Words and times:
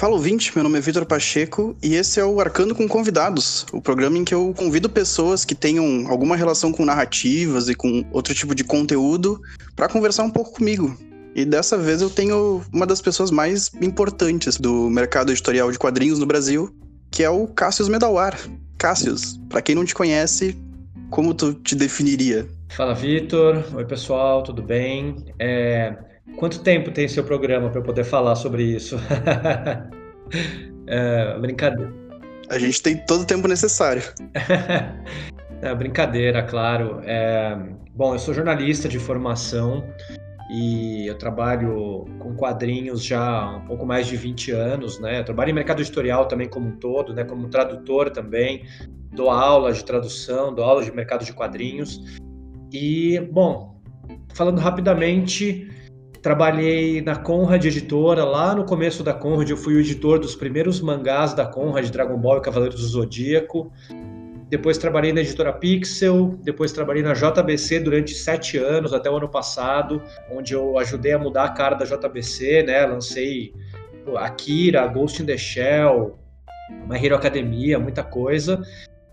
Fala 0.00 0.14
ouvinte, 0.14 0.50
meu 0.54 0.62
nome 0.62 0.78
é 0.78 0.80
Vitor 0.80 1.04
Pacheco 1.04 1.76
e 1.82 1.94
esse 1.94 2.18
é 2.18 2.24
o 2.24 2.40
Arcando 2.40 2.74
com 2.74 2.88
Convidados, 2.88 3.66
o 3.70 3.82
programa 3.82 4.16
em 4.16 4.24
que 4.24 4.32
eu 4.32 4.54
convido 4.56 4.88
pessoas 4.88 5.44
que 5.44 5.54
tenham 5.54 6.06
alguma 6.08 6.36
relação 6.36 6.72
com 6.72 6.86
narrativas 6.86 7.68
e 7.68 7.74
com 7.74 8.02
outro 8.10 8.34
tipo 8.34 8.54
de 8.54 8.64
conteúdo 8.64 9.38
para 9.76 9.90
conversar 9.90 10.22
um 10.22 10.30
pouco 10.30 10.54
comigo. 10.54 10.96
E 11.34 11.44
dessa 11.44 11.76
vez 11.76 12.00
eu 12.00 12.08
tenho 12.08 12.62
uma 12.72 12.86
das 12.86 13.02
pessoas 13.02 13.30
mais 13.30 13.72
importantes 13.82 14.56
do 14.56 14.88
mercado 14.88 15.32
editorial 15.32 15.70
de 15.70 15.78
quadrinhos 15.78 16.18
no 16.18 16.24
Brasil, 16.24 16.74
que 17.10 17.22
é 17.22 17.28
o 17.28 17.46
Cassius 17.46 17.90
Medawar. 17.90 18.40
Cassius, 18.78 19.38
para 19.50 19.60
quem 19.60 19.74
não 19.74 19.84
te 19.84 19.94
conhece, 19.94 20.56
como 21.10 21.34
tu 21.34 21.52
te 21.52 21.74
definiria? 21.74 22.48
Fala, 22.70 22.94
Vitor. 22.94 23.62
Oi, 23.74 23.84
pessoal, 23.84 24.42
tudo 24.42 24.62
bem? 24.62 25.26
É... 25.38 25.94
Quanto 26.36 26.62
tempo 26.62 26.90
tem 26.90 27.06
seu 27.08 27.24
programa 27.24 27.68
para 27.70 27.80
eu 27.80 27.84
poder 27.84 28.04
falar 28.04 28.34
sobre 28.34 28.62
isso? 28.62 28.96
é, 30.86 31.38
brincadeira. 31.38 31.92
A 32.48 32.58
gente 32.58 32.82
tem 32.82 32.96
todo 32.96 33.22
o 33.22 33.26
tempo 33.26 33.46
necessário. 33.46 34.02
é, 35.62 35.74
brincadeira, 35.74 36.42
claro. 36.42 37.00
É... 37.04 37.56
Bom, 37.94 38.14
eu 38.14 38.18
sou 38.18 38.34
jornalista 38.34 38.88
de 38.88 38.98
formação 38.98 39.84
e 40.50 41.06
eu 41.06 41.16
trabalho 41.16 42.06
com 42.18 42.34
quadrinhos 42.34 43.04
já 43.04 43.22
há 43.22 43.56
um 43.58 43.64
pouco 43.66 43.86
mais 43.86 44.08
de 44.08 44.16
20 44.16 44.50
anos, 44.50 44.98
né? 44.98 45.20
Eu 45.20 45.24
trabalho 45.24 45.50
em 45.50 45.54
mercado 45.54 45.80
editorial 45.80 46.26
também 46.26 46.48
como 46.48 46.66
um 46.66 46.76
todo, 46.76 47.14
né? 47.14 47.22
Como 47.22 47.48
tradutor 47.48 48.10
também, 48.10 48.64
dou 49.12 49.30
aulas 49.30 49.76
de 49.76 49.84
tradução, 49.84 50.52
dou 50.52 50.64
aulas 50.64 50.86
de 50.86 50.92
mercado 50.92 51.24
de 51.24 51.32
quadrinhos. 51.32 52.18
E, 52.72 53.20
bom, 53.32 53.80
falando 54.34 54.58
rapidamente, 54.58 55.70
trabalhei 56.22 57.00
na 57.00 57.16
Conrad 57.16 57.64
Editora, 57.64 58.24
lá 58.24 58.54
no 58.54 58.64
começo 58.64 59.02
da 59.02 59.14
Conrad 59.14 59.48
eu 59.48 59.56
fui 59.56 59.74
o 59.74 59.80
editor 59.80 60.18
dos 60.18 60.34
primeiros 60.34 60.80
mangás 60.80 61.34
da 61.34 61.46
Conrad, 61.46 61.88
Dragon 61.88 62.18
Ball 62.18 62.38
e 62.38 62.42
Cavaleiros 62.42 62.80
do 62.80 62.86
Zodíaco 62.86 63.72
depois 64.50 64.76
trabalhei 64.76 65.12
na 65.12 65.20
editora 65.20 65.52
Pixel, 65.52 66.36
depois 66.42 66.72
trabalhei 66.72 67.04
na 67.04 67.12
JBC 67.14 67.78
durante 67.78 68.12
sete 68.12 68.58
anos, 68.58 68.92
até 68.92 69.08
o 69.08 69.16
ano 69.16 69.28
passado, 69.28 70.02
onde 70.28 70.54
eu 70.54 70.76
ajudei 70.76 71.12
a 71.12 71.18
mudar 71.18 71.44
a 71.44 71.50
cara 71.50 71.76
da 71.76 71.84
JBC, 71.84 72.64
né? 72.64 72.84
Lancei 72.84 73.54
Akira, 74.16 74.84
Ghost 74.88 75.22
in 75.22 75.26
the 75.26 75.38
Shell, 75.38 76.18
My 76.88 76.96
Hero 76.96 77.14
Academia, 77.14 77.78
muita 77.78 78.02
coisa. 78.02 78.60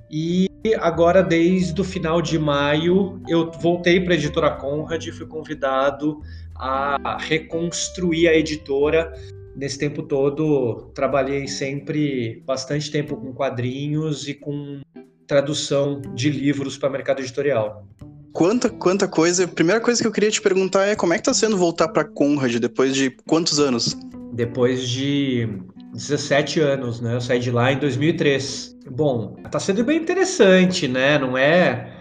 E 0.09 0.49
agora, 0.79 1.21
desde 1.21 1.79
o 1.79 1.83
final 1.83 2.19
de 2.19 2.39
maio, 2.39 3.21
eu 3.27 3.51
voltei 3.51 3.99
para 3.99 4.13
a 4.13 4.17
editora 4.17 4.49
Conrad 4.49 5.05
e 5.05 5.11
fui 5.11 5.27
convidado 5.27 6.19
a 6.59 7.17
reconstruir 7.19 8.27
a 8.27 8.35
editora. 8.35 9.13
Nesse 9.55 9.79
tempo 9.79 10.03
todo, 10.03 10.91
trabalhei 10.93 11.47
sempre 11.47 12.43
bastante 12.45 12.91
tempo 12.91 13.17
com 13.17 13.33
quadrinhos 13.33 14.27
e 14.27 14.33
com 14.33 14.81
tradução 15.25 16.01
de 16.13 16.29
livros 16.29 16.77
para 16.77 16.89
mercado 16.89 17.21
editorial. 17.21 17.85
Quanta, 18.31 18.69
quanta 18.69 19.07
coisa. 19.07 19.45
A 19.45 19.47
primeira 19.47 19.81
coisa 19.81 20.01
que 20.01 20.07
eu 20.07 20.11
queria 20.11 20.29
te 20.29 20.41
perguntar 20.41 20.85
é 20.85 20.95
como 20.95 21.13
é 21.13 21.17
que 21.17 21.23
tá 21.23 21.33
sendo 21.33 21.57
voltar 21.57 21.87
para 21.87 22.05
Conrad 22.05 22.55
depois 22.57 22.95
de 22.95 23.09
quantos 23.27 23.59
anos? 23.59 23.97
Depois 24.31 24.87
de 24.87 25.49
17 25.93 26.59
anos, 26.59 27.01
né? 27.01 27.15
Eu 27.15 27.21
saí 27.21 27.39
de 27.39 27.49
lá 27.49 27.71
em 27.71 27.79
2003. 27.79 28.77
Bom, 28.91 29.35
tá 29.49 29.59
sendo 29.59 29.83
bem 29.83 29.97
interessante, 29.97 30.87
né? 30.87 31.17
Não 31.17 31.35
é 31.35 31.96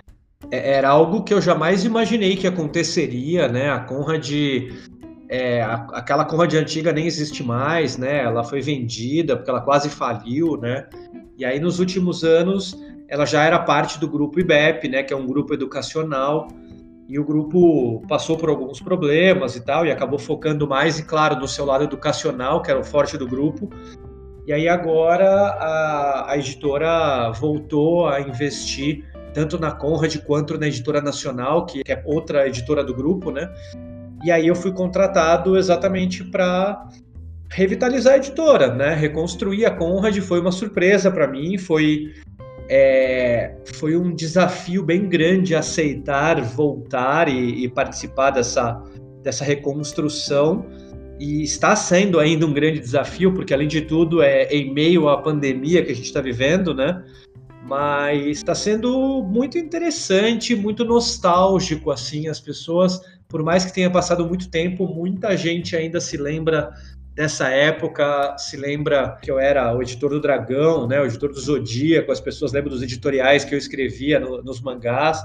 era 0.50 0.88
algo 0.88 1.22
que 1.22 1.34
eu 1.34 1.40
jamais 1.40 1.84
imaginei 1.84 2.36
que 2.36 2.46
aconteceria, 2.46 3.48
né? 3.48 3.70
A 3.70 3.80
Conrad 3.80 4.30
é, 5.28 5.62
aquela 5.62 6.24
Conrad 6.24 6.54
antiga 6.54 6.92
nem 6.92 7.06
existe 7.06 7.42
mais, 7.42 7.96
né? 7.96 8.22
Ela 8.22 8.44
foi 8.44 8.60
vendida 8.60 9.36
porque 9.36 9.50
ela 9.50 9.60
quase 9.60 9.88
faliu, 9.88 10.56
né? 10.56 10.86
E 11.36 11.44
aí 11.44 11.58
nos 11.58 11.78
últimos 11.78 12.24
anos 12.24 12.78
ela 13.08 13.24
já 13.24 13.44
era 13.44 13.58
parte 13.58 14.00
do 14.00 14.08
grupo 14.08 14.40
IBEP, 14.40 14.88
né, 14.88 15.02
que 15.02 15.12
é 15.12 15.16
um 15.16 15.26
grupo 15.26 15.54
educacional, 15.54 16.48
e 17.08 17.18
o 17.20 17.24
grupo 17.24 18.02
passou 18.08 18.36
por 18.36 18.48
alguns 18.48 18.80
problemas 18.80 19.54
e 19.54 19.64
tal, 19.64 19.86
e 19.86 19.92
acabou 19.92 20.18
focando 20.18 20.66
mais, 20.66 20.98
e 20.98 21.04
claro, 21.04 21.36
no 21.36 21.46
seu 21.46 21.64
lado 21.64 21.84
educacional, 21.84 22.60
que 22.62 22.70
era 22.70 22.80
o 22.80 22.84
forte 22.84 23.16
do 23.16 23.28
grupo. 23.28 23.70
E 24.44 24.52
aí 24.52 24.68
agora 24.68 25.28
a, 25.28 26.32
a 26.32 26.36
editora 26.36 27.30
voltou 27.30 28.08
a 28.08 28.20
investir 28.20 29.04
tanto 29.36 29.58
na 29.58 29.70
Conrad 29.70 30.16
quanto 30.20 30.56
na 30.56 30.66
editora 30.66 31.02
nacional, 31.02 31.66
que 31.66 31.82
é 31.86 32.02
outra 32.06 32.48
editora 32.48 32.82
do 32.82 32.94
grupo, 32.94 33.30
né? 33.30 33.52
E 34.24 34.30
aí 34.32 34.46
eu 34.46 34.56
fui 34.56 34.72
contratado 34.72 35.58
exatamente 35.58 36.24
para 36.24 36.88
revitalizar 37.50 38.14
a 38.14 38.16
editora, 38.16 38.74
né? 38.74 38.94
Reconstruir 38.94 39.66
a 39.66 39.70
Conrad 39.70 40.16
foi 40.20 40.40
uma 40.40 40.50
surpresa 40.50 41.10
para 41.10 41.26
mim, 41.26 41.58
foi 41.58 42.14
é, 42.70 43.54
foi 43.74 43.94
um 43.94 44.14
desafio 44.14 44.82
bem 44.82 45.06
grande 45.06 45.54
aceitar, 45.54 46.40
voltar 46.40 47.28
e, 47.28 47.62
e, 47.62 47.68
participar 47.68 48.30
dessa, 48.30 48.82
dessa 49.22 49.44
reconstrução. 49.44 50.64
E 51.20 51.42
está 51.42 51.76
sendo 51.76 52.18
ainda 52.18 52.46
um 52.46 52.54
grande 52.54 52.80
desafio, 52.80 53.34
porque 53.34 53.52
além 53.52 53.68
de 53.68 53.82
tudo 53.82 54.22
é 54.22 54.44
em 54.44 54.72
meio 54.72 55.10
à 55.10 55.18
pandemia 55.18 55.84
que 55.84 55.92
a 55.92 55.94
gente 55.94 56.06
está 56.06 56.22
vivendo, 56.22 56.74
né? 56.74 57.04
Mas 57.66 58.38
está 58.38 58.54
sendo 58.54 59.22
muito 59.24 59.58
interessante, 59.58 60.54
muito 60.54 60.84
nostálgico, 60.84 61.90
assim, 61.90 62.28
as 62.28 62.38
pessoas, 62.38 63.00
por 63.28 63.42
mais 63.42 63.64
que 63.64 63.72
tenha 63.72 63.90
passado 63.90 64.24
muito 64.24 64.48
tempo, 64.48 64.86
muita 64.86 65.36
gente 65.36 65.74
ainda 65.74 66.00
se 66.00 66.16
lembra 66.16 66.72
dessa 67.16 67.48
época 67.48 68.36
se 68.36 68.58
lembra 68.58 69.18
que 69.22 69.30
eu 69.30 69.38
era 69.38 69.74
o 69.74 69.80
editor 69.80 70.10
do 70.10 70.20
Dragão, 70.20 70.86
né, 70.86 71.00
o 71.00 71.06
editor 71.06 71.32
do 71.32 71.40
Zodíaco, 71.40 72.12
as 72.12 72.20
pessoas 72.20 72.52
lembram 72.52 72.70
dos 72.70 72.82
editoriais 72.82 73.42
que 73.42 73.54
eu 73.54 73.58
escrevia 73.58 74.20
no, 74.20 74.42
nos 74.42 74.60
mangás. 74.60 75.18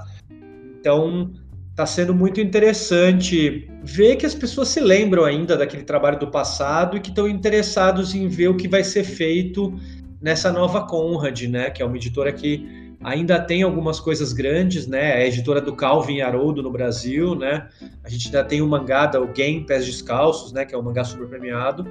Então, 0.80 1.30
está 1.70 1.84
sendo 1.84 2.14
muito 2.14 2.40
interessante 2.40 3.70
ver 3.84 4.16
que 4.16 4.24
as 4.24 4.34
pessoas 4.34 4.68
se 4.68 4.80
lembram 4.80 5.24
ainda 5.24 5.56
daquele 5.56 5.84
trabalho 5.84 6.18
do 6.18 6.30
passado 6.30 6.96
e 6.96 7.00
que 7.00 7.10
estão 7.10 7.28
interessados 7.28 8.14
em 8.14 8.26
ver 8.26 8.48
o 8.48 8.56
que 8.56 8.66
vai 8.66 8.82
ser 8.82 9.04
feito 9.04 9.78
nessa 10.22 10.52
nova 10.52 10.86
Conrad, 10.86 11.42
né, 11.42 11.70
que 11.70 11.82
é 11.82 11.84
uma 11.84 11.96
editora 11.96 12.32
que 12.32 12.82
ainda 13.04 13.40
tem 13.40 13.62
algumas 13.62 13.98
coisas 13.98 14.32
grandes, 14.32 14.86
né? 14.86 15.22
É 15.22 15.26
editora 15.26 15.60
do 15.60 15.74
Calvin 15.74 16.20
Haroldo 16.20 16.62
no 16.62 16.70
Brasil, 16.70 17.34
né? 17.34 17.68
A 18.04 18.08
gente 18.08 18.26
ainda 18.26 18.44
tem 18.44 18.62
o 18.62 18.66
mangá 18.66 19.06
da 19.06 19.20
Game 19.26 19.64
Pés 19.66 19.84
Descalços, 19.84 20.52
né? 20.52 20.64
Que 20.64 20.74
é 20.74 20.78
um 20.78 20.82
mangá 20.82 21.04
super 21.04 21.26
premiado. 21.26 21.86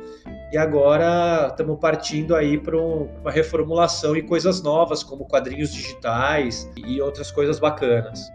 E 0.52 0.58
agora 0.58 1.48
estamos 1.50 1.80
partindo 1.80 2.36
aí 2.36 2.58
para 2.58 2.78
um, 2.78 3.10
uma 3.22 3.32
reformulação 3.32 4.16
e 4.16 4.22
coisas 4.22 4.62
novas, 4.62 5.04
como 5.04 5.26
quadrinhos 5.26 5.74
digitais 5.74 6.70
e 6.76 7.02
outras 7.02 7.32
coisas 7.32 7.60
bacanas. 7.60 8.30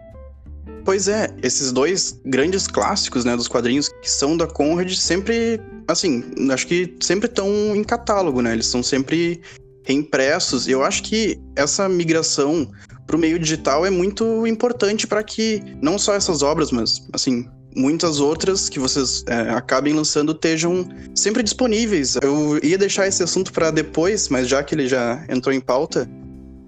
Pois 0.83 1.07
é, 1.07 1.29
esses 1.43 1.71
dois 1.71 2.21
grandes 2.25 2.65
clássicos, 2.65 3.25
né, 3.25 3.35
dos 3.35 3.47
quadrinhos 3.47 3.89
que 4.01 4.09
são 4.09 4.37
da 4.37 4.47
Conrad, 4.47 4.89
sempre, 4.93 5.59
assim, 5.87 6.23
acho 6.49 6.65
que 6.65 6.95
sempre 7.01 7.27
estão 7.27 7.47
em 7.75 7.83
catálogo, 7.83 8.41
né? 8.41 8.53
Eles 8.53 8.67
são 8.67 8.81
sempre 8.81 9.41
reimpressos. 9.87 10.67
Eu 10.67 10.83
acho 10.83 11.01
que 11.03 11.39
essa 11.55 11.87
migração 11.87 12.69
para 13.05 13.15
o 13.15 13.19
meio 13.19 13.39
digital 13.39 13.85
é 13.85 13.89
muito 13.89 14.45
importante 14.45 15.07
para 15.07 15.23
que 15.23 15.63
não 15.81 15.97
só 15.97 16.13
essas 16.13 16.41
obras, 16.41 16.71
mas 16.71 17.07
assim 17.13 17.47
muitas 17.73 18.19
outras 18.19 18.69
que 18.69 18.79
vocês 18.79 19.23
é, 19.27 19.51
acabem 19.51 19.93
lançando 19.93 20.31
estejam 20.33 20.89
sempre 21.15 21.41
disponíveis. 21.41 22.17
Eu 22.21 22.59
ia 22.63 22.77
deixar 22.77 23.07
esse 23.07 23.23
assunto 23.23 23.53
para 23.53 23.71
depois, 23.71 24.29
mas 24.29 24.47
já 24.47 24.61
que 24.63 24.75
ele 24.75 24.87
já 24.87 25.23
entrou 25.29 25.53
em 25.53 25.61
pauta, 25.61 26.09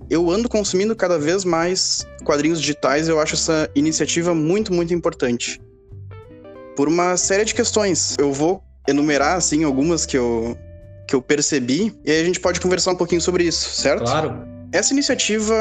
eu 0.09 0.30
ando 0.30 0.47
consumindo 0.47 0.96
cada 0.96 1.18
vez 1.18 1.44
mais 1.44 2.06
quadrinhos 2.24 2.62
digitais. 2.62 3.09
Eu 3.09 3.19
acho 3.19 3.34
essa 3.34 3.69
iniciativa 3.75 4.34
muito, 4.34 4.72
muito 4.72 4.94
importante. 4.94 5.59
Por 6.75 6.88
uma 6.88 7.18
série 7.18 7.44
de 7.44 7.53
questões. 7.53 8.16
Eu 8.18 8.31
vou 8.31 8.63
enumerar 8.88 9.36
assim 9.36 9.63
algumas 9.63 10.06
que 10.06 10.18
eu 10.18 10.56
que 11.09 11.15
eu 11.15 11.21
percebi, 11.23 11.91
e 12.06 12.11
aí 12.11 12.21
a 12.21 12.23
gente 12.23 12.39
pode 12.39 12.61
conversar 12.61 12.91
um 12.91 12.95
pouquinho 12.95 13.19
sobre 13.19 13.44
isso, 13.44 13.67
certo? 13.81 14.03
Claro. 14.03 14.45
Essa 14.71 14.94
iniciativa, 14.94 15.56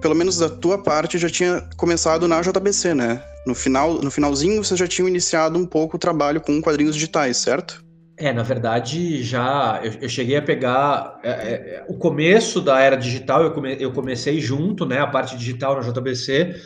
pelo 0.00 0.14
menos 0.14 0.38
da 0.38 0.48
tua 0.48 0.82
parte, 0.82 1.18
já 1.18 1.28
tinha 1.28 1.62
começado 1.76 2.26
na 2.26 2.40
JBC, 2.40 2.94
né? 2.94 3.22
No, 3.46 3.54
final, 3.54 3.94
no 3.94 4.10
finalzinho, 4.10 4.64
vocês 4.64 4.80
já 4.80 4.88
tinham 4.88 5.06
iniciado 5.06 5.58
um 5.58 5.66
pouco 5.66 5.96
o 5.96 5.98
trabalho 5.98 6.40
com 6.40 6.62
quadrinhos 6.62 6.94
digitais, 6.94 7.36
certo? 7.36 7.84
É, 8.18 8.32
na 8.32 8.42
verdade, 8.42 9.22
já 9.22 9.78
eu, 9.84 9.92
eu 10.00 10.08
cheguei 10.08 10.38
a 10.38 10.42
pegar 10.42 11.20
é, 11.22 11.30
é, 11.30 11.84
o 11.86 11.98
começo 11.98 12.62
da 12.62 12.80
era 12.80 12.96
digital, 12.96 13.42
eu, 13.42 13.50
come, 13.50 13.76
eu 13.78 13.92
comecei 13.92 14.40
junto, 14.40 14.86
né, 14.86 14.98
a 14.98 15.06
parte 15.06 15.36
digital 15.36 15.76
na 15.76 15.82
JBC, 15.82 16.56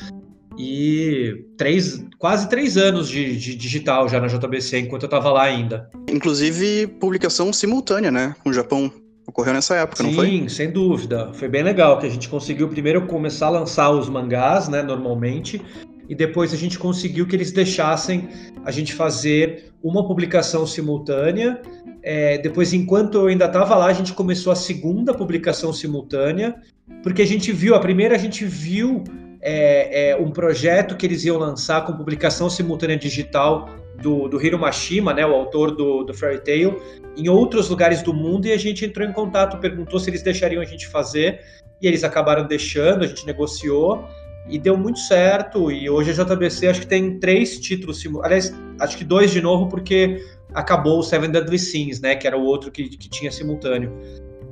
e 0.59 1.45
três, 1.57 2.05
quase 2.19 2.49
três 2.49 2.77
anos 2.77 3.09
de, 3.09 3.37
de 3.37 3.55
digital 3.55 4.09
já 4.09 4.21
na 4.21 4.27
JBC, 4.27 4.81
enquanto 4.81 5.05
eu 5.05 5.07
estava 5.07 5.31
lá 5.31 5.45
ainda. 5.45 5.89
Inclusive, 6.09 6.87
publicação 6.99 7.53
simultânea, 7.53 8.11
né, 8.11 8.35
com 8.43 8.51
o 8.51 8.53
Japão. 8.53 8.93
Ocorreu 9.27 9.53
nessa 9.53 9.77
época, 9.77 10.03
Sim, 10.03 10.09
não 10.09 10.15
foi? 10.15 10.27
Sim, 10.27 10.49
sem 10.49 10.71
dúvida. 10.73 11.33
Foi 11.35 11.49
bem 11.49 11.63
legal 11.63 11.99
que 11.99 12.07
a 12.07 12.11
gente 12.11 12.29
conseguiu 12.29 12.69
primeiro 12.69 13.07
começar 13.07 13.47
a 13.47 13.51
lançar 13.51 13.91
os 13.91 14.09
mangás, 14.09 14.69
né, 14.69 14.83
normalmente, 14.83 15.63
e 16.09 16.15
depois 16.15 16.53
a 16.53 16.57
gente 16.57 16.77
conseguiu 16.77 17.27
que 17.29 17.37
eles 17.37 17.53
deixassem 17.53 18.29
a 18.65 18.73
gente 18.73 18.93
fazer 18.93 19.73
uma 19.81 20.05
publicação 20.07 20.67
simultânea. 20.67 21.63
É, 22.03 22.39
depois, 22.39 22.73
enquanto 22.73 23.19
eu 23.19 23.27
ainda 23.29 23.45
estava 23.45 23.77
lá, 23.77 23.87
a 23.87 23.93
gente 23.93 24.13
começou 24.13 24.53
a 24.53 24.57
segunda 24.57 25.15
publicação 25.15 25.73
simultânea, 25.73 26.57
porque 27.03 27.23
a 27.23 27.27
gente 27.27 27.53
viu, 27.53 27.77
a 27.77 27.79
primeira 27.79 28.17
a 28.17 28.19
gente 28.19 28.45
viu 28.45 29.05
é, 29.41 30.11
é, 30.11 30.17
um 30.17 30.31
projeto 30.31 30.97
que 30.97 31.07
eles 31.07 31.25
iam 31.25 31.39
lançar 31.39 31.85
com 31.85 31.93
publicação 31.93 32.51
simultânea 32.51 32.97
digital 32.97 33.69
do, 34.01 34.29
do 34.29 34.45
Hiro 34.45 34.59
Mashima, 34.59 35.13
né, 35.13 35.27
o 35.27 35.35
autor 35.35 35.75
do, 35.75 36.05
do 36.05 36.15
Fairy 36.15 36.43
Tail, 36.43 36.81
em 37.17 37.29
outros 37.29 37.69
lugares 37.69 38.03
do 38.03 38.13
mundo 38.13 38.47
e 38.47 38.53
a 38.53 38.57
gente 38.57 38.85
entrou 38.85 39.07
em 39.07 39.13
contato, 39.13 39.59
perguntou 39.59 39.99
se 39.99 40.11
eles 40.11 40.23
deixariam 40.23 40.63
a 40.63 40.65
gente 40.65 40.87
fazer 40.87 41.41
e 41.81 41.87
eles 41.87 42.05
acabaram 42.05 42.47
deixando, 42.47 43.05
a 43.05 43.07
gente 43.07 43.27
negociou 43.27 44.05
e 44.49 44.59
deu 44.59 44.77
muito 44.77 44.99
certo. 44.99 45.71
E 45.71 45.89
hoje 45.89 46.11
a 46.11 46.25
JBC 46.25 46.69
acho 46.69 46.81
que 46.81 46.87
tem 46.87 47.19
três 47.19 47.59
títulos, 47.59 48.03
aliás, 48.23 48.55
acho 48.79 48.97
que 48.97 49.05
dois 49.05 49.31
de 49.31 49.41
novo 49.41 49.69
porque 49.69 50.25
acabou 50.53 50.99
o 50.99 51.03
Seven 51.03 51.31
Deadly 51.31 51.59
Sins, 51.59 52.01
né, 52.01 52.15
que 52.17 52.27
era 52.27 52.37
o 52.37 52.43
outro 52.43 52.71
que, 52.71 52.89
que 52.89 53.09
tinha 53.09 53.31
simultâneo. 53.31 53.93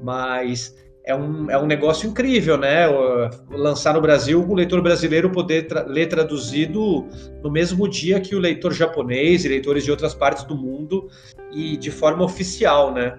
Mas 0.02 0.74
é 1.04 1.14
um, 1.14 1.50
é 1.50 1.58
um 1.58 1.66
negócio 1.66 2.08
incrível, 2.08 2.58
né? 2.58 2.86
Lançar 3.50 3.94
no 3.94 4.00
Brasil, 4.00 4.44
o 4.46 4.54
leitor 4.54 4.82
brasileiro 4.82 5.30
poder 5.30 5.66
tra 5.66 5.82
ler 5.84 6.06
traduzido 6.06 7.06
no 7.42 7.50
mesmo 7.50 7.88
dia 7.88 8.20
que 8.20 8.34
o 8.34 8.38
leitor 8.38 8.72
japonês 8.72 9.44
e 9.44 9.48
leitores 9.48 9.84
de 9.84 9.90
outras 9.90 10.14
partes 10.14 10.44
do 10.44 10.56
mundo 10.56 11.08
e 11.50 11.76
de 11.76 11.90
forma 11.90 12.24
oficial, 12.24 12.92
né? 12.92 13.18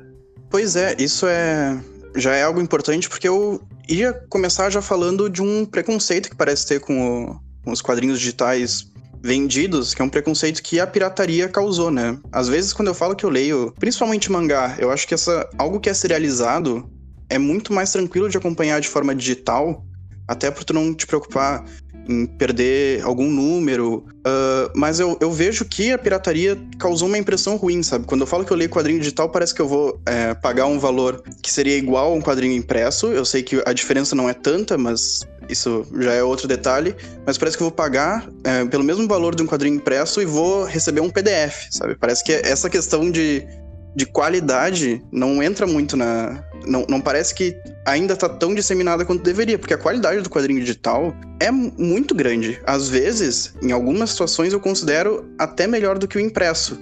Pois 0.50 0.76
é, 0.76 0.96
isso 1.00 1.26
é 1.28 1.80
já 2.16 2.36
é 2.36 2.44
algo 2.44 2.62
importante 2.62 3.08
porque 3.08 3.28
eu 3.28 3.62
ia 3.88 4.14
começar 4.30 4.70
já 4.70 4.81
falando 4.81 5.30
de 5.30 5.42
um 5.42 5.66
preconceito 5.66 6.30
que 6.30 6.36
parece 6.36 6.66
ter 6.66 6.80
com, 6.80 7.30
o, 7.30 7.40
com 7.64 7.72
os 7.72 7.81
quadrinhos 7.81 8.20
digitais 8.20 8.90
vendidos, 9.22 9.94
que 9.94 10.02
é 10.02 10.06
um 10.06 10.10
preconceito 10.10 10.64
que 10.64 10.80
a 10.80 10.88
pirataria 10.88 11.50
causou, 11.50 11.92
né? 11.92 12.18
Às 12.31 12.48
vezes, 12.48 12.72
quando 12.72 12.88
eu 12.88 12.94
falo 12.94 13.16
que 13.16 13.26
eu 13.26 13.30
leio, 13.30 13.74
principalmente 13.78 14.31
mangá, 14.31 14.76
eu 14.80 14.92
acho 14.92 15.08
que 15.08 15.14
essa 15.14 15.50
algo 15.58 15.80
que 15.80 15.90
é 15.90 15.94
serializado 15.94 16.90
é 17.30 17.38
muito 17.38 17.72
mais 17.72 17.92
tranquilo 17.92 18.30
de 18.30 18.38
acompanhar 18.38 18.81
de 18.81 18.88
forma 18.88 19.14
digital, 19.16 19.86
até 20.28 20.52
por 20.52 20.64
tu 20.64 20.74
não 20.74 20.94
te 20.94 21.08
preocupar 21.08 21.64
em 22.10 22.26
perder 22.26 23.04
algum 23.04 23.30
número. 23.30 24.04
Uh, 24.20 24.72
mas 24.76 25.00
eu, 25.00 25.16
eu 25.22 25.31
vejo 25.31 25.64
que 25.64 25.92
a 25.92 25.98
pirataria 25.98 26.58
causou 26.80 27.08
uma 27.08 27.18
impressão 27.18 27.56
ruim, 27.56 27.84
sabe? 27.84 28.06
Quando 28.06 28.22
eu 28.22 28.28
falo 28.28 28.44
que 28.44 28.52
eu 28.52 28.58
leio 28.58 28.70
quadrinho 28.70 29.00
digital, 29.00 29.30
parece 29.30 29.54
que 29.54 29.62
eu 29.62 29.68
vou 29.68 30.02
é, 30.08 30.34
pagar 30.34 30.66
um 30.66 30.80
valor 30.80 31.24
que 31.42 31.52
seria 31.52 31.78
igual 31.78 32.12
a 32.12 32.16
um 32.16 32.22
quadrinho 32.22 32.56
impresso. 32.56 33.08
Eu 33.08 33.24
sei 33.24 33.44
que 33.44 33.62
a 33.64 33.74
diferença 33.74 34.16
não 34.16 34.28
é 34.28 34.34
tanta, 34.34 34.76
mas 34.76 35.22
isso 35.48 35.86
já 36.00 36.14
é 36.14 36.24
outro 36.24 36.48
detalhe. 36.48 36.96
Mas 37.26 37.38
parece 37.38 37.56
que 37.56 37.62
eu 37.62 37.68
vou 37.68 37.76
pagar 37.76 38.28
é, 38.44 38.66
pelo 38.66 38.84
mesmo 38.84 39.08
valor 39.08 39.36
de 39.36 39.44
um 39.44 39.48
quadrinho 39.48 39.76
impresso 39.76 40.20
e 40.20 40.26
vou 40.26 40.64
receber 40.66 41.02
um 41.02 41.12
PDF, 41.12 41.68
sabe? 41.70 41.96
Parece 41.96 42.24
que 42.24 42.31
essa 42.31 42.70
questão 42.70 43.12
de 43.12 43.46
de 43.95 44.06
qualidade 44.06 45.01
não 45.12 45.41
entra 45.41 45.65
muito 45.65 45.97
na. 45.97 46.44
Não, 46.65 46.86
não 46.89 47.01
parece 47.01 47.33
que 47.33 47.56
ainda 47.86 48.15
tá 48.15 48.27
tão 48.30 48.53
disseminada 48.53 49.06
quanto 49.06 49.24
deveria, 49.24 49.57
porque 49.57 49.74
a 49.74 49.77
qualidade 49.77 50.21
do 50.21 50.30
quadrinho 50.30 50.59
digital 50.59 51.15
é 51.39 51.50
muito 51.50 52.13
grande. 52.13 52.59
Às 52.65 52.89
vezes, 52.89 53.53
em 53.62 53.71
algumas 53.71 54.12
situações, 54.12 54.53
eu 54.53 54.59
considero 54.59 55.25
até 55.38 55.65
melhor 55.65 55.97
do 55.97 56.07
que 56.07 56.18
o 56.18 56.19
impresso. 56.19 56.77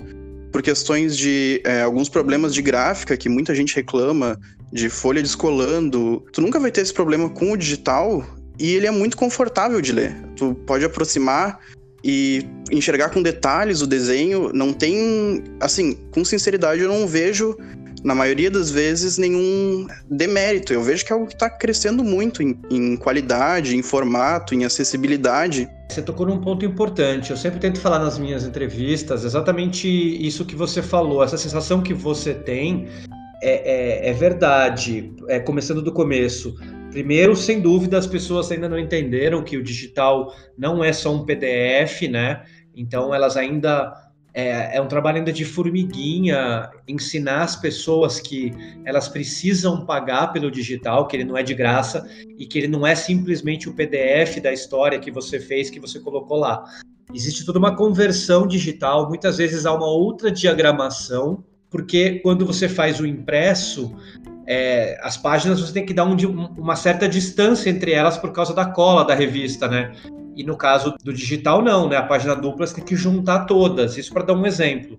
Por 0.52 0.62
questões 0.62 1.16
de 1.16 1.62
é, 1.64 1.84
alguns 1.84 2.10
problemas 2.10 2.54
de 2.54 2.62
gráfica 2.62 3.16
que 3.16 3.30
muita 3.30 3.54
gente 3.54 3.76
reclama, 3.76 4.40
de 4.72 4.90
folha 4.90 5.22
descolando. 5.22 6.26
Tu 6.34 6.42
nunca 6.42 6.60
vai 6.60 6.72
ter 6.72 6.82
esse 6.82 6.94
problema 6.94 7.30
com 7.30 7.52
o 7.52 7.58
digital 7.58 8.26
e 8.60 8.74
ele 8.74 8.88
é 8.88 8.92
muito 8.92 9.16
confortável 9.16 9.80
de 9.80 9.92
ler. 9.92 10.16
Tu 10.36 10.56
pode 10.66 10.84
aproximar 10.84 11.60
e 12.04 12.46
enxergar 12.72 13.10
com 13.10 13.22
detalhes 13.22 13.82
o 13.82 13.88
desenho. 13.88 14.52
Não 14.54 14.74
tem, 14.74 15.44
assim, 15.60 15.96
com 16.12 16.24
sinceridade, 16.24 16.82
eu 16.82 16.88
não 16.90 17.08
vejo, 17.08 17.58
na 18.04 18.14
maioria 18.14 18.50
das 18.50 18.70
vezes, 18.70 19.18
nenhum 19.18 19.88
demérito. 20.10 20.74
Eu 20.74 20.82
vejo 20.82 21.06
que 21.06 21.12
é 21.12 21.16
algo 21.16 21.28
que 21.28 21.34
está 21.34 21.50
crescendo 21.50 22.04
muito 22.04 22.42
em, 22.42 22.58
em 22.70 22.96
qualidade, 22.96 23.76
em 23.76 23.82
formato, 23.82 24.54
em 24.54 24.66
acessibilidade. 24.66 25.70
Você 25.90 26.02
tocou 26.02 26.26
num 26.26 26.40
ponto 26.40 26.66
importante. 26.66 27.32
Eu 27.32 27.38
sempre 27.38 27.60
tento 27.60 27.80
falar 27.80 28.00
nas 28.00 28.18
minhas 28.18 28.46
entrevistas 28.46 29.24
exatamente 29.24 29.88
isso 29.88 30.46
que 30.46 30.56
você 30.56 30.82
falou, 30.82 31.24
essa 31.24 31.38
sensação 31.38 31.82
que 31.82 31.94
você 31.94 32.34
tem 32.34 32.88
é, 33.42 34.08
é, 34.08 34.10
é 34.10 34.14
verdade. 34.14 35.12
É, 35.28 35.40
começando 35.40 35.82
do 35.82 35.92
começo, 35.92 36.56
Primeiro, 36.98 37.36
sem 37.36 37.62
dúvida, 37.62 37.96
as 37.96 38.08
pessoas 38.08 38.52
ainda 38.52 38.68
não 38.68 38.80
entenderam 38.80 39.44
que 39.44 39.56
o 39.56 39.62
digital 39.62 40.36
não 40.58 40.84
é 40.84 40.92
só 40.92 41.14
um 41.14 41.24
PDF, 41.24 42.10
né? 42.10 42.44
Então, 42.76 43.14
elas 43.14 43.38
ainda. 43.38 43.94
É, 44.34 44.78
é, 44.78 44.82
um 44.82 44.88
trabalho 44.88 45.18
ainda 45.18 45.32
de 45.32 45.46
formiguinha 45.46 46.72
ensinar 46.88 47.44
as 47.44 47.56
pessoas 47.56 48.20
que 48.20 48.52
elas 48.84 49.08
precisam 49.08 49.86
pagar 49.86 50.34
pelo 50.34 50.50
digital, 50.50 51.08
que 51.08 51.16
ele 51.16 51.24
não 51.24 51.38
é 51.38 51.44
de 51.44 51.54
graça 51.54 52.10
e 52.36 52.48
que 52.48 52.58
ele 52.58 52.68
não 52.68 52.86
é 52.86 52.96
simplesmente 52.96 53.70
o 53.70 53.76
PDF 53.76 54.42
da 54.42 54.52
história 54.52 55.00
que 55.00 55.12
você 55.12 55.40
fez, 55.40 55.70
que 55.70 55.80
você 55.80 56.00
colocou 56.00 56.38
lá. 56.38 56.64
Existe 57.14 57.46
toda 57.46 57.60
uma 57.60 57.76
conversão 57.76 58.48
digital, 58.48 59.08
muitas 59.08 59.38
vezes 59.38 59.68
há 59.68 59.74
uma 59.74 59.88
outra 59.88 60.32
diagramação, 60.32 61.44
porque 61.70 62.20
quando 62.20 62.44
você 62.44 62.68
faz 62.68 63.00
o 63.00 63.06
impresso, 63.06 63.96
é, 64.48 64.98
as 65.02 65.18
páginas 65.18 65.60
você 65.60 65.74
tem 65.74 65.86
que 65.86 65.94
dar 65.94 66.06
um, 66.06 66.16
uma 66.58 66.76
certa 66.76 67.08
distância 67.08 67.70
entre 67.70 67.92
elas 67.92 68.18
por 68.18 68.32
causa 68.32 68.54
da 68.54 68.66
cola 68.66 69.04
da 69.04 69.14
revista, 69.14 69.68
né? 69.68 69.92
E 70.38 70.44
no 70.44 70.56
caso 70.56 70.96
do 71.04 71.12
digital, 71.12 71.62
não, 71.62 71.90
né? 71.90 71.98
A 71.98 72.04
página 72.04 72.34
dupla 72.34 72.66
você 72.66 72.76
tem 72.76 72.86
que 72.86 72.96
juntar 72.96 73.46
todas. 73.46 73.98
Isso 73.98 74.14
para 74.14 74.24
dar 74.24 74.34
um 74.34 74.46
exemplo. 74.46 74.98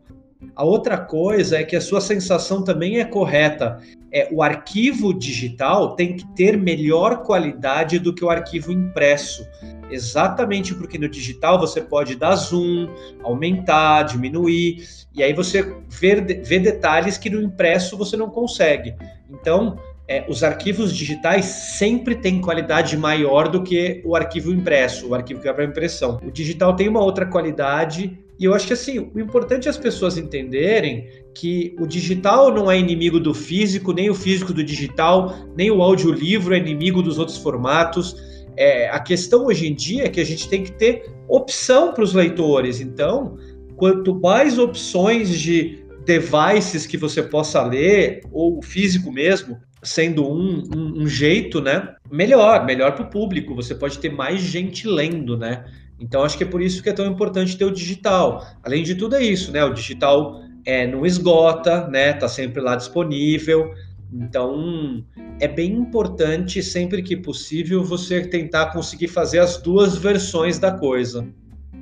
A 0.55 0.65
outra 0.65 0.99
coisa 0.99 1.57
é 1.59 1.65
que 1.65 1.75
a 1.75 1.81
sua 1.81 2.01
sensação 2.01 2.63
também 2.63 3.01
é 3.01 3.05
correta. 3.05 3.81
É, 4.13 4.29
o 4.31 4.43
arquivo 4.43 5.15
digital 5.15 5.97
tem 5.97 6.17
que 6.17 6.27
ter 6.35 6.57
melhor 6.57 7.23
qualidade 7.23 7.99
do 7.99 8.15
que 8.15 8.25
o 8.25 8.31
arquivo 8.31 8.71
impresso. 8.71 9.47
Exatamente 9.91 10.75
porque 10.75 10.99
no 10.99 11.09
digital 11.09 11.59
você 11.59 11.81
pode 11.81 12.15
dar 12.15 12.35
zoom, 12.37 12.89
aumentar, 13.23 14.03
diminuir, 14.03 14.85
e 15.15 15.23
aí 15.23 15.33
você 15.33 15.63
vê, 15.89 16.21
vê 16.21 16.59
detalhes 16.59 17.17
que 17.17 17.31
no 17.31 17.41
impresso 17.43 17.97
você 17.97 18.17
não 18.17 18.29
consegue. 18.29 18.95
Então, 19.31 19.79
é, 20.09 20.25
os 20.29 20.43
arquivos 20.43 20.95
digitais 20.95 21.45
sempre 21.45 22.15
têm 22.15 22.41
qualidade 22.41 22.97
maior 22.97 23.49
do 23.49 23.63
que 23.63 24.01
o 24.05 24.17
arquivo 24.17 24.53
impresso, 24.53 25.09
o 25.09 25.15
arquivo 25.15 25.41
que 25.41 25.47
vai 25.47 25.55
para 25.55 25.65
impressão. 25.65 26.19
O 26.27 26.31
digital 26.31 26.75
tem 26.75 26.89
uma 26.89 27.03
outra 27.03 27.27
qualidade 27.27 28.19
e 28.39 28.45
eu 28.45 28.55
acho 28.55 28.67
que 28.69 28.73
assim, 28.73 29.11
o 29.13 29.21
importante 29.21 29.67
é 29.67 29.71
as 29.71 29.77
pessoas 29.77 30.17
entenderem 30.17 31.09
que 31.35 31.75
o 31.79 31.87
digital 31.87 32.53
não 32.55 32.71
é 32.71 32.79
inimigo 32.79 33.19
do 33.19 33.35
físico, 33.35 33.93
nem 33.93 34.09
o 34.09 34.15
físico 34.15 34.53
do 34.53 34.63
digital, 34.63 35.35
nem 35.57 35.71
o 35.71 35.83
audiolivro 35.83 36.55
é 36.55 36.59
inimigo 36.59 37.03
dos 37.03 37.19
outros 37.19 37.37
formatos. 37.37 38.17
É, 38.57 38.89
a 38.89 39.01
questão 39.01 39.47
hoje 39.47 39.67
em 39.67 39.75
dia 39.75 40.05
é 40.05 40.09
que 40.09 40.21
a 40.21 40.25
gente 40.25 40.49
tem 40.49 40.63
que 40.63 40.73
ter 40.73 41.11
opção 41.29 41.93
para 41.93 42.05
os 42.05 42.15
leitores. 42.15 42.81
Então, 42.81 43.37
quanto 43.77 44.15
mais 44.15 44.59
opções 44.59 45.39
de 45.39 45.85
devices 46.09 46.87
que 46.87 46.97
você 46.97 47.23
possa 47.23 47.63
ler, 47.63 48.23
ou 48.33 48.63
físico 48.63 49.13
mesmo, 49.13 49.61
sendo 49.83 50.27
um, 50.27 50.63
um, 50.75 51.03
um 51.03 51.07
jeito, 51.07 51.61
né? 51.61 51.95
Melhor, 52.11 52.65
melhor 52.65 52.93
para 52.93 53.05
o 53.05 53.11
público. 53.11 53.55
Você 53.55 53.75
pode 53.75 53.99
ter 53.99 54.11
mais 54.11 54.41
gente 54.41 54.89
lendo, 54.89 55.37
né? 55.37 55.67
Então 56.01 56.23
acho 56.23 56.39
que 56.39 56.45
é 56.45 56.47
por 56.47 56.63
isso 56.63 56.83
que 56.83 56.89
é 56.89 56.95
tão 56.95 57.05
importante 57.07 57.59
ter 57.59 57.67
o 57.67 57.71
digital. 57.71 58.43
Além 58.63 58.83
de 58.83 58.95
tudo 58.95 59.17
é 59.17 59.23
isso, 59.23 59.53
né? 59.53 59.63
O 59.63 59.75
digital 59.75 60.41
é, 60.65 60.87
não 60.87 61.05
esgota, 61.05 61.87
né? 61.89 62.15
Tá 62.15 62.27
sempre 62.27 62.63
lá 62.63 62.75
disponível. 62.75 63.71
Então 64.11 65.05
é 65.39 65.47
bem 65.47 65.73
importante 65.75 66.63
sempre 66.63 67.03
que 67.03 67.15
possível 67.15 67.85
você 67.85 68.23
tentar 68.23 68.73
conseguir 68.73 69.09
fazer 69.09 69.41
as 69.41 69.59
duas 69.59 69.99
versões 69.99 70.59
da 70.59 70.73
coisa. 70.73 71.29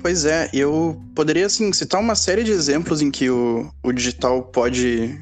Pois 0.01 0.25
é, 0.25 0.49
eu 0.53 1.01
poderia 1.15 1.45
assim 1.45 1.71
citar 1.73 1.99
uma 1.99 2.15
série 2.15 2.43
de 2.43 2.51
exemplos 2.51 3.01
em 3.01 3.09
que 3.09 3.29
o, 3.29 3.69
o 3.83 3.91
digital 3.91 4.43
pode 4.43 5.19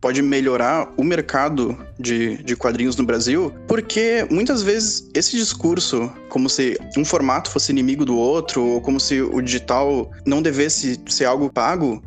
pode 0.00 0.22
melhorar 0.22 0.92
o 0.96 1.02
mercado 1.02 1.76
de, 1.98 2.36
de 2.44 2.54
quadrinhos 2.54 2.96
no 2.96 3.04
Brasil, 3.04 3.52
porque 3.66 4.24
muitas 4.30 4.62
vezes 4.62 5.10
esse 5.12 5.36
discurso, 5.36 6.12
como 6.28 6.48
se 6.48 6.78
um 6.96 7.04
formato 7.04 7.50
fosse 7.50 7.72
inimigo 7.72 8.04
do 8.04 8.16
outro, 8.16 8.62
ou 8.62 8.80
como 8.80 9.00
se 9.00 9.20
o 9.20 9.40
digital 9.40 10.10
não 10.24 10.40
devesse 10.40 11.00
ser 11.08 11.24
algo 11.24 11.50
pago, 11.50 12.00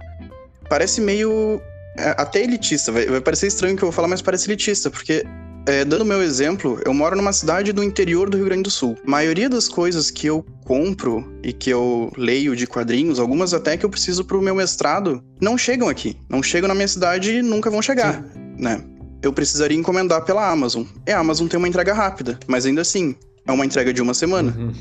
parece 0.69 1.01
meio 1.01 1.61
é, 1.97 2.15
até 2.17 2.41
elitista. 2.41 2.91
Vai, 2.91 3.05
vai 3.07 3.19
parecer 3.21 3.47
estranho 3.47 3.75
que 3.75 3.83
eu 3.83 3.87
vou 3.87 3.93
falar, 3.93 4.07
mas 4.07 4.21
parece 4.21 4.47
elitista, 4.49 4.89
porque 4.89 5.25
é, 5.65 5.85
dando 5.85 6.03
meu 6.03 6.23
exemplo, 6.23 6.79
eu 6.85 6.93
moro 6.93 7.15
numa 7.15 7.31
cidade 7.31 7.71
do 7.71 7.83
interior 7.83 8.29
do 8.29 8.37
Rio 8.37 8.45
Grande 8.45 8.63
do 8.63 8.71
Sul. 8.71 8.97
A 9.05 9.09
maioria 9.09 9.47
das 9.47 9.67
coisas 9.67 10.09
que 10.09 10.25
eu 10.25 10.43
compro 10.65 11.31
e 11.43 11.53
que 11.53 11.69
eu 11.69 12.11
leio 12.17 12.55
de 12.55 12.65
quadrinhos, 12.65 13.19
algumas 13.19 13.53
até 13.53 13.77
que 13.77 13.85
eu 13.85 13.89
preciso 13.89 14.25
pro 14.25 14.41
meu 14.41 14.55
mestrado, 14.55 15.23
não 15.39 15.57
chegam 15.57 15.87
aqui. 15.87 16.17
Não 16.27 16.41
chegam 16.41 16.67
na 16.67 16.73
minha 16.73 16.87
cidade 16.87 17.31
e 17.31 17.41
nunca 17.41 17.69
vão 17.69 17.81
chegar, 17.81 18.23
Sim. 18.23 18.55
né? 18.57 18.83
Eu 19.21 19.31
precisaria 19.31 19.77
encomendar 19.77 20.25
pela 20.25 20.49
Amazon. 20.49 20.83
E 21.05 21.11
a 21.11 21.19
Amazon 21.19 21.47
tem 21.47 21.59
uma 21.59 21.67
entrega 21.67 21.93
rápida, 21.93 22.39
mas 22.47 22.65
ainda 22.65 22.81
assim, 22.81 23.15
é 23.45 23.51
uma 23.51 23.65
entrega 23.65 23.93
de 23.93 24.01
uma 24.01 24.15
semana. 24.15 24.55
Uhum. 24.57 24.73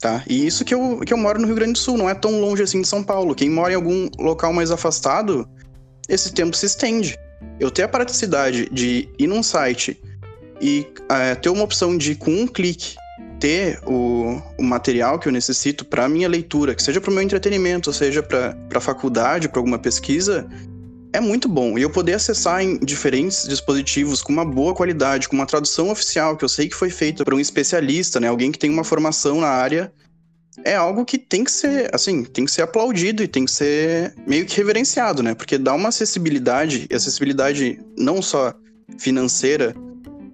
tá? 0.00 0.22
E 0.26 0.46
isso 0.46 0.64
que 0.64 0.72
eu, 0.72 1.00
que 1.00 1.12
eu 1.12 1.18
moro 1.18 1.38
no 1.38 1.46
Rio 1.46 1.56
Grande 1.56 1.72
do 1.72 1.78
Sul, 1.78 1.98
não 1.98 2.08
é 2.08 2.14
tão 2.14 2.40
longe 2.40 2.62
assim 2.62 2.80
de 2.80 2.88
São 2.88 3.02
Paulo. 3.02 3.34
Quem 3.34 3.50
mora 3.50 3.72
em 3.72 3.76
algum 3.76 4.08
local 4.18 4.54
mais 4.54 4.70
afastado, 4.70 5.46
esse 6.08 6.32
tempo 6.32 6.56
se 6.56 6.64
estende. 6.64 7.14
Eu 7.60 7.70
ter 7.70 7.82
a 7.82 7.88
praticidade 7.88 8.68
de 8.72 9.08
ir 9.18 9.26
num 9.26 9.42
site 9.42 10.00
e 10.64 10.86
é, 11.10 11.34
ter 11.34 11.50
uma 11.50 11.62
opção 11.62 11.94
de, 11.98 12.14
com 12.14 12.30
um 12.30 12.46
clique, 12.46 12.94
ter 13.38 13.78
o, 13.86 14.40
o 14.58 14.62
material 14.62 15.18
que 15.18 15.28
eu 15.28 15.32
necessito 15.32 15.84
para 15.84 16.08
minha 16.08 16.26
leitura, 16.26 16.74
que 16.74 16.82
seja 16.82 17.02
para 17.02 17.10
o 17.10 17.12
meu 17.12 17.22
entretenimento, 17.22 17.92
seja 17.92 18.22
para 18.22 18.56
a 18.74 18.80
faculdade, 18.80 19.46
para 19.46 19.58
alguma 19.58 19.78
pesquisa, 19.78 20.48
é 21.12 21.20
muito 21.20 21.50
bom. 21.50 21.78
E 21.78 21.82
eu 21.82 21.90
poder 21.90 22.14
acessar 22.14 22.62
em 22.62 22.78
diferentes 22.78 23.46
dispositivos 23.46 24.22
com 24.22 24.32
uma 24.32 24.44
boa 24.44 24.74
qualidade, 24.74 25.28
com 25.28 25.36
uma 25.36 25.44
tradução 25.44 25.90
oficial, 25.90 26.34
que 26.34 26.46
eu 26.46 26.48
sei 26.48 26.66
que 26.66 26.74
foi 26.74 26.88
feita 26.88 27.26
por 27.26 27.34
um 27.34 27.40
especialista, 27.40 28.18
né? 28.18 28.28
Alguém 28.28 28.50
que 28.50 28.58
tem 28.58 28.70
uma 28.70 28.84
formação 28.84 29.42
na 29.42 29.48
área, 29.48 29.92
é 30.64 30.74
algo 30.74 31.04
que 31.04 31.18
tem 31.18 31.44
que 31.44 31.50
ser, 31.50 31.94
assim, 31.94 32.24
tem 32.24 32.46
que 32.46 32.50
ser 32.50 32.62
aplaudido 32.62 33.22
e 33.22 33.28
tem 33.28 33.44
que 33.44 33.50
ser 33.50 34.14
meio 34.26 34.46
que 34.46 34.56
reverenciado, 34.56 35.22
né? 35.22 35.34
Porque 35.34 35.58
dá 35.58 35.74
uma 35.74 35.90
acessibilidade, 35.90 36.86
e 36.90 36.94
acessibilidade 36.94 37.78
não 37.98 38.22
só 38.22 38.54
financeira, 38.98 39.74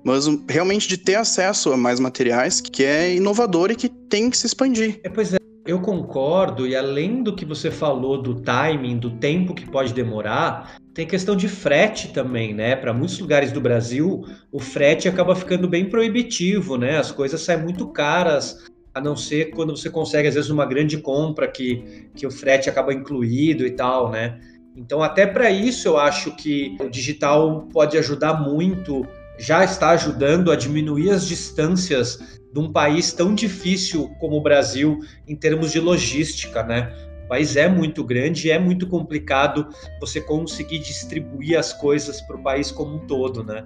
mas 0.04 0.26
realmente 0.48 0.88
de 0.88 0.96
ter 0.96 1.16
acesso 1.16 1.72
a 1.72 1.76
mais 1.76 2.00
materiais, 2.00 2.60
que 2.60 2.84
é 2.84 3.14
inovador 3.14 3.70
e 3.70 3.76
que 3.76 3.88
tem 3.88 4.30
que 4.30 4.36
se 4.36 4.46
expandir. 4.46 5.00
É, 5.04 5.08
pois 5.08 5.34
é, 5.34 5.38
eu 5.66 5.80
concordo, 5.80 6.66
e 6.66 6.74
além 6.74 7.22
do 7.22 7.34
que 7.34 7.44
você 7.44 7.70
falou 7.70 8.20
do 8.20 8.34
timing, 8.42 8.98
do 8.98 9.10
tempo 9.10 9.54
que 9.54 9.68
pode 9.70 9.92
demorar, 9.92 10.76
tem 10.94 11.06
questão 11.06 11.36
de 11.36 11.48
frete 11.48 12.08
também, 12.08 12.54
né? 12.54 12.74
Para 12.74 12.92
muitos 12.92 13.18
lugares 13.18 13.52
do 13.52 13.60
Brasil, 13.60 14.24
o 14.50 14.58
frete 14.58 15.08
acaba 15.08 15.36
ficando 15.36 15.68
bem 15.68 15.88
proibitivo, 15.88 16.76
né? 16.76 16.98
As 16.98 17.12
coisas 17.12 17.40
saem 17.42 17.62
muito 17.62 17.86
caras, 17.88 18.64
a 18.94 19.00
não 19.00 19.14
ser 19.14 19.50
quando 19.50 19.76
você 19.76 19.88
consegue, 19.88 20.28
às 20.28 20.34
vezes, 20.34 20.50
uma 20.50 20.66
grande 20.66 20.98
compra 20.98 21.46
que, 21.46 22.08
que 22.16 22.26
o 22.26 22.30
frete 22.30 22.68
acaba 22.68 22.92
incluído 22.92 23.64
e 23.66 23.70
tal, 23.70 24.10
né? 24.10 24.40
Então, 24.76 25.02
até 25.02 25.26
para 25.26 25.50
isso, 25.50 25.88
eu 25.88 25.98
acho 25.98 26.34
que 26.36 26.76
o 26.80 26.88
digital 26.88 27.68
pode 27.72 27.98
ajudar 27.98 28.34
muito, 28.34 29.06
já 29.40 29.64
está 29.64 29.90
ajudando 29.90 30.52
a 30.52 30.56
diminuir 30.56 31.10
as 31.10 31.26
distâncias 31.26 32.38
de 32.52 32.60
um 32.60 32.70
país 32.70 33.10
tão 33.10 33.34
difícil 33.34 34.10
como 34.20 34.36
o 34.36 34.42
Brasil 34.42 34.98
em 35.26 35.34
termos 35.34 35.72
de 35.72 35.80
logística, 35.80 36.62
né? 36.62 36.92
O 37.24 37.28
país 37.28 37.56
é 37.56 37.66
muito 37.66 38.04
grande 38.04 38.48
e 38.48 38.50
é 38.50 38.58
muito 38.58 38.86
complicado 38.86 39.66
você 39.98 40.20
conseguir 40.20 40.80
distribuir 40.80 41.58
as 41.58 41.72
coisas 41.72 42.20
para 42.20 42.36
o 42.36 42.42
país 42.42 42.70
como 42.70 42.96
um 42.96 43.06
todo, 43.06 43.42
né? 43.42 43.64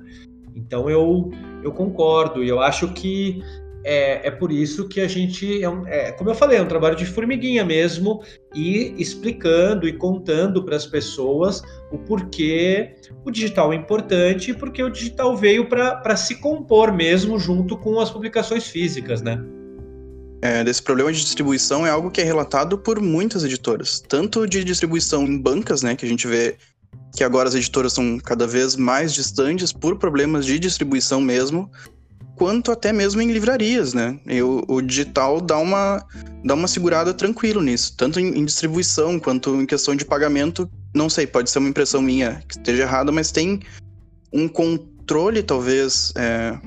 Então 0.54 0.88
eu, 0.88 1.32
eu 1.64 1.72
concordo 1.72 2.44
e 2.44 2.48
eu 2.48 2.60
acho 2.60 2.92
que 2.92 3.42
é, 3.84 4.28
é 4.28 4.30
por 4.30 4.50
isso 4.50 4.88
que 4.88 5.00
a 5.00 5.06
gente, 5.06 5.62
é, 5.62 5.68
um, 5.68 5.86
é, 5.86 6.10
como 6.12 6.30
eu 6.30 6.34
falei, 6.34 6.58
é 6.58 6.62
um 6.62 6.66
trabalho 6.66 6.96
de 6.96 7.04
formiguinha 7.04 7.64
mesmo, 7.64 8.22
e 8.54 8.94
explicando 8.96 9.86
e 9.86 9.92
contando 9.92 10.64
para 10.64 10.76
as 10.76 10.86
pessoas 10.86 11.62
o 11.92 11.98
porquê 11.98 12.94
o 13.24 13.30
digital 13.30 13.72
é 13.72 13.76
importante 13.76 14.50
e 14.50 14.54
porque 14.54 14.82
o 14.82 14.90
digital 14.90 15.36
veio 15.36 15.68
para 15.68 16.16
se 16.16 16.36
compor 16.36 16.92
mesmo 16.92 17.38
junto 17.38 17.76
com 17.76 18.00
as 18.00 18.10
publicações 18.10 18.66
físicas, 18.66 19.20
né? 19.20 19.38
É, 20.40 20.62
desse 20.62 20.82
problema 20.82 21.10
de 21.12 21.20
distribuição 21.20 21.86
é 21.86 21.90
algo 21.90 22.10
que 22.10 22.20
é 22.20 22.24
relatado 22.24 22.76
por 22.76 23.00
muitas 23.00 23.44
editoras, 23.44 23.98
tanto 24.00 24.46
de 24.46 24.62
distribuição 24.62 25.24
em 25.24 25.38
bancas, 25.38 25.82
né, 25.82 25.96
que 25.96 26.04
a 26.04 26.08
gente 26.08 26.26
vê 26.26 26.56
que 27.16 27.24
agora 27.24 27.48
as 27.48 27.54
editoras 27.54 27.94
são 27.94 28.18
cada 28.18 28.46
vez 28.46 28.76
mais 28.76 29.14
distantes 29.14 29.72
por 29.72 29.96
problemas 29.96 30.44
de 30.44 30.58
distribuição 30.58 31.20
mesmo, 31.20 31.70
quanto 32.36 32.72
até 32.72 32.92
mesmo 32.92 33.20
em 33.20 33.30
livrarias, 33.32 33.94
né? 33.94 34.18
E 34.26 34.42
o, 34.42 34.64
o 34.66 34.80
digital 34.80 35.40
dá 35.40 35.58
uma, 35.58 36.04
dá 36.44 36.54
uma 36.54 36.68
segurada 36.68 37.14
tranquilo 37.14 37.62
nisso, 37.62 37.94
tanto 37.96 38.18
em, 38.18 38.38
em, 38.38 38.44
distribuição 38.44 39.18
quanto 39.18 39.54
em 39.60 39.66
questão 39.66 39.94
de 39.94 40.04
pagamento. 40.04 40.68
Não 40.94 41.08
sei, 41.08 41.26
pode 41.26 41.50
ser 41.50 41.58
uma 41.58 41.68
impressão 41.68 42.02
minha 42.02 42.42
que 42.48 42.56
esteja 42.56 42.82
errada, 42.82 43.12
mas 43.12 43.30
tem 43.30 43.60
um 44.32 44.48
controle 44.48 45.42
talvez 45.42 46.12
é, 46.16 46.58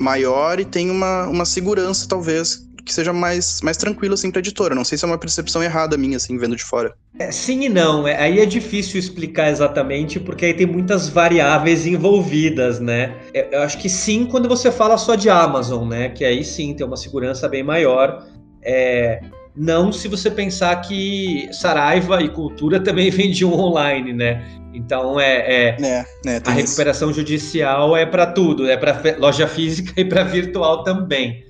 maior 0.00 0.58
e 0.58 0.64
tem 0.64 0.90
uma, 0.90 1.26
uma 1.26 1.44
segurança 1.44 2.08
talvez 2.08 2.63
que 2.84 2.92
seja 2.92 3.12
mais, 3.12 3.60
mais 3.62 3.76
tranquilo 3.76 4.14
assim 4.14 4.30
para 4.30 4.40
editora. 4.40 4.74
Não 4.74 4.84
sei 4.84 4.98
se 4.98 5.04
é 5.04 5.08
uma 5.08 5.18
percepção 5.18 5.62
errada 5.62 5.96
minha 5.96 6.16
assim 6.16 6.36
vendo 6.36 6.56
de 6.56 6.64
fora. 6.64 6.94
É, 7.18 7.30
sim 7.30 7.64
e 7.64 7.68
não. 7.68 8.06
É, 8.06 8.16
aí 8.20 8.40
é 8.40 8.46
difícil 8.46 8.98
explicar 8.98 9.50
exatamente 9.50 10.20
porque 10.20 10.46
aí 10.46 10.54
tem 10.54 10.66
muitas 10.66 11.08
variáveis 11.08 11.86
envolvidas, 11.86 12.80
né? 12.80 13.16
É, 13.32 13.56
eu 13.56 13.62
acho 13.62 13.78
que 13.78 13.88
sim 13.88 14.26
quando 14.26 14.48
você 14.48 14.70
fala 14.70 14.98
só 14.98 15.14
de 15.14 15.30
Amazon, 15.30 15.88
né? 15.88 16.08
Que 16.10 16.24
aí 16.24 16.44
sim 16.44 16.74
tem 16.74 16.86
uma 16.86 16.96
segurança 16.96 17.48
bem 17.48 17.62
maior. 17.62 18.26
É, 18.62 19.20
não 19.56 19.92
se 19.92 20.08
você 20.08 20.30
pensar 20.30 20.76
que 20.80 21.48
Saraiva 21.52 22.20
e 22.22 22.28
Cultura 22.28 22.80
também 22.80 23.08
vendiam 23.10 23.52
online, 23.52 24.12
né? 24.12 24.44
Então 24.74 25.20
é, 25.20 25.36
é, 25.36 25.76
é, 25.80 26.04
é 26.26 26.40
a 26.44 26.50
recuperação 26.50 27.10
isso. 27.10 27.20
judicial 27.20 27.96
é 27.96 28.04
para 28.04 28.26
tudo, 28.26 28.68
é 28.68 28.76
para 28.76 29.16
loja 29.18 29.46
física 29.46 29.92
e 30.00 30.04
para 30.04 30.24
virtual 30.24 30.82
também. 30.82 31.43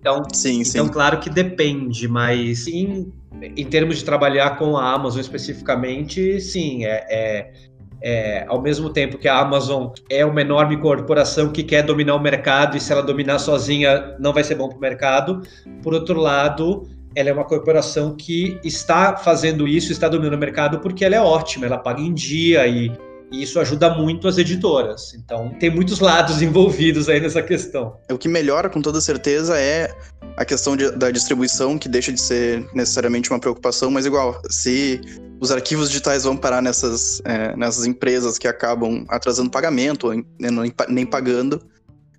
Então, 0.00 0.22
sim, 0.32 0.62
então 0.62 0.86
sim. 0.86 0.92
claro 0.92 1.18
que 1.18 1.28
depende, 1.28 2.06
mas 2.06 2.66
em, 2.68 3.12
em 3.42 3.66
termos 3.66 3.98
de 3.98 4.04
trabalhar 4.04 4.56
com 4.56 4.76
a 4.76 4.92
Amazon 4.92 5.20
especificamente, 5.20 6.40
sim, 6.40 6.84
é, 6.84 7.04
é, 7.10 7.52
é, 8.00 8.44
ao 8.48 8.62
mesmo 8.62 8.90
tempo 8.90 9.18
que 9.18 9.26
a 9.26 9.38
Amazon 9.38 9.88
é 10.08 10.24
uma 10.24 10.40
enorme 10.40 10.76
corporação 10.76 11.50
que 11.50 11.64
quer 11.64 11.82
dominar 11.82 12.14
o 12.14 12.20
mercado 12.20 12.76
e 12.76 12.80
se 12.80 12.92
ela 12.92 13.02
dominar 13.02 13.38
sozinha 13.40 14.16
não 14.20 14.32
vai 14.32 14.44
ser 14.44 14.54
bom 14.54 14.68
para 14.68 14.78
o 14.78 14.80
mercado. 14.80 15.42
Por 15.82 15.92
outro 15.92 16.20
lado, 16.20 16.88
ela 17.14 17.30
é 17.30 17.32
uma 17.32 17.44
corporação 17.44 18.14
que 18.14 18.60
está 18.62 19.16
fazendo 19.16 19.66
isso, 19.66 19.90
está 19.90 20.08
dominando 20.08 20.34
o 20.34 20.38
mercado 20.38 20.78
porque 20.78 21.04
ela 21.04 21.16
é 21.16 21.20
ótima, 21.20 21.66
ela 21.66 21.78
paga 21.78 22.00
em 22.00 22.14
dia 22.14 22.66
e 22.68 22.92
e 23.30 23.42
isso 23.42 23.60
ajuda 23.60 23.94
muito 23.94 24.26
as 24.26 24.38
editoras. 24.38 25.14
Então, 25.14 25.50
tem 25.60 25.70
muitos 25.70 26.00
lados 26.00 26.40
envolvidos 26.42 27.08
aí 27.08 27.20
nessa 27.20 27.42
questão. 27.42 27.96
O 28.10 28.18
que 28.18 28.28
melhora 28.28 28.68
com 28.68 28.80
toda 28.80 29.00
certeza 29.00 29.58
é 29.58 29.94
a 30.36 30.44
questão 30.44 30.76
de, 30.76 30.90
da 30.92 31.10
distribuição, 31.10 31.78
que 31.78 31.88
deixa 31.88 32.12
de 32.12 32.20
ser 32.20 32.66
necessariamente 32.74 33.30
uma 33.30 33.40
preocupação, 33.40 33.90
mas 33.90 34.06
igual, 34.06 34.40
se 34.48 35.00
os 35.40 35.50
arquivos 35.50 35.88
digitais 35.88 36.24
vão 36.24 36.36
parar 36.36 36.62
nessas, 36.62 37.20
é, 37.24 37.56
nessas 37.56 37.86
empresas 37.86 38.38
que 38.38 38.48
acabam 38.48 39.04
atrasando 39.08 39.50
pagamento, 39.50 40.08
ou 40.08 40.14
né, 40.14 40.72
nem 40.88 41.06
pagando, 41.06 41.60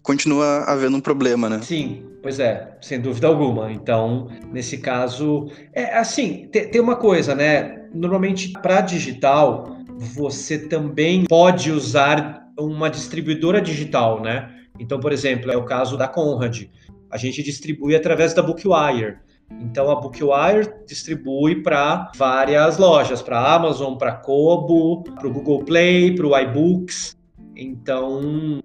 continua 0.02 0.64
havendo 0.66 0.98
um 0.98 1.02
problema, 1.02 1.50
né? 1.50 1.62
Sim, 1.62 2.04
pois 2.22 2.40
é, 2.40 2.78
sem 2.82 3.00
dúvida 3.00 3.28
alguma. 3.28 3.72
Então, 3.72 4.30
nesse 4.52 4.78
caso, 4.78 5.50
é 5.74 5.98
assim, 5.98 6.48
tem, 6.52 6.70
tem 6.70 6.82
uma 6.82 6.96
coisa, 6.96 7.36
né? 7.36 7.86
Normalmente, 7.94 8.52
para 8.54 8.82
digital, 8.82 9.79
você 10.00 10.58
também 10.58 11.26
pode 11.26 11.72
usar 11.72 12.48
uma 12.58 12.90
distribuidora 12.90 13.62
digital, 13.62 14.22
né? 14.22 14.50
Então, 14.80 14.98
por 14.98 15.12
exemplo, 15.12 15.52
é 15.52 15.58
o 15.58 15.66
caso 15.66 15.98
da 15.98 16.08
Conrad. 16.08 16.64
A 17.12 17.18
gente 17.18 17.44
distribui 17.44 17.96
através 17.96 18.34
da 18.34 18.42
Bookwire. 18.42 19.18
Então, 19.60 19.92
a 19.92 19.96
Bookwire 19.96 20.72
distribui 20.88 21.62
para 21.62 22.12
várias 22.16 22.78
lojas, 22.78 23.22
para 23.22 23.54
Amazon, 23.54 23.96
para 23.96 24.14
Kobo, 24.14 25.04
para 25.04 25.28
o 25.28 25.34
Google 25.34 25.66
Play, 25.66 26.16
para 26.16 26.28
o 26.28 26.38
iBooks. 26.38 27.18
Então, 27.58 28.64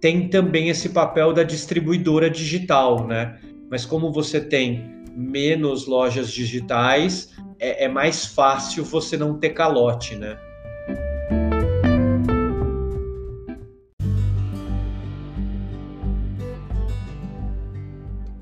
tem 0.00 0.28
também 0.28 0.70
esse 0.70 0.88
papel 0.88 1.34
da 1.34 1.42
distribuidora 1.42 2.30
digital, 2.30 3.06
né? 3.06 3.38
Mas 3.70 3.84
como 3.84 4.10
você 4.10 4.40
tem 4.40 4.82
menos 5.14 5.86
lojas 5.86 6.32
digitais, 6.32 7.34
é, 7.58 7.84
é 7.84 7.88
mais 7.88 8.24
fácil 8.24 8.82
você 8.82 9.18
não 9.18 9.38
ter 9.38 9.50
calote, 9.50 10.16
né? 10.16 10.38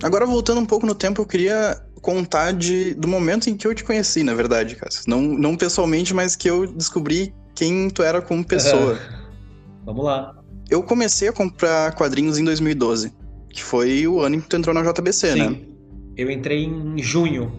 Agora, 0.03 0.25
voltando 0.25 0.61
um 0.61 0.67
pouco 0.67 0.87
no 0.87 0.95
tempo, 0.95 1.23
eu 1.23 1.27
queria 1.27 1.81
contar 2.01 2.53
de, 2.53 2.95
do 2.95 3.09
momento 3.09 3.51
em 3.51 3.57
que 3.57 3.67
eu 3.67 3.75
te 3.75 3.83
conheci, 3.83 4.23
na 4.23 4.35
verdade, 4.35 4.77
cara. 4.77 4.91
Não, 5.07 5.21
não 5.21 5.57
pessoalmente, 5.57 6.15
mas 6.15 6.37
que 6.37 6.49
eu 6.49 6.67
descobri 6.67 7.35
quem 7.55 7.91
tu 7.91 8.03
era 8.03 8.23
como 8.23 8.45
pessoa. 8.45 8.99
Vamos 9.85 10.05
lá. 10.05 10.37
Eu 10.71 10.83
comecei 10.83 11.29
a 11.29 11.33
comprar 11.33 11.95
quadrinhos 11.95 12.39
em 12.39 12.45
2012, 12.45 13.13
que 13.51 13.63
foi 13.63 14.07
o 14.07 14.21
ano 14.21 14.37
em 14.37 14.41
que 14.41 14.49
tu 14.49 14.57
entrou 14.57 14.75
na 14.75 14.83
JBC, 14.83 15.33
Sim. 15.33 15.39
né? 15.39 15.61
Eu 16.17 16.31
entrei 16.31 16.65
em 16.65 17.03
junho. 17.03 17.53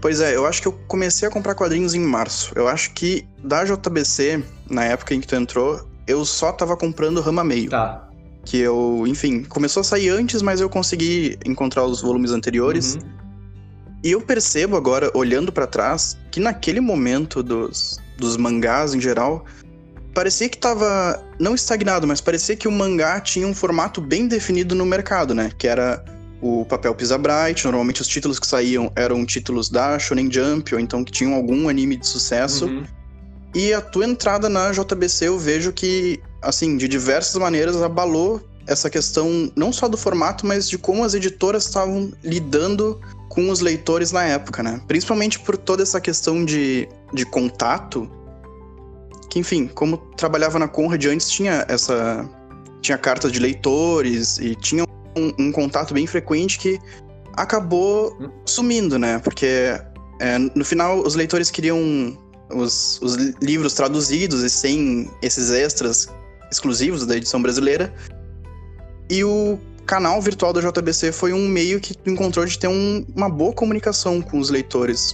Pois 0.00 0.20
é, 0.20 0.36
eu 0.36 0.46
acho 0.46 0.60
que 0.60 0.68
eu 0.68 0.72
comecei 0.86 1.26
a 1.26 1.30
comprar 1.30 1.54
quadrinhos 1.54 1.94
em 1.94 2.00
março. 2.00 2.52
Eu 2.54 2.68
acho 2.68 2.92
que 2.92 3.26
da 3.42 3.64
JBC, 3.64 4.44
na 4.68 4.84
época 4.84 5.14
em 5.14 5.20
que 5.20 5.26
tu 5.26 5.34
entrou, 5.34 5.88
eu 6.06 6.24
só 6.24 6.52
tava 6.52 6.76
comprando 6.76 7.20
Rama 7.20 7.42
Meio. 7.42 7.70
Tá 7.70 8.05
que 8.46 8.58
eu, 8.58 9.04
enfim, 9.06 9.42
começou 9.42 9.80
a 9.80 9.84
sair 9.84 10.08
antes, 10.08 10.40
mas 10.40 10.60
eu 10.60 10.70
consegui 10.70 11.36
encontrar 11.44 11.84
os 11.84 12.00
volumes 12.00 12.30
anteriores. 12.30 12.94
Uhum. 12.94 13.00
E 14.04 14.12
eu 14.12 14.20
percebo 14.20 14.76
agora, 14.76 15.10
olhando 15.14 15.50
para 15.50 15.66
trás, 15.66 16.16
que 16.30 16.38
naquele 16.38 16.80
momento 16.80 17.42
dos, 17.42 18.00
dos 18.16 18.36
mangás 18.36 18.94
em 18.94 19.00
geral, 19.00 19.44
parecia 20.14 20.48
que 20.48 20.56
tava 20.56 21.20
não 21.40 21.56
estagnado, 21.56 22.06
mas 22.06 22.20
parecia 22.20 22.54
que 22.54 22.68
o 22.68 22.72
mangá 22.72 23.20
tinha 23.20 23.46
um 23.46 23.54
formato 23.54 24.00
bem 24.00 24.28
definido 24.28 24.76
no 24.76 24.86
mercado, 24.86 25.34
né? 25.34 25.50
Que 25.58 25.66
era 25.66 26.04
o 26.40 26.64
papel 26.64 26.94
Pisa 26.94 27.18
Bright. 27.18 27.64
Normalmente 27.64 28.00
os 28.00 28.06
títulos 28.06 28.38
que 28.38 28.46
saíam 28.46 28.92
eram 28.94 29.26
títulos 29.26 29.68
da 29.68 29.98
Shonen 29.98 30.30
Jump, 30.30 30.72
ou 30.72 30.80
então 30.80 31.02
que 31.02 31.10
tinham 31.10 31.34
algum 31.34 31.68
anime 31.68 31.96
de 31.96 32.06
sucesso. 32.06 32.66
Uhum. 32.66 32.84
E 33.56 33.72
a 33.72 33.80
tua 33.80 34.04
entrada 34.04 34.48
na 34.48 34.70
JBC 34.70 35.28
eu 35.28 35.38
vejo 35.38 35.72
que, 35.72 36.20
assim, 36.46 36.76
de 36.76 36.86
diversas 36.86 37.34
maneiras 37.34 37.82
abalou 37.82 38.40
essa 38.66 38.88
questão 38.88 39.50
não 39.54 39.72
só 39.72 39.88
do 39.88 39.96
formato, 39.96 40.46
mas 40.46 40.68
de 40.68 40.78
como 40.78 41.04
as 41.04 41.14
editoras 41.14 41.64
estavam 41.64 42.12
lidando 42.22 43.00
com 43.28 43.50
os 43.50 43.60
leitores 43.60 44.12
na 44.12 44.24
época, 44.24 44.62
né? 44.62 44.80
Principalmente 44.86 45.38
por 45.40 45.56
toda 45.56 45.82
essa 45.82 46.00
questão 46.00 46.44
de, 46.44 46.88
de 47.12 47.24
contato. 47.26 48.10
Que, 49.28 49.38
enfim, 49.38 49.66
como 49.66 49.98
trabalhava 50.16 50.58
na 50.58 50.68
Conrad 50.68 51.04
antes, 51.06 51.28
tinha 51.28 51.64
essa. 51.68 52.28
Tinha 52.80 52.96
cartas 52.96 53.32
de 53.32 53.40
leitores 53.40 54.38
e 54.38 54.54
tinha 54.54 54.84
um, 55.16 55.32
um 55.38 55.52
contato 55.52 55.92
bem 55.92 56.06
frequente 56.06 56.58
que 56.58 56.78
acabou 57.36 58.16
sumindo, 58.44 58.98
né? 58.98 59.18
Porque 59.18 59.80
é, 60.20 60.38
no 60.38 60.64
final 60.64 61.00
os 61.00 61.14
leitores 61.14 61.50
queriam 61.50 62.16
os, 62.50 63.00
os 63.02 63.16
livros 63.42 63.74
traduzidos 63.74 64.42
e 64.42 64.50
sem 64.50 65.10
esses 65.20 65.50
extras 65.50 66.08
exclusivos 66.50 67.06
da 67.06 67.16
edição 67.16 67.40
brasileira. 67.40 67.92
E 69.10 69.22
o 69.24 69.58
canal 69.86 70.20
virtual 70.20 70.52
da 70.52 70.60
JBC 70.60 71.12
foi 71.12 71.32
um 71.32 71.46
meio 71.46 71.80
que 71.80 71.94
encontrou 72.06 72.44
de 72.44 72.58
ter 72.58 72.68
um, 72.68 73.04
uma 73.14 73.28
boa 73.28 73.52
comunicação 73.52 74.20
com 74.20 74.38
os 74.38 74.50
leitores. 74.50 75.12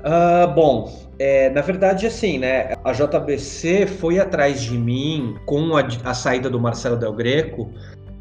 Uh, 0.00 0.52
bom, 0.54 1.04
é, 1.18 1.50
na 1.50 1.60
verdade, 1.60 2.06
assim, 2.06 2.38
né? 2.38 2.74
A 2.84 2.92
JBC 2.92 3.86
foi 3.86 4.18
atrás 4.18 4.62
de 4.62 4.76
mim 4.76 5.36
com 5.46 5.76
a, 5.76 5.86
a 6.04 6.14
saída 6.14 6.50
do 6.50 6.58
Marcelo 6.58 6.96
Del 6.96 7.12
Greco, 7.12 7.70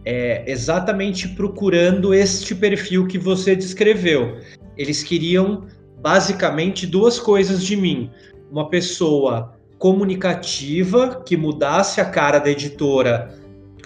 é, 0.06 0.44
exatamente 0.46 1.28
procurando 1.30 2.14
este 2.14 2.54
perfil 2.54 3.08
que 3.08 3.18
você 3.18 3.56
descreveu. 3.56 4.38
Eles 4.78 5.04
queriam 5.04 5.66
basicamente 6.02 6.86
duas 6.86 7.20
coisas 7.20 7.64
de 7.64 7.76
mim: 7.76 8.12
uma 8.52 8.70
pessoa 8.70 9.56
comunicativa 9.84 11.22
que 11.26 11.36
mudasse 11.36 12.00
a 12.00 12.06
cara 12.06 12.40
da 12.40 12.50
editora 12.50 13.38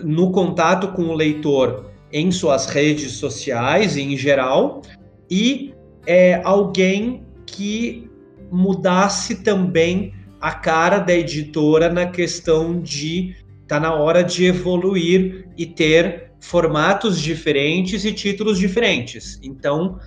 no 0.04 0.32
contato 0.32 0.90
com 0.90 1.06
o 1.06 1.14
leitor 1.16 1.90
em 2.14 2.32
suas 2.32 2.68
redes 2.68 3.14
sociais 3.14 3.96
e 3.96 4.04
em 4.04 4.16
geral, 4.16 4.84
e 5.28 5.74
é, 6.06 6.40
alguém 6.44 7.26
que 7.48 8.08
mudasse 8.52 9.42
também 9.42 10.14
a 10.40 10.52
cara 10.52 11.00
da 11.00 11.16
editora 11.16 11.92
na 11.92 12.06
questão 12.06 12.80
de 12.80 13.36
tá 13.68 13.80
na 13.80 13.96
hora 13.96 14.24
de 14.24 14.46
evoluir 14.46 15.50
e 15.58 15.66
ter 15.66 16.32
formatos 16.40 17.20
diferentes 17.20 18.06
e 18.06 18.14
títulos 18.14 18.60
diferentes. 18.60 19.40
Então, 19.42 19.98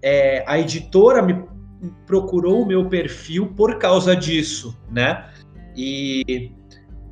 é, 0.00 0.44
a 0.46 0.60
editora 0.60 1.20
me 1.20 1.42
procurou 2.06 2.62
o 2.62 2.66
meu 2.66 2.88
perfil 2.88 3.48
por 3.56 3.78
causa 3.78 4.14
disso, 4.14 4.78
né? 4.88 5.28
E 5.82 6.52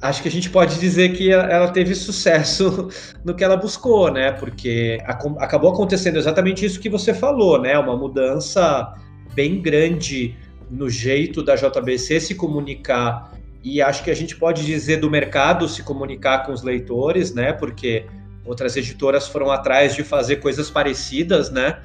acho 0.02 0.20
que 0.20 0.28
a 0.28 0.30
gente 0.30 0.50
pode 0.50 0.78
dizer 0.78 1.14
que 1.14 1.32
ela 1.32 1.68
teve 1.68 1.94
sucesso 1.94 2.88
no 3.24 3.34
que 3.34 3.42
ela 3.42 3.56
buscou, 3.56 4.12
né? 4.12 4.30
Porque 4.32 4.98
acabou 5.38 5.72
acontecendo 5.72 6.18
exatamente 6.18 6.66
isso 6.66 6.78
que 6.78 6.90
você 6.90 7.14
falou, 7.14 7.58
né? 7.58 7.78
Uma 7.78 7.96
mudança 7.96 8.92
bem 9.34 9.62
grande 9.62 10.36
no 10.70 10.90
jeito 10.90 11.42
da 11.42 11.56
JBC 11.56 12.20
se 12.20 12.34
comunicar 12.34 13.32
e 13.64 13.80
acho 13.80 14.04
que 14.04 14.10
a 14.10 14.14
gente 14.14 14.36
pode 14.36 14.66
dizer 14.66 14.98
do 14.98 15.10
mercado 15.10 15.66
se 15.66 15.82
comunicar 15.82 16.44
com 16.44 16.52
os 16.52 16.62
leitores, 16.62 17.32
né? 17.32 17.54
Porque 17.54 18.04
outras 18.44 18.76
editoras 18.76 19.26
foram 19.26 19.50
atrás 19.50 19.96
de 19.96 20.04
fazer 20.04 20.36
coisas 20.36 20.70
parecidas, 20.70 21.50
né? 21.50 21.80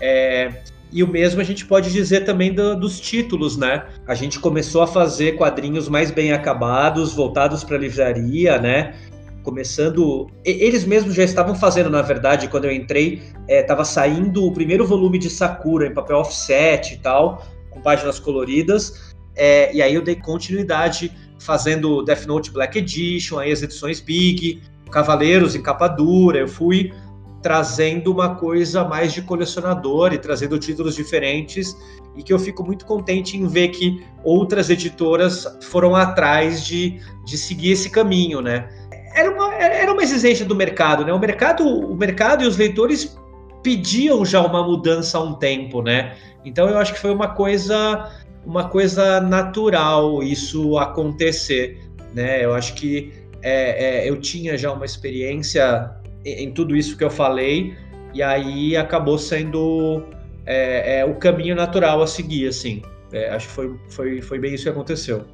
É, 0.00 0.62
e 0.92 1.02
o 1.02 1.08
mesmo 1.08 1.40
a 1.40 1.44
gente 1.44 1.64
pode 1.64 1.90
dizer 1.90 2.24
também 2.24 2.52
do, 2.52 2.76
dos 2.76 3.00
títulos, 3.00 3.56
né? 3.56 3.86
A 4.06 4.14
gente 4.14 4.38
começou 4.38 4.82
a 4.82 4.86
fazer 4.86 5.32
quadrinhos 5.32 5.88
mais 5.88 6.10
bem 6.10 6.32
acabados, 6.32 7.14
voltados 7.14 7.64
para 7.64 7.78
livraria, 7.78 8.58
né? 8.58 8.94
Começando. 9.42 10.30
Eles 10.44 10.84
mesmos 10.84 11.14
já 11.14 11.24
estavam 11.24 11.54
fazendo, 11.54 11.88
na 11.88 12.02
verdade, 12.02 12.46
quando 12.48 12.66
eu 12.66 12.72
entrei, 12.72 13.22
estava 13.48 13.82
é, 13.82 13.84
saindo 13.84 14.44
o 14.44 14.52
primeiro 14.52 14.86
volume 14.86 15.18
de 15.18 15.30
Sakura 15.30 15.86
em 15.86 15.94
papel 15.94 16.18
offset 16.18 16.94
e 16.94 16.98
tal, 16.98 17.44
com 17.70 17.80
páginas 17.80 18.18
coloridas. 18.18 19.14
É, 19.34 19.74
e 19.74 19.80
aí 19.80 19.94
eu 19.94 20.02
dei 20.02 20.16
continuidade 20.16 21.10
fazendo 21.38 22.02
Death 22.02 22.26
Note 22.26 22.50
Black 22.50 22.78
Edition, 22.78 23.38
aí 23.38 23.50
as 23.50 23.62
edições 23.62 23.98
Big, 23.98 24.62
Cavaleiros 24.90 25.56
em 25.56 25.62
capa 25.62 25.88
dura. 25.88 26.38
Eu 26.38 26.48
fui 26.48 26.92
trazendo 27.42 28.12
uma 28.12 28.36
coisa 28.36 28.84
mais 28.84 29.12
de 29.12 29.20
colecionador 29.20 30.12
e 30.12 30.18
trazendo 30.18 30.58
títulos 30.58 30.94
diferentes 30.94 31.76
e 32.16 32.22
que 32.22 32.32
eu 32.32 32.38
fico 32.38 32.64
muito 32.64 32.86
contente 32.86 33.36
em 33.36 33.46
ver 33.46 33.68
que 33.68 34.02
outras 34.22 34.70
editoras 34.70 35.46
foram 35.62 35.96
atrás 35.96 36.64
de, 36.64 37.00
de 37.24 37.36
seguir 37.36 37.72
esse 37.72 37.90
caminho, 37.90 38.40
né? 38.40 38.68
Era 39.14 39.30
uma, 39.30 39.54
era 39.54 39.92
uma 39.92 40.02
exigência 40.02 40.44
do 40.44 40.54
mercado, 40.54 41.04
né? 41.04 41.12
O 41.12 41.18
mercado, 41.18 41.66
o 41.66 41.96
mercado 41.96 42.44
e 42.44 42.46
os 42.46 42.56
leitores 42.56 43.18
pediam 43.62 44.24
já 44.24 44.40
uma 44.40 44.62
mudança 44.62 45.18
há 45.18 45.22
um 45.22 45.34
tempo, 45.34 45.82
né? 45.82 46.16
Então 46.44 46.68
eu 46.68 46.78
acho 46.78 46.92
que 46.94 47.00
foi 47.00 47.12
uma 47.12 47.28
coisa 47.28 48.10
uma 48.44 48.68
coisa 48.68 49.20
natural 49.20 50.22
isso 50.22 50.76
acontecer, 50.78 51.80
né? 52.14 52.44
Eu 52.44 52.54
acho 52.54 52.74
que 52.74 53.12
é, 53.42 54.04
é, 54.04 54.08
eu 54.08 54.20
tinha 54.20 54.56
já 54.56 54.72
uma 54.72 54.84
experiência 54.84 55.90
em, 56.24 56.50
tudo 56.52 56.76
isso 56.76 56.96
que 56.96 57.04
eu 57.04 57.10
falei 57.10 57.76
e 58.14 58.22
aí 58.22 58.76
acabou 58.76 59.18
sendo 59.18 60.02
é, 60.44 61.00
é 61.00 61.04
o 61.04 61.14
caminho 61.14 61.54
natural 61.54 62.02
a 62.02 62.06
seguir, 62.06 62.48
assim. 62.48 62.82
É, 63.12 63.30
acho 63.30 63.48
que 63.48 63.54
foi, 63.54 63.80
foi, 63.88 64.22
foi 64.22 64.38
bem 64.38 64.54
isso 64.54 64.64
que 64.64 64.70
aconteceu. 64.70 65.24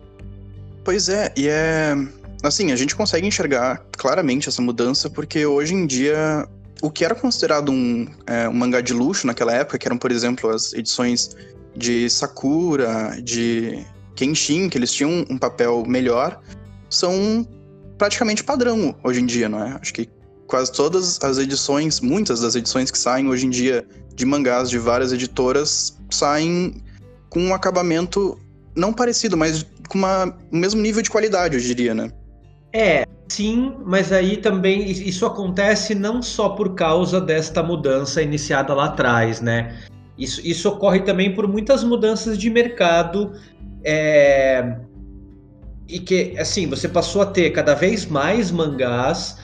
Pois 0.85 1.09
é, 1.09 1.33
e 1.37 1.49
é 1.49 1.95
assim 2.43 2.73
a 2.73 2.77
gente 2.77 2.95
consegue 2.95 3.27
enxergar 3.27 3.85
claramente 3.97 4.49
essa 4.49 4.63
mudança 4.63 5.11
porque 5.11 5.45
hoje 5.45 5.75
em 5.75 5.87
dia 5.87 6.47
o 6.81 6.91
que 6.91 7.05
era 7.05 7.15
considerado 7.15 7.71
um, 7.71 8.07
é, 8.27 8.49
um 8.49 8.53
mangá 8.53 8.81
de 8.81 8.93
luxo 8.93 9.27
naquela 9.27 9.53
época, 9.53 9.79
que 9.79 9.87
eram, 9.87 9.99
por 9.99 10.13
exemplo, 10.13 10.51
as 10.51 10.73
edições 10.73 11.37
de 11.77 12.09
Sakura, 12.09 13.19
de 13.23 13.85
Kenshin, 14.15 14.69
que 14.69 14.79
eles 14.79 14.93
tinham 14.93 15.25
um 15.29 15.39
papel 15.39 15.85
melhor, 15.87 16.41
são 16.89 17.47
praticamente 17.97 18.45
padrão 18.45 18.95
hoje 19.03 19.21
em 19.21 19.27
dia, 19.27 19.49
não 19.49 19.65
é? 19.65 19.79
Acho 19.81 19.93
que 19.93 20.09
quase 20.49 20.73
todas 20.73 21.23
as 21.23 21.39
edições, 21.39 22.01
muitas 22.01 22.41
das 22.41 22.57
edições 22.57 22.91
que 22.91 22.99
saem 22.99 23.29
hoje 23.29 23.47
em 23.47 23.51
dia 23.51 23.87
de 24.15 24.25
mangás 24.25 24.69
de 24.69 24.79
várias 24.79 25.13
editoras 25.13 25.97
saem 26.11 26.83
com 27.29 27.41
um 27.41 27.55
acabamento 27.55 28.37
não 28.75 28.93
parecido, 28.93 29.37
mas 29.37 29.65
com 29.89 29.99
uma, 29.99 30.35
o 30.51 30.57
mesmo 30.57 30.81
nível 30.81 31.03
de 31.03 31.11
qualidade, 31.11 31.55
eu 31.55 31.61
diria, 31.61 31.95
né? 31.95 32.11
É, 32.73 33.05
sim, 33.29 33.75
mas 33.85 34.11
aí 34.11 34.39
também 34.39 34.91
isso 34.91 35.27
acontece 35.27 35.95
não 35.95 36.23
só 36.23 36.51
por 36.51 36.75
causa 36.75 37.21
desta 37.21 37.63
mudança 37.63 38.23
iniciada 38.23 38.75
lá 38.75 38.87
atrás, 38.87 39.41
né? 39.41 39.77
Isso, 40.17 40.41
isso 40.45 40.69
ocorre 40.69 41.01
também 41.01 41.35
por 41.35 41.47
muitas 41.47 41.85
mudanças 41.85 42.39
de 42.39 42.51
mercado 42.51 43.33
é, 43.85 44.77
e 45.87 46.01
que, 46.01 46.37
assim, 46.39 46.67
você 46.67 46.89
passou 46.89 47.23
a 47.23 47.27
ter 47.27 47.51
cada 47.51 47.75
vez 47.75 48.07
mais 48.07 48.51
mangás, 48.51 49.39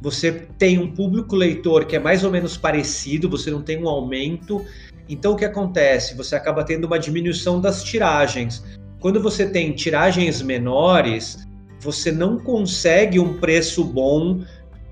você 0.00 0.32
tem 0.58 0.78
um 0.78 0.92
público 0.94 1.36
leitor 1.36 1.84
que 1.84 1.96
é 1.96 1.98
mais 1.98 2.24
ou 2.24 2.30
menos 2.30 2.56
parecido, 2.56 3.28
você 3.28 3.50
não 3.50 3.62
tem 3.62 3.82
um 3.82 3.88
aumento. 3.88 4.64
Então, 5.08 5.32
o 5.32 5.36
que 5.36 5.44
acontece? 5.44 6.16
Você 6.16 6.34
acaba 6.34 6.64
tendo 6.64 6.86
uma 6.86 6.98
diminuição 6.98 7.60
das 7.60 7.82
tiragens. 7.82 8.64
Quando 9.00 9.20
você 9.20 9.46
tem 9.46 9.72
tiragens 9.72 10.40
menores, 10.40 11.46
você 11.80 12.12
não 12.12 12.38
consegue 12.38 13.18
um 13.18 13.38
preço 13.38 13.84
bom 13.84 14.40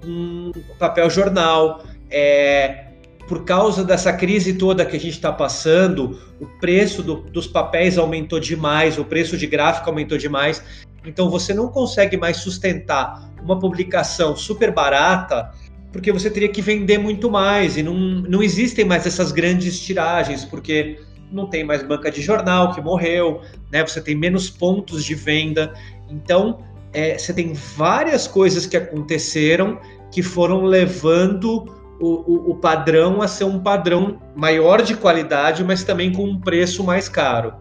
um 0.05 0.53
papel 0.79 1.09
jornal. 1.11 1.85
É, 2.11 2.87
por 3.27 3.44
causa 3.44 3.85
dessa 3.85 4.12
crise 4.12 4.55
toda 4.55 4.87
que 4.87 4.97
a 4.97 5.01
gente 5.01 5.14
está 5.14 5.31
passando, 5.31 6.18
o 6.40 6.47
preço 6.61 7.03
do, 7.03 7.16
dos 7.16 7.47
papéis 7.47 7.99
aumentou 7.99 8.40
demais, 8.40 8.99
o 8.99 9.05
preço 9.05 9.37
de 9.37 9.47
gráfico 9.47 9.88
aumentou 9.90 10.16
demais. 10.16 10.62
Então 11.05 11.31
você 11.31 11.53
não 11.53 11.68
consegue 11.68 12.16
mais 12.16 12.38
sustentar 12.38 13.31
uma 13.42 13.59
publicação 13.59 14.37
super 14.37 14.72
barata, 14.72 15.51
porque 15.92 16.12
você 16.12 16.31
teria 16.31 16.48
que 16.48 16.61
vender 16.61 16.98
muito 16.98 17.31
mais. 17.31 17.77
E 17.77 17.83
não, 17.83 17.94
não 17.94 18.42
existem 18.42 18.85
mais 18.85 19.07
essas 19.07 19.33
grandes 19.33 19.81
tiragens, 19.81 20.44
porque 20.44 21.01
não 21.31 21.46
tem 21.46 21.64
mais 21.64 21.83
banca 21.83 22.11
de 22.11 22.22
jornal 22.22 22.72
que 22.74 22.81
morreu, 22.81 23.42
né? 23.70 23.87
Você 23.87 24.01
tem 24.01 24.14
menos 24.14 24.48
pontos 24.48 25.05
de 25.05 25.14
venda. 25.14 25.72
Então 26.09 26.59
é, 26.92 27.18
você 27.18 27.33
tem 27.33 27.53
várias 27.53 28.27
coisas 28.27 28.66
que 28.66 28.77
aconteceram 28.77 29.79
que 30.11 30.22
foram 30.22 30.64
levando 30.64 31.66
o, 32.01 32.07
o, 32.07 32.51
o, 32.51 32.55
padrão 32.55 33.20
a 33.20 33.29
ser 33.29 33.44
um 33.44 33.59
padrão 33.59 34.18
maior 34.35 34.83
de 34.83 34.96
qualidade, 34.96 35.64
mas 35.64 35.83
também 35.83 36.12
com 36.12 36.24
um 36.24 36.40
preço 36.40 36.83
mais 36.83 37.09
caro. 37.09 37.53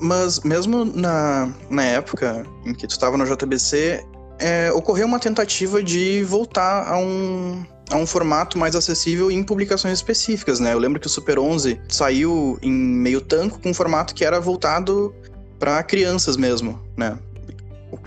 Mas 0.00 0.40
mesmo 0.40 0.84
na, 0.84 1.52
na 1.68 1.82
época 1.82 2.44
em 2.64 2.72
que 2.72 2.86
tu 2.86 2.90
estava 2.90 3.16
no 3.16 3.24
JBC, 3.24 4.06
é, 4.38 4.70
ocorreu 4.72 5.06
uma 5.06 5.18
tentativa 5.18 5.82
de 5.82 6.22
voltar 6.24 6.88
a 6.88 6.98
um, 6.98 7.64
a 7.90 7.96
um 7.96 8.06
formato 8.06 8.58
mais 8.58 8.74
acessível 8.74 9.30
em 9.30 9.42
publicações 9.42 9.94
específicas, 9.94 10.60
né? 10.60 10.72
Eu 10.72 10.78
lembro 10.78 11.00
que 11.00 11.06
o 11.06 11.10
Super 11.10 11.38
11 11.38 11.80
saiu 11.88 12.58
em 12.62 12.72
meio 12.72 13.20
tanco 13.20 13.60
com 13.60 13.70
um 13.70 13.74
formato 13.74 14.14
que 14.14 14.24
era 14.24 14.40
voltado 14.40 15.14
para 15.58 15.82
crianças 15.82 16.36
mesmo, 16.36 16.80
né? 16.96 17.18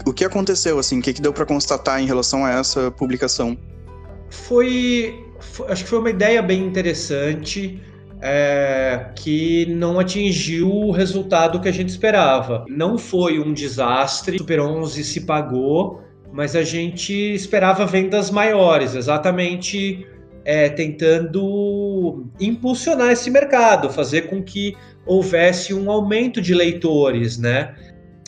O 0.06 0.13
que 0.13 0.24
aconteceu, 0.24 0.78
assim? 0.78 1.00
O 1.00 1.02
que, 1.02 1.13
que 1.13 1.22
deu 1.22 1.34
para 1.34 1.46
constatar 1.46 2.02
em 2.02 2.06
relação 2.06 2.46
a 2.46 2.52
essa 2.52 2.92
publicação? 2.92 3.58
Foi, 4.30 5.26
foi, 5.39 5.72
Acho 5.72 5.84
que 5.84 5.89
foi 5.89 6.00
uma 6.00 6.10
ideia 6.10 6.42
bem 6.42 6.63
interessante. 6.63 7.82
É, 8.22 9.12
que 9.15 9.65
não 9.68 9.98
atingiu 9.98 10.70
o 10.70 10.92
resultado 10.92 11.58
que 11.62 11.70
a 11.70 11.72
gente 11.72 11.88
esperava. 11.88 12.65
Não 12.68 12.98
foi 12.98 13.39
um 13.39 13.54
desastre, 13.54 14.36
o 14.36 14.39
Super 14.39 14.60
11 14.60 15.06
se 15.06 15.22
pagou, 15.22 16.04
mas 16.32 16.56
a 16.56 16.63
gente 16.63 17.13
esperava 17.13 17.86
vendas 17.86 18.30
maiores, 18.30 18.96
exatamente 18.96 20.08
é, 20.46 20.70
tentando 20.70 22.26
impulsionar 22.39 23.12
esse 23.12 23.30
mercado, 23.30 23.89
fazer 23.89 24.24
com 24.24 24.42
que 24.42 24.76
houvesse 25.06 25.74
um 25.74 25.92
aumento 25.92 26.42
de 26.42 26.54
leitores, 26.54 27.38
né? 27.38 27.76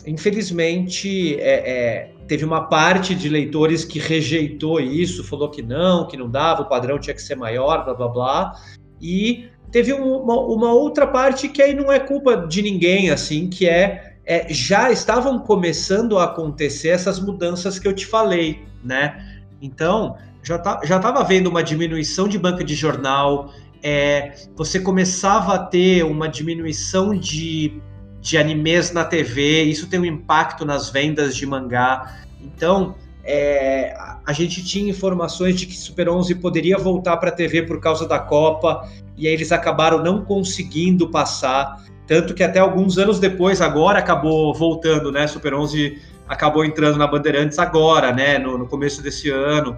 Infelizmente, 0.06 1.36
é, 1.40 1.72
é, 1.72 2.12
teve 2.28 2.44
uma 2.44 2.68
parte 2.68 3.14
de 3.14 3.30
leitores 3.30 3.86
que 3.86 4.00
rejeitou 4.00 4.80
isso, 4.80 5.24
falou 5.24 5.50
que 5.50 5.62
não, 5.62 6.08
que 6.08 6.18
não 6.18 6.30
dava, 6.30 6.64
o 6.64 6.70
padrão 6.70 7.00
tinha 7.00 7.14
que 7.14 7.22
ser 7.22 7.36
maior, 7.36 7.86
blá 7.86 7.94
blá 7.94 8.08
blá. 8.08 8.54
E 9.00 9.48
teve 9.72 9.94
uma, 9.94 10.40
uma 10.40 10.74
outra 10.74 11.06
parte 11.06 11.48
que 11.48 11.62
aí 11.62 11.74
não 11.74 11.92
é 11.92 12.00
culpa 12.00 12.36
de 12.48 12.62
ninguém, 12.62 13.10
assim, 13.10 13.48
que 13.48 13.68
é, 13.68 14.11
é 14.26 14.52
já 14.54 14.92
estavam 14.92 15.40
começando 15.40 16.18
a 16.18 16.26
acontecer 16.26 16.90
essas 16.90 17.20
mudanças 17.20 17.80
que 17.80 17.88
eu 17.88 17.94
te 17.94 18.06
falei, 18.06 18.64
né? 18.84 19.42
Então, 19.62 20.18
já 20.44 20.58
tá, 20.58 20.80
estava 20.84 21.24
vendo 21.24 21.48
uma 21.48 21.64
diminuição 21.64 22.28
de 22.28 22.38
banca 22.38 22.64
de 22.64 22.76
jornal, 22.76 23.54
é, 23.84 24.34
você 24.56 24.80
começava 24.80 25.56
a 25.56 25.60
ter 25.60 26.04
uma 26.04 26.28
diminuição 26.28 27.18
de 27.18 27.82
de 28.22 28.38
animes 28.38 28.92
na 28.92 29.04
TV, 29.04 29.64
isso 29.64 29.88
tem 29.88 30.00
um 30.00 30.06
impacto 30.06 30.64
nas 30.64 30.90
vendas 30.90 31.36
de 31.36 31.46
mangá. 31.46 32.22
Então, 32.40 32.96
é, 33.24 33.96
a 34.26 34.32
gente 34.32 34.64
tinha 34.64 34.90
informações 34.90 35.56
de 35.60 35.66
que 35.66 35.76
Super 35.76 36.08
11 36.08 36.36
poderia 36.36 36.78
voltar 36.78 37.18
para 37.18 37.30
a 37.30 37.32
TV 37.32 37.64
por 37.64 37.80
causa 37.82 38.08
da 38.08 38.20
Copa, 38.20 38.88
e 39.18 39.28
aí 39.28 39.34
eles 39.34 39.52
acabaram 39.52 40.04
não 40.04 40.24
conseguindo 40.24 41.10
passar. 41.10 41.84
Tanto 42.08 42.34
que 42.34 42.44
até 42.44 42.60
alguns 42.60 42.98
anos 42.98 43.20
depois, 43.20 43.62
agora 43.62 44.00
acabou 44.00 44.54
voltando, 44.54 45.12
né? 45.12 45.28
Super 45.28 45.54
11 45.54 46.02
acabou 46.28 46.64
entrando 46.64 46.98
na 46.98 47.08
Bandeirantes 47.08 47.60
agora, 47.60 48.12
né? 48.12 48.38
No, 48.38 48.58
no 48.58 48.68
começo 48.68 49.02
desse 49.02 49.30
ano. 49.30 49.78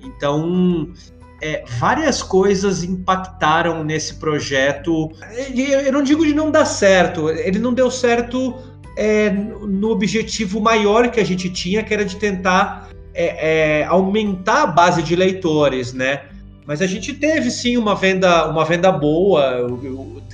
Então, 0.00 0.92
é, 1.40 1.64
várias 1.78 2.22
coisas 2.22 2.82
impactaram 2.82 3.82
nesse 3.82 4.14
projeto. 4.14 5.10
Eu 5.56 5.92
não 5.92 6.02
digo 6.02 6.24
de 6.24 6.34
não 6.34 6.50
dar 6.50 6.64
certo, 6.64 7.30
ele 7.30 7.58
não 7.58 7.72
deu 7.72 7.90
certo 7.90 8.56
é, 8.96 9.30
no 9.30 9.90
objetivo 9.90 10.60
maior 10.60 11.10
que 11.10 11.20
a 11.20 11.24
gente 11.24 11.48
tinha, 11.50 11.82
que 11.82 11.94
era 11.94 12.04
de 12.04 12.16
tentar 12.16 12.90
é, 13.14 13.80
é, 13.80 13.84
aumentar 13.84 14.62
a 14.62 14.66
base 14.66 15.02
de 15.02 15.16
leitores, 15.16 15.92
né? 15.92 16.22
Mas 16.66 16.82
a 16.82 16.86
gente 16.86 17.14
teve 17.14 17.50
sim 17.50 17.76
uma 17.76 17.94
venda, 17.94 18.48
uma 18.48 18.64
venda 18.64 18.92
boa, 18.92 19.66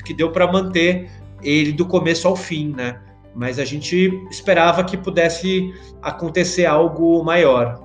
que 0.05 0.13
deu 0.13 0.31
para 0.31 0.51
manter 0.51 1.09
ele 1.47 1.73
do 1.73 1.87
começo 1.87 2.27
ao 2.27 2.37
fim, 2.37 2.75
né? 2.77 3.01
Mas 3.35 3.59
a 3.59 3.65
gente 3.65 4.11
esperava 4.31 4.83
que 4.83 4.97
pudesse 4.97 5.73
acontecer 6.03 6.67
algo 6.67 7.23
maior. 7.23 7.81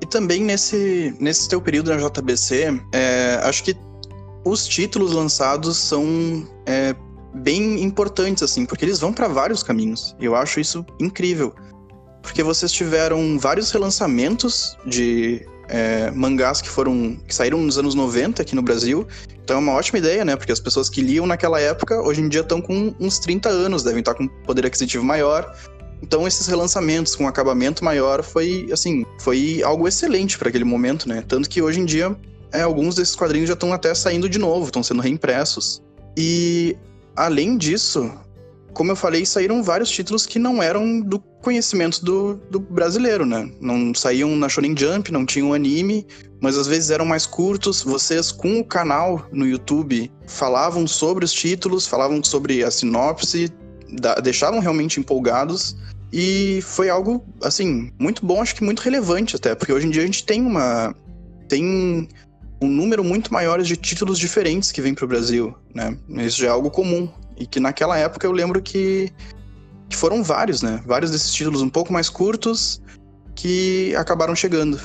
E 0.00 0.06
também 0.06 0.42
nesse, 0.42 1.14
nesse 1.20 1.48
teu 1.48 1.60
período 1.60 1.94
na 1.94 1.96
JBC, 1.96 2.80
é, 2.92 3.40
acho 3.42 3.62
que 3.62 3.76
os 4.44 4.66
títulos 4.66 5.12
lançados 5.12 5.76
são 5.76 6.46
é, 6.66 6.94
bem 7.34 7.82
importantes, 7.82 8.42
assim, 8.42 8.64
porque 8.64 8.84
eles 8.84 8.98
vão 8.98 9.12
para 9.12 9.28
vários 9.28 9.62
caminhos. 9.62 10.16
E 10.18 10.24
eu 10.24 10.34
acho 10.34 10.60
isso 10.60 10.84
incrível. 11.00 11.54
Porque 12.22 12.42
vocês 12.42 12.72
tiveram 12.72 13.38
vários 13.38 13.70
relançamentos 13.70 14.76
de 14.86 15.46
é, 15.68 16.10
mangás 16.10 16.60
que 16.60 16.68
foram. 16.68 17.16
que 17.26 17.34
saíram 17.34 17.58
nos 17.58 17.78
anos 17.78 17.94
90 17.94 18.42
aqui 18.42 18.54
no 18.54 18.62
Brasil. 18.62 19.06
Então 19.46 19.58
é 19.58 19.60
uma 19.60 19.74
ótima 19.74 20.00
ideia, 20.00 20.24
né? 20.24 20.34
Porque 20.34 20.50
as 20.50 20.58
pessoas 20.58 20.90
que 20.90 21.00
liam 21.00 21.24
naquela 21.24 21.60
época, 21.60 22.02
hoje 22.02 22.20
em 22.20 22.28
dia 22.28 22.40
estão 22.40 22.60
com 22.60 22.92
uns 22.98 23.20
30 23.20 23.48
anos, 23.48 23.84
devem 23.84 24.00
estar 24.00 24.12
com 24.12 24.26
poder 24.26 24.66
aquisitivo 24.66 25.04
maior. 25.04 25.56
Então 26.02 26.26
esses 26.26 26.48
relançamentos 26.48 27.14
com 27.14 27.28
acabamento 27.28 27.84
maior 27.84 28.24
foi 28.24 28.66
assim, 28.72 29.06
foi 29.20 29.62
algo 29.62 29.86
excelente 29.86 30.36
para 30.36 30.48
aquele 30.48 30.64
momento, 30.64 31.08
né? 31.08 31.22
Tanto 31.28 31.48
que 31.48 31.62
hoje 31.62 31.78
em 31.78 31.84
dia 31.84 32.16
é, 32.52 32.62
alguns 32.62 32.96
desses 32.96 33.14
quadrinhos 33.14 33.46
já 33.46 33.54
estão 33.54 33.72
até 33.72 33.94
saindo 33.94 34.28
de 34.28 34.36
novo, 34.36 34.66
estão 34.66 34.82
sendo 34.82 35.00
reimpressos. 35.00 35.80
E 36.16 36.76
além 37.14 37.56
disso, 37.56 38.12
como 38.76 38.92
eu 38.92 38.96
falei, 38.96 39.24
saíram 39.24 39.62
vários 39.62 39.88
títulos 39.88 40.26
que 40.26 40.38
não 40.38 40.62
eram 40.62 41.00
do 41.00 41.18
conhecimento 41.18 42.04
do, 42.04 42.34
do 42.50 42.60
brasileiro, 42.60 43.24
né? 43.24 43.50
Não 43.58 43.94
saíam 43.94 44.36
na 44.36 44.50
Shonen 44.50 44.76
Jump, 44.76 45.10
não 45.10 45.24
tinham 45.24 45.54
anime, 45.54 46.06
mas 46.42 46.58
às 46.58 46.66
vezes 46.66 46.90
eram 46.90 47.06
mais 47.06 47.24
curtos. 47.24 47.82
Vocês, 47.82 48.30
com 48.30 48.60
o 48.60 48.64
canal 48.64 49.26
no 49.32 49.46
YouTube, 49.46 50.12
falavam 50.26 50.86
sobre 50.86 51.24
os 51.24 51.32
títulos, 51.32 51.86
falavam 51.86 52.22
sobre 52.22 52.62
a 52.62 52.70
sinopse, 52.70 53.50
da, 53.98 54.16
deixavam 54.16 54.60
realmente 54.60 55.00
empolgados. 55.00 55.74
E 56.12 56.60
foi 56.60 56.90
algo, 56.90 57.24
assim, 57.42 57.90
muito 57.98 58.26
bom, 58.26 58.42
acho 58.42 58.54
que 58.54 58.62
muito 58.62 58.80
relevante 58.80 59.36
até, 59.36 59.54
porque 59.54 59.72
hoje 59.72 59.86
em 59.86 59.90
dia 59.90 60.02
a 60.02 60.06
gente 60.06 60.22
tem 60.22 60.42
uma. 60.42 60.94
tem 61.48 62.06
um 62.60 62.68
número 62.68 63.02
muito 63.02 63.32
maior 63.32 63.62
de 63.62 63.74
títulos 63.74 64.18
diferentes 64.18 64.70
que 64.70 64.82
vem 64.82 64.92
para 64.92 65.06
o 65.06 65.08
Brasil, 65.08 65.54
né? 65.74 65.96
Isso 66.10 66.40
já 66.40 66.48
é 66.48 66.50
algo 66.50 66.70
comum. 66.70 67.08
E 67.36 67.46
que 67.46 67.60
naquela 67.60 67.98
época 67.98 68.26
eu 68.26 68.32
lembro 68.32 68.62
que, 68.62 69.12
que 69.88 69.96
foram 69.96 70.22
vários, 70.22 70.62
né? 70.62 70.82
Vários 70.86 71.10
desses 71.10 71.32
títulos 71.32 71.62
um 71.62 71.68
pouco 71.68 71.92
mais 71.92 72.08
curtos 72.08 72.80
que 73.34 73.94
acabaram 73.96 74.34
chegando. 74.34 74.80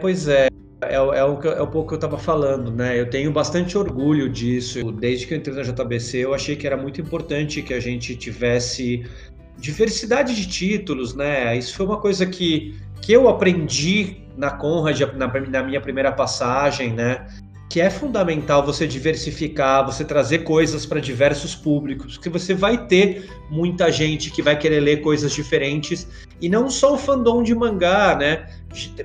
Pois 0.00 0.26
é, 0.26 0.48
é, 0.82 0.94
é, 0.94 1.00
o, 1.00 1.12
é 1.14 1.62
um 1.62 1.66
pouco 1.66 1.88
que 1.88 1.94
eu 1.94 1.98
estava 1.98 2.18
falando, 2.18 2.72
né? 2.72 2.98
Eu 2.98 3.08
tenho 3.08 3.30
bastante 3.32 3.78
orgulho 3.78 4.28
disso. 4.28 4.90
Desde 4.92 5.26
que 5.26 5.34
eu 5.34 5.38
entrei 5.38 5.54
na 5.54 5.62
JBC, 5.62 6.18
eu 6.18 6.34
achei 6.34 6.56
que 6.56 6.66
era 6.66 6.76
muito 6.76 7.00
importante 7.00 7.62
que 7.62 7.72
a 7.72 7.80
gente 7.80 8.16
tivesse 8.16 9.06
diversidade 9.58 10.34
de 10.34 10.46
títulos, 10.46 11.14
né? 11.14 11.56
Isso 11.56 11.76
foi 11.76 11.86
uma 11.86 12.00
coisa 12.00 12.26
que, 12.26 12.76
que 13.00 13.12
eu 13.12 13.28
aprendi 13.28 14.22
na 14.36 14.50
Conrad, 14.50 15.00
na, 15.14 15.28
na 15.28 15.62
minha 15.62 15.80
primeira 15.80 16.10
passagem, 16.10 16.92
né? 16.92 17.26
Que 17.72 17.80
é 17.80 17.88
fundamental 17.88 18.62
você 18.62 18.86
diversificar, 18.86 19.86
você 19.86 20.04
trazer 20.04 20.40
coisas 20.40 20.84
para 20.84 21.00
diversos 21.00 21.54
públicos, 21.54 22.18
porque 22.18 22.28
você 22.28 22.52
vai 22.52 22.86
ter 22.86 23.30
muita 23.48 23.90
gente 23.90 24.30
que 24.30 24.42
vai 24.42 24.58
querer 24.58 24.80
ler 24.80 25.00
coisas 25.00 25.32
diferentes 25.32 26.06
e 26.38 26.50
não 26.50 26.68
só 26.68 26.92
o 26.92 26.98
fandom 26.98 27.42
de 27.42 27.54
mangá, 27.54 28.14
né? 28.14 28.46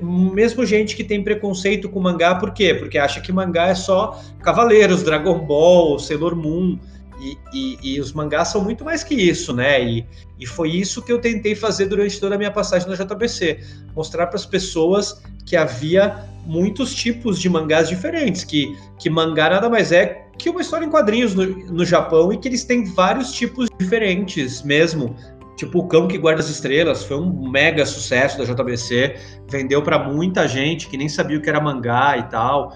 Mesmo 0.01 0.65
gente 0.65 0.97
que 0.97 1.03
tem 1.05 1.23
preconceito 1.23 1.87
com 1.87 2.01
mangá, 2.01 2.35
por 2.35 2.51
quê? 2.51 2.73
Porque 2.73 2.97
acha 2.97 3.21
que 3.21 3.31
mangá 3.31 3.67
é 3.67 3.75
só 3.75 4.21
Cavaleiros, 4.43 5.01
Dragon 5.01 5.39
Ball, 5.45 5.97
Sailor 5.97 6.35
Moon. 6.35 6.77
E, 7.21 7.37
e, 7.53 7.77
e, 7.81 7.99
os 8.01 8.11
mangás 8.11 8.49
são 8.49 8.61
muito 8.61 8.83
mais 8.83 9.01
que 9.01 9.15
isso, 9.15 9.53
né? 9.53 9.81
E, 9.81 10.05
e 10.37 10.45
foi 10.45 10.71
isso 10.71 11.01
que 11.01 11.11
eu 11.11 11.19
tentei 11.19 11.55
fazer 11.55 11.85
durante 11.85 12.19
toda 12.19 12.35
a 12.35 12.37
minha 12.37 12.51
passagem 12.51 12.87
na 12.87 12.95
JBC: 12.95 13.59
mostrar 13.95 14.27
para 14.27 14.35
as 14.35 14.45
pessoas 14.45 15.23
que 15.45 15.55
havia 15.55 16.27
muitos 16.47 16.95
tipos 16.95 17.39
de 17.39 17.49
mangás 17.49 17.89
diferentes, 17.89 18.43
que, 18.43 18.75
que 18.97 19.09
mangá 19.09 19.49
nada 19.49 19.69
mais 19.69 19.91
é 19.91 20.25
que 20.37 20.49
uma 20.49 20.61
história 20.61 20.85
em 20.85 20.89
quadrinhos 20.89 21.35
no, 21.35 21.45
no 21.45 21.85
Japão 21.85 22.31
e 22.31 22.37
que 22.37 22.47
eles 22.47 22.63
têm 22.63 22.85
vários 22.85 23.31
tipos 23.31 23.69
diferentes 23.79 24.63
mesmo. 24.63 25.15
Tipo, 25.55 25.79
O 25.79 25.87
Cão 25.87 26.07
que 26.07 26.19
Guarda 26.19 26.39
as 26.39 26.49
Estrelas 26.49 27.03
foi 27.03 27.17
um 27.17 27.49
mega 27.49 27.83
sucesso 27.83 28.37
da 28.37 28.45
JBC, 28.45 29.15
vendeu 29.49 29.81
para 29.81 29.97
muita 29.97 30.47
gente 30.47 30.87
que 30.87 30.95
nem 30.95 31.09
sabia 31.09 31.37
o 31.37 31.41
que 31.41 31.49
era 31.49 31.59
mangá 31.59 32.15
e 32.17 32.23
tal 32.29 32.71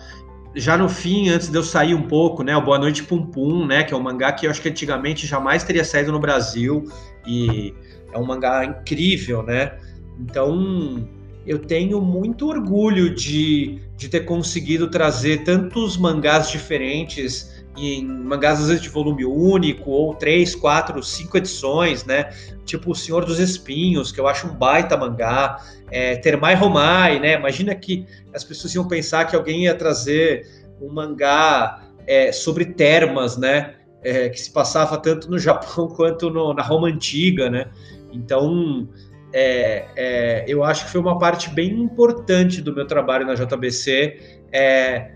já 0.56 0.78
no 0.78 0.90
fim, 0.90 1.30
antes 1.30 1.50
de 1.50 1.58
eu 1.58 1.64
sair 1.64 1.94
um 1.94 2.04
pouco, 2.04 2.44
né, 2.44 2.56
o 2.56 2.62
Boa 2.62 2.78
Noite 2.78 3.04
Pum 3.04 3.26
Pum, 3.26 3.66
né, 3.66 3.84
que 3.84 3.94
é 3.94 3.98
um 3.98 4.02
mangá 4.02 4.32
que 4.34 4.46
eu 4.46 4.52
acho 4.52 4.62
que 4.62 4.70
antigamente 4.70 5.26
jamais 5.26 5.64
teria 5.64 5.86
saído 5.86 6.12
no 6.12 6.20
Brasil 6.20 6.84
e 7.26 7.74
é 8.12 8.18
um 8.18 8.26
mangá 8.26 8.66
incrível, 8.66 9.44
né? 9.44 9.78
Então, 10.20 11.08
eu 11.46 11.60
tenho 11.60 12.02
muito 12.02 12.48
orgulho 12.48 13.14
de, 13.14 13.82
de 13.98 14.08
ter 14.10 14.22
conseguido 14.22 14.90
trazer 14.90 15.44
tantos 15.44 15.98
mangás 15.98 16.50
diferentes 16.50 17.62
em 17.78 18.06
mangás 18.06 18.60
às 18.60 18.68
vezes 18.68 18.82
de 18.82 18.90
volume 18.90 19.26
único, 19.26 19.92
ou 19.92 20.14
três, 20.14 20.54
quatro, 20.54 21.02
cinco 21.02 21.38
edições, 21.38 22.06
né? 22.06 22.30
Tipo 22.66 22.92
O 22.92 22.96
Senhor 22.96 23.24
dos 23.26 23.40
Espinhos, 23.40 24.12
que 24.12 24.20
eu 24.20 24.28
acho 24.28 24.48
um 24.48 24.54
baita 24.54 24.98
mangá. 24.98 25.58
É, 25.90 26.18
Termai 26.18 26.54
Romai, 26.54 27.20
né? 27.20 27.36
Imagina 27.36 27.74
que 27.74 28.06
as 28.34 28.44
pessoas 28.44 28.76
iam 28.76 28.88
pensar 28.88 29.26
que 29.26 29.36
alguém 29.36 29.64
ia 29.64 29.76
trazer 29.76 30.46
um 30.82 30.92
mangá 30.92 31.84
é, 32.06 32.32
sobre 32.32 32.66
termas, 32.66 33.38
né? 33.38 33.76
É, 34.04 34.30
que 34.30 34.40
se 34.40 34.52
passava 34.52 34.98
tanto 34.98 35.30
no 35.30 35.38
Japão 35.40 35.88
quanto 35.88 36.30
no, 36.30 36.54
na 36.54 36.62
Roma 36.62 36.88
Antiga, 36.88 37.50
né? 37.50 37.70
Então, 38.12 38.90
é, 39.34 39.86
é, 39.96 40.46
eu 40.48 40.64
acho 40.64 40.86
que 40.86 40.92
foi 40.92 41.02
uma 41.02 41.18
parte 41.18 41.50
bem 41.50 41.82
importante 41.82 42.62
do 42.62 42.74
meu 42.74 42.86
trabalho 42.86 43.26
na 43.26 43.34
JBC 43.34 44.40
é, 44.52 45.12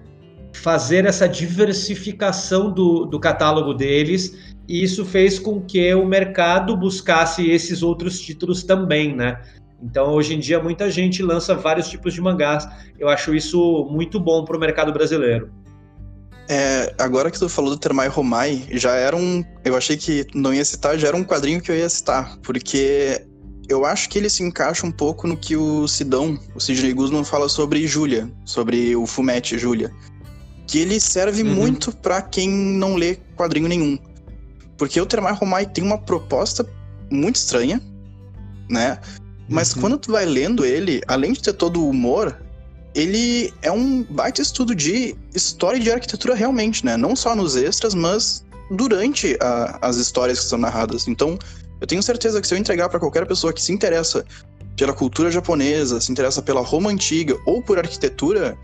fazer 0.53 1.05
essa 1.05 1.27
diversificação 1.27 2.71
do, 2.71 3.05
do 3.05 3.19
catálogo 3.19 3.73
deles, 3.73 4.55
e 4.67 4.83
isso 4.83 5.05
fez 5.05 5.37
com 5.37 5.61
que 5.61 5.93
o 5.93 6.05
mercado 6.05 6.75
buscasse 6.75 7.49
esses 7.49 7.83
outros 7.83 8.19
títulos 8.19 8.63
também, 8.63 9.15
né? 9.15 9.41
Então, 9.81 10.13
hoje 10.13 10.33
em 10.33 10.39
dia, 10.39 10.59
muita 10.59 10.89
gente 10.89 11.21
lança 11.21 11.53
vários 11.53 11.89
tipos 11.89 12.13
de 12.13 12.21
mangás. 12.21 12.67
Eu 12.97 13.09
acho 13.09 13.35
isso 13.35 13.87
muito 13.91 14.19
bom 14.19 14.43
para 14.43 14.57
o 14.57 14.59
mercado 14.59 14.91
brasileiro. 14.91 15.51
É, 16.49 16.93
agora 16.97 17.29
que 17.29 17.37
tu 17.37 17.49
falou 17.49 17.71
do 17.71 17.77
Termai 17.77 18.07
Romai, 18.07 18.63
já 18.71 18.95
era 18.95 19.15
um. 19.15 19.43
Eu 19.63 19.75
achei 19.75 19.97
que 19.97 20.25
não 20.33 20.53
ia 20.53 20.63
citar, 20.63 20.97
já 20.97 21.09
era 21.09 21.17
um 21.17 21.23
quadrinho 21.23 21.61
que 21.61 21.69
eu 21.69 21.75
ia 21.75 21.89
citar, 21.89 22.37
porque 22.41 23.25
eu 23.67 23.85
acho 23.85 24.09
que 24.09 24.17
ele 24.17 24.29
se 24.29 24.43
encaixa 24.43 24.85
um 24.85 24.91
pouco 24.91 25.27
no 25.27 25.35
que 25.37 25.55
o 25.55 25.87
Sidão, 25.87 26.39
o 26.53 26.59
Sidney 26.59 26.93
Guzman, 26.93 27.23
fala 27.23 27.49
sobre 27.49 27.85
Júlia, 27.87 28.31
sobre 28.45 28.95
o 28.95 29.05
Fumete 29.05 29.57
Júlia. 29.57 29.91
Que 30.67 30.79
ele 30.79 30.99
serve 30.99 31.43
uhum. 31.43 31.53
muito 31.53 31.91
para 31.91 32.21
quem 32.21 32.49
não 32.49 32.95
lê 32.95 33.17
quadrinho 33.35 33.67
nenhum. 33.67 33.97
Porque 34.77 34.99
o 34.99 35.05
Termai 35.05 35.33
Romai 35.33 35.65
tem 35.65 35.83
uma 35.83 35.97
proposta 35.97 36.65
muito 37.09 37.37
estranha, 37.37 37.81
né? 38.69 38.99
Mas 39.47 39.73
uhum. 39.73 39.81
quando 39.81 39.97
tu 39.97 40.11
vai 40.11 40.25
lendo 40.25 40.65
ele, 40.65 41.01
além 41.07 41.33
de 41.33 41.41
ter 41.41 41.53
todo 41.53 41.81
o 41.81 41.89
humor, 41.89 42.37
ele 42.93 43.53
é 43.61 43.71
um 43.71 44.03
baita 44.03 44.41
estudo 44.41 44.73
de 44.73 45.15
história 45.33 45.79
de 45.79 45.91
arquitetura 45.91 46.33
realmente, 46.33 46.85
né? 46.85 46.97
Não 46.97 47.15
só 47.15 47.35
nos 47.35 47.55
extras, 47.55 47.93
mas 47.93 48.43
durante 48.71 49.37
a, 49.41 49.77
as 49.81 49.97
histórias 49.97 50.39
que 50.39 50.45
são 50.45 50.57
narradas. 50.57 51.07
Então, 51.07 51.37
eu 51.79 51.87
tenho 51.87 52.01
certeza 52.01 52.39
que 52.41 52.47
se 52.47 52.53
eu 52.53 52.57
entregar 52.57 52.89
para 52.89 52.99
qualquer 52.99 53.25
pessoa 53.25 53.53
que 53.53 53.61
se 53.61 53.71
interessa 53.71 54.25
pela 54.75 54.93
cultura 54.93 55.31
japonesa, 55.31 56.01
se 56.01 56.11
interessa 56.11 56.41
pela 56.41 56.61
Roma 56.61 56.89
antiga 56.89 57.37
ou 57.45 57.61
por 57.61 57.77
arquitetura, 57.77 58.57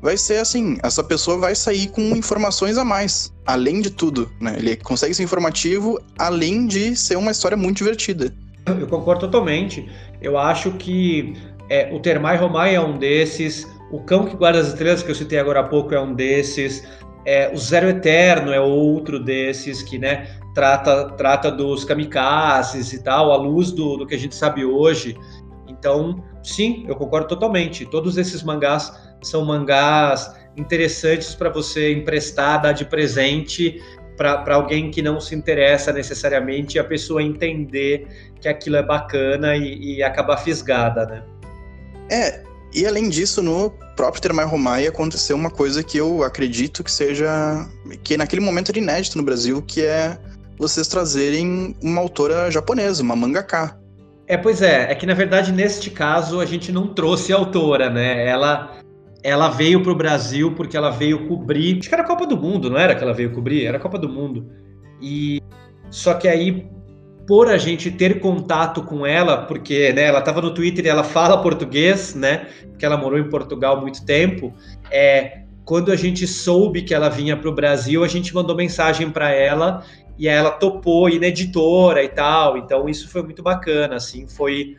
vai 0.00 0.16
ser 0.16 0.38
assim, 0.38 0.78
essa 0.82 1.02
pessoa 1.02 1.38
vai 1.38 1.54
sair 1.54 1.88
com 1.88 2.00
informações 2.16 2.78
a 2.78 2.84
mais, 2.84 3.32
além 3.46 3.80
de 3.80 3.90
tudo, 3.90 4.30
né? 4.40 4.56
Ele 4.58 4.76
consegue 4.76 5.14
ser 5.14 5.22
informativo 5.22 6.00
além 6.18 6.66
de 6.66 6.96
ser 6.96 7.16
uma 7.16 7.30
história 7.30 7.56
muito 7.56 7.78
divertida. 7.78 8.32
Eu 8.66 8.86
concordo 8.86 9.22
totalmente. 9.22 9.88
Eu 10.20 10.36
acho 10.36 10.72
que 10.72 11.34
é, 11.68 11.92
o 11.94 12.00
Termai 12.00 12.36
Romai 12.36 12.74
é 12.74 12.80
um 12.80 12.98
desses. 12.98 13.66
O 13.90 14.00
Cão 14.00 14.24
que 14.24 14.36
Guarda 14.36 14.60
as 14.60 14.68
Estrelas, 14.68 15.02
que 15.02 15.10
eu 15.10 15.14
citei 15.14 15.38
agora 15.38 15.60
há 15.60 15.64
pouco, 15.64 15.94
é 15.94 16.00
um 16.00 16.14
desses. 16.14 16.86
É, 17.24 17.52
o 17.52 17.56
Zero 17.56 17.88
Eterno 17.88 18.52
é 18.52 18.60
outro 18.60 19.18
desses 19.18 19.82
que 19.82 19.98
né, 19.98 20.28
trata, 20.54 21.10
trata 21.10 21.50
dos 21.50 21.84
kamikazes 21.84 22.92
e 22.92 23.02
tal, 23.02 23.32
à 23.32 23.36
luz 23.36 23.72
do, 23.72 23.96
do 23.96 24.06
que 24.06 24.14
a 24.14 24.18
gente 24.18 24.34
sabe 24.34 24.64
hoje. 24.64 25.16
Então, 25.68 26.22
sim, 26.42 26.84
eu 26.88 26.94
concordo 26.96 27.28
totalmente. 27.28 27.84
Todos 27.86 28.16
esses 28.16 28.42
mangás 28.42 28.92
são 29.22 29.44
mangás 29.44 30.34
interessantes 30.56 31.34
para 31.34 31.50
você 31.50 31.92
emprestar, 31.92 32.62
dar 32.62 32.72
de 32.72 32.84
presente 32.84 33.82
para 34.16 34.54
alguém 34.54 34.90
que 34.90 35.02
não 35.02 35.20
se 35.20 35.34
interessa 35.34 35.92
necessariamente 35.92 36.76
e 36.76 36.78
a 36.78 36.84
pessoa 36.84 37.22
entender 37.22 38.32
que 38.40 38.48
aquilo 38.48 38.76
é 38.76 38.82
bacana 38.82 39.54
e, 39.56 39.96
e 39.96 40.02
acabar 40.02 40.38
fisgada, 40.38 41.04
né? 41.04 41.22
É, 42.10 42.42
e 42.76 42.86
além 42.86 43.08
disso, 43.08 43.42
no 43.42 43.70
próprio 43.96 44.20
Termai 44.20 44.44
Romai 44.44 44.86
aconteceu 44.86 45.34
uma 45.34 45.50
coisa 45.50 45.82
que 45.82 45.96
eu 45.96 46.22
acredito 46.22 46.84
que 46.84 46.90
seja. 46.92 47.66
que 48.04 48.18
naquele 48.18 48.42
momento 48.42 48.68
era 48.68 48.78
inédito 48.78 49.16
no 49.16 49.24
Brasil, 49.24 49.62
que 49.62 49.80
é 49.80 50.18
vocês 50.58 50.86
trazerem 50.86 51.74
uma 51.82 52.02
autora 52.02 52.50
japonesa, 52.50 53.02
uma 53.02 53.16
mangaka. 53.16 53.80
É, 54.26 54.36
pois 54.36 54.60
é, 54.60 54.92
é 54.92 54.94
que 54.94 55.06
na 55.06 55.14
verdade 55.14 55.52
neste 55.52 55.88
caso 55.88 56.38
a 56.38 56.44
gente 56.44 56.70
não 56.70 56.88
trouxe 56.92 57.32
a 57.32 57.36
autora, 57.36 57.88
né? 57.88 58.26
Ela 58.28 58.76
ela 59.22 59.48
veio 59.48 59.82
para 59.82 59.92
o 59.92 59.96
Brasil 59.96 60.54
porque 60.54 60.76
ela 60.76 60.90
veio 60.90 61.26
cobrir. 61.26 61.78
Acho 61.78 61.88
que 61.88 61.94
era 61.94 62.04
a 62.04 62.06
Copa 62.06 62.26
do 62.26 62.36
Mundo, 62.36 62.68
não 62.68 62.76
era 62.76 62.94
que 62.94 63.02
ela 63.02 63.14
veio 63.14 63.32
cobrir? 63.32 63.64
Era 63.64 63.78
a 63.78 63.80
Copa 63.80 63.98
do 63.98 64.08
Mundo. 64.08 64.52
E 65.00 65.40
só 65.90 66.12
que 66.12 66.28
aí 66.28 66.68
por 67.26 67.48
a 67.48 67.58
gente 67.58 67.90
ter 67.90 68.20
contato 68.20 68.82
com 68.82 69.04
ela, 69.04 69.38
porque 69.38 69.92
né, 69.92 70.04
ela 70.04 70.20
estava 70.20 70.40
no 70.40 70.54
Twitter 70.54 70.84
e 70.84 70.88
ela 70.88 71.02
fala 71.02 71.42
português, 71.42 72.14
né? 72.14 72.46
Porque 72.70 72.86
ela 72.86 72.96
morou 72.96 73.18
em 73.18 73.28
Portugal 73.28 73.76
há 73.76 73.80
muito 73.80 74.04
tempo. 74.04 74.54
É, 74.90 75.40
quando 75.64 75.90
a 75.90 75.96
gente 75.96 76.26
soube 76.26 76.82
que 76.82 76.94
ela 76.94 77.08
vinha 77.08 77.36
para 77.36 77.50
o 77.50 77.54
Brasil, 77.54 78.04
a 78.04 78.08
gente 78.08 78.32
mandou 78.32 78.54
mensagem 78.54 79.10
para 79.10 79.30
ela 79.30 79.82
e 80.16 80.28
ela 80.28 80.52
topou 80.52 81.08
ir 81.08 81.18
na 81.18 81.26
editora 81.26 82.02
e 82.04 82.08
tal. 82.08 82.56
Então 82.56 82.88
isso 82.88 83.08
foi 83.08 83.22
muito 83.22 83.42
bacana, 83.42 83.96
assim, 83.96 84.28
foi 84.28 84.76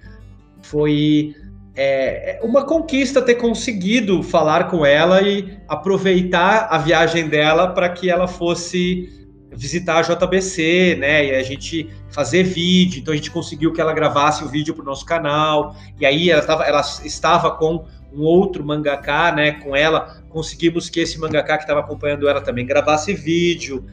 foi 0.62 1.36
é, 1.75 2.39
uma 2.41 2.65
conquista 2.65 3.21
ter 3.21 3.36
conseguido 3.36 4.23
falar 4.23 4.69
com 4.69 4.86
ela 4.86 5.21
e 5.21 5.57
aproveitar 5.67 6.67
a 6.71 6.77
viagem 6.77 7.27
dela 7.27 7.67
para 7.67 7.89
que 7.89 8.10
ela 8.10 8.27
fosse 8.27 9.16
visitar 9.51 9.97
a 9.97 10.01
JBC, 10.01 10.97
né? 10.99 11.25
E 11.25 11.36
a 11.36 11.43
gente 11.43 11.89
fazer 12.10 12.43
vídeo. 12.43 12.99
Então 12.99 13.13
a 13.13 13.17
gente 13.17 13.31
conseguiu 13.31 13.73
que 13.73 13.81
ela 13.81 13.93
gravasse 13.93 14.43
o 14.43 14.47
vídeo 14.47 14.73
para 14.73 14.83
o 14.83 14.86
nosso 14.86 15.05
canal. 15.05 15.75
E 15.99 16.05
aí 16.05 16.29
ela, 16.29 16.41
tava, 16.41 16.63
ela 16.63 16.81
estava 17.03 17.51
com 17.51 17.86
um 18.13 18.21
outro 18.21 18.63
mangaká, 18.63 19.31
né? 19.31 19.51
Com 19.53 19.75
ela 19.75 20.21
conseguimos 20.29 20.89
que 20.89 20.99
esse 20.99 21.19
mangaká 21.19 21.57
que 21.57 21.63
estava 21.63 21.79
acompanhando 21.79 22.27
ela 22.27 22.41
também 22.41 22.65
gravasse 22.65 23.13
vídeo. 23.13 23.86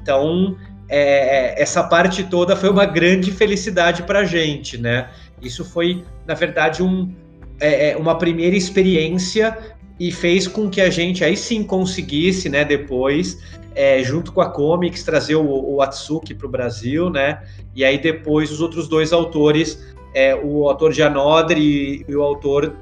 Então 0.00 0.56
é, 0.88 1.54
é 1.58 1.62
essa 1.62 1.82
parte 1.84 2.24
toda 2.24 2.56
foi 2.56 2.70
uma 2.70 2.86
grande 2.86 3.30
felicidade 3.32 4.02
para 4.02 4.20
a 4.20 4.24
gente, 4.24 4.78
né? 4.78 5.10
Isso 5.40 5.64
foi 5.64 6.04
na 6.26 6.34
verdade 6.34 6.82
um, 6.82 7.14
é, 7.60 7.90
é, 7.90 7.96
uma 7.96 8.16
primeira 8.16 8.56
experiência 8.56 9.56
e 10.00 10.10
fez 10.10 10.48
com 10.48 10.70
que 10.70 10.80
a 10.80 10.88
gente 10.88 11.22
aí 11.22 11.36
sim 11.36 11.62
conseguisse, 11.62 12.48
né? 12.48 12.64
Depois 12.64 13.38
é, 13.74 14.02
junto 14.02 14.32
com 14.32 14.40
a 14.40 14.50
Comics, 14.50 15.04
trazer 15.04 15.36
o, 15.36 15.74
o 15.74 15.82
Atsuki 15.82 16.34
para 16.34 16.46
o 16.46 16.50
Brasil, 16.50 17.10
né? 17.10 17.42
E 17.74 17.84
aí 17.84 17.98
depois 17.98 18.50
os 18.50 18.60
outros 18.60 18.88
dois 18.88 19.12
autores, 19.12 19.86
é, 20.14 20.34
o 20.34 20.68
autor 20.68 20.92
de 20.92 21.02
Another 21.02 21.58
e, 21.58 22.04
e 22.08 22.16
o 22.16 22.22
autor. 22.22 22.74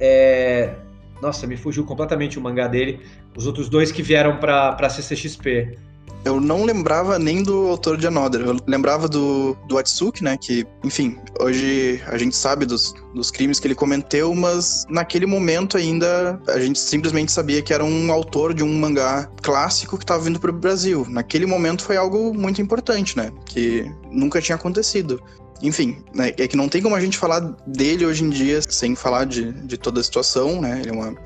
É, 0.00 0.74
nossa, 1.20 1.46
me 1.46 1.56
fugiu 1.56 1.84
completamente 1.84 2.38
o 2.38 2.42
mangá 2.42 2.68
dele. 2.68 3.00
Os 3.36 3.46
outros 3.46 3.68
dois 3.68 3.90
que 3.90 4.02
vieram 4.02 4.36
para 4.36 4.76
a 4.78 4.88
CCXP 4.88 5.76
eu 6.24 6.40
não 6.40 6.64
lembrava 6.64 7.18
nem 7.18 7.42
do 7.42 7.68
autor 7.68 7.96
de 7.96 8.06
Another. 8.06 8.42
Eu 8.42 8.56
lembrava 8.66 9.08
do, 9.08 9.56
do 9.66 9.78
Atsuki, 9.78 10.22
né? 10.22 10.36
Que, 10.36 10.66
enfim, 10.84 11.16
hoje 11.40 12.02
a 12.06 12.18
gente 12.18 12.36
sabe 12.36 12.66
dos, 12.66 12.94
dos 13.14 13.30
crimes 13.30 13.58
que 13.60 13.66
ele 13.66 13.74
cometeu, 13.74 14.34
mas 14.34 14.84
naquele 14.88 15.26
momento 15.26 15.76
ainda 15.76 16.40
a 16.48 16.58
gente 16.58 16.78
simplesmente 16.78 17.32
sabia 17.32 17.62
que 17.62 17.72
era 17.72 17.84
um 17.84 18.12
autor 18.12 18.52
de 18.52 18.62
um 18.62 18.72
mangá 18.78 19.30
clássico 19.42 19.96
que 19.96 20.04
estava 20.04 20.22
vindo 20.22 20.40
para 20.40 20.50
o 20.50 20.54
Brasil. 20.54 21.06
Naquele 21.08 21.46
momento 21.46 21.82
foi 21.82 21.96
algo 21.96 22.34
muito 22.34 22.60
importante, 22.60 23.16
né? 23.16 23.32
Que 23.46 23.90
nunca 24.10 24.40
tinha 24.40 24.56
acontecido. 24.56 25.22
Enfim, 25.62 26.04
né, 26.14 26.32
é 26.38 26.46
que 26.46 26.56
não 26.56 26.68
tem 26.68 26.80
como 26.80 26.94
a 26.94 27.00
gente 27.00 27.18
falar 27.18 27.40
dele 27.66 28.06
hoje 28.06 28.22
em 28.22 28.30
dia 28.30 28.60
sem 28.62 28.94
falar 28.94 29.24
de, 29.24 29.52
de 29.52 29.76
toda 29.76 30.00
a 30.00 30.04
situação, 30.04 30.60
né? 30.60 30.80
Ele 30.80 30.90
é 30.90 30.92
uma 30.92 31.16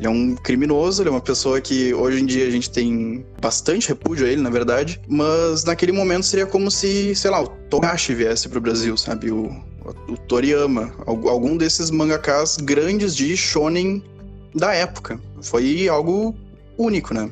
ele 0.00 0.06
é 0.06 0.10
um 0.10 0.34
criminoso, 0.34 1.02
ele 1.02 1.10
é 1.10 1.12
uma 1.12 1.20
pessoa 1.20 1.60
que 1.60 1.92
hoje 1.92 2.22
em 2.22 2.26
dia 2.26 2.46
a 2.46 2.50
gente 2.50 2.70
tem 2.70 3.22
bastante 3.38 3.86
repúdio 3.88 4.26
a 4.26 4.30
ele, 4.30 4.40
na 4.40 4.48
verdade. 4.48 4.98
Mas 5.06 5.62
naquele 5.62 5.92
momento 5.92 6.24
seria 6.24 6.46
como 6.46 6.70
se, 6.70 7.14
sei 7.14 7.30
lá, 7.30 7.42
o 7.42 7.48
Togashi 7.68 8.14
viesse 8.14 8.48
pro 8.48 8.62
Brasil, 8.62 8.96
sabe? 8.96 9.30
O, 9.30 9.54
o 10.08 10.16
Toriyama, 10.26 10.90
algum 11.06 11.54
desses 11.54 11.90
mangakas 11.90 12.56
grandes 12.56 13.14
de 13.14 13.36
shonen 13.36 14.02
da 14.54 14.72
época. 14.72 15.20
Foi 15.42 15.86
algo 15.86 16.34
único, 16.78 17.12
né? 17.12 17.30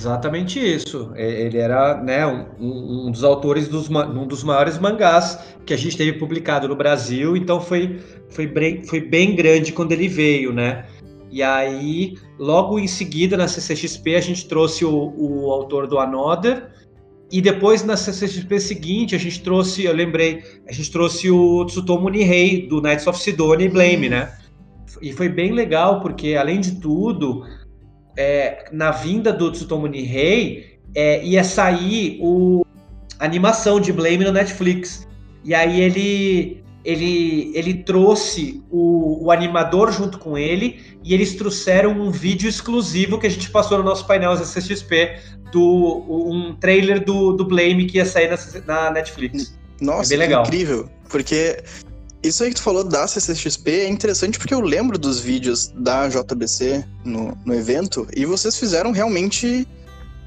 Exatamente 0.00 0.58
isso. 0.58 1.12
É, 1.14 1.42
ele 1.42 1.58
era 1.58 2.00
né, 2.02 2.26
um, 2.26 3.08
um, 3.08 3.10
dos 3.10 3.22
autores 3.22 3.68
dos 3.68 3.90
um 3.90 4.26
dos 4.26 4.44
maiores 4.44 4.78
mangás 4.78 5.38
que 5.66 5.74
a 5.74 5.76
gente 5.76 5.96
teve 5.96 6.14
publicado 6.14 6.68
no 6.68 6.76
Brasil, 6.76 7.36
então 7.36 7.60
foi, 7.60 8.00
foi, 8.30 8.46
bem, 8.46 8.84
foi 8.84 9.00
bem 9.00 9.34
grande 9.34 9.72
quando 9.72 9.92
ele 9.92 10.08
veio, 10.08 10.54
né? 10.54 10.86
E 11.30 11.42
aí, 11.42 12.16
logo 12.38 12.78
em 12.78 12.86
seguida, 12.86 13.36
na 13.36 13.46
CCXP, 13.46 14.14
a 14.16 14.20
gente 14.20 14.48
trouxe 14.48 14.84
o, 14.84 15.14
o 15.16 15.50
autor 15.50 15.86
do 15.86 15.98
Another. 15.98 16.70
E 17.30 17.42
depois, 17.42 17.84
na 17.84 17.96
CCXP 17.96 18.58
seguinte, 18.58 19.14
a 19.14 19.18
gente 19.18 19.42
trouxe, 19.42 19.84
eu 19.84 19.92
lembrei, 19.92 20.42
a 20.66 20.72
gente 20.72 20.90
trouxe 20.90 21.30
o 21.30 21.66
Tsutomu 21.66 22.08
Nihei, 22.08 22.66
do 22.66 22.80
Knights 22.80 23.06
of 23.06 23.18
Sidonia 23.18 23.66
e 23.66 23.68
Blame, 23.68 24.08
né? 24.08 24.32
E 25.02 25.12
foi 25.12 25.28
bem 25.28 25.52
legal, 25.52 26.00
porque, 26.00 26.34
além 26.34 26.60
de 26.60 26.76
tudo, 26.76 27.44
é, 28.16 28.64
na 28.72 28.90
vinda 28.90 29.30
do 29.30 29.52
Tsutomu 29.52 29.86
Nihei, 29.86 30.78
é, 30.94 31.22
ia 31.22 31.44
sair 31.44 32.18
o, 32.22 32.64
a 33.18 33.24
animação 33.26 33.78
de 33.78 33.92
Blame 33.92 34.24
no 34.24 34.32
Netflix. 34.32 35.06
E 35.44 35.54
aí 35.54 35.82
ele 35.82 36.64
ele, 36.88 37.52
ele 37.54 37.74
trouxe 37.74 38.64
o, 38.70 39.26
o, 39.26 39.30
animador 39.30 39.92
junto 39.92 40.18
com 40.18 40.38
ele 40.38 40.80
e 41.04 41.12
eles 41.12 41.34
trouxeram 41.34 41.90
um 41.90 42.10
vídeo 42.10 42.48
exclusivo 42.48 43.18
que 43.18 43.26
a 43.26 43.30
gente 43.30 43.50
passou 43.50 43.76
no 43.76 43.84
nosso 43.84 44.06
painel 44.06 44.34
CCXP 44.38 45.20
do 45.52 46.06
um 46.08 46.56
trailer 46.58 47.04
do, 47.04 47.32
do 47.32 47.44
Blame 47.44 47.84
que 47.84 47.98
ia 47.98 48.06
sair 48.06 48.30
na, 48.30 48.38
na 48.66 48.90
Netflix. 48.90 49.54
Nossa, 49.82 50.14
é 50.14 50.16
bem 50.16 50.28
legal. 50.28 50.46
incrível, 50.46 50.88
porque 51.10 51.62
Isso 52.22 52.42
aí 52.42 52.48
que 52.48 52.56
tu 52.56 52.62
falou 52.62 52.82
da 52.82 53.06
CCXP 53.06 53.70
é 53.70 53.88
interessante 53.88 54.38
porque 54.38 54.54
eu 54.54 54.60
lembro 54.62 54.96
dos 54.96 55.20
vídeos 55.20 55.68
da 55.76 56.08
JBC 56.08 56.86
no, 57.04 57.36
no 57.44 57.54
evento 57.54 58.08
e 58.16 58.24
vocês 58.24 58.58
fizeram 58.58 58.92
realmente. 58.92 59.68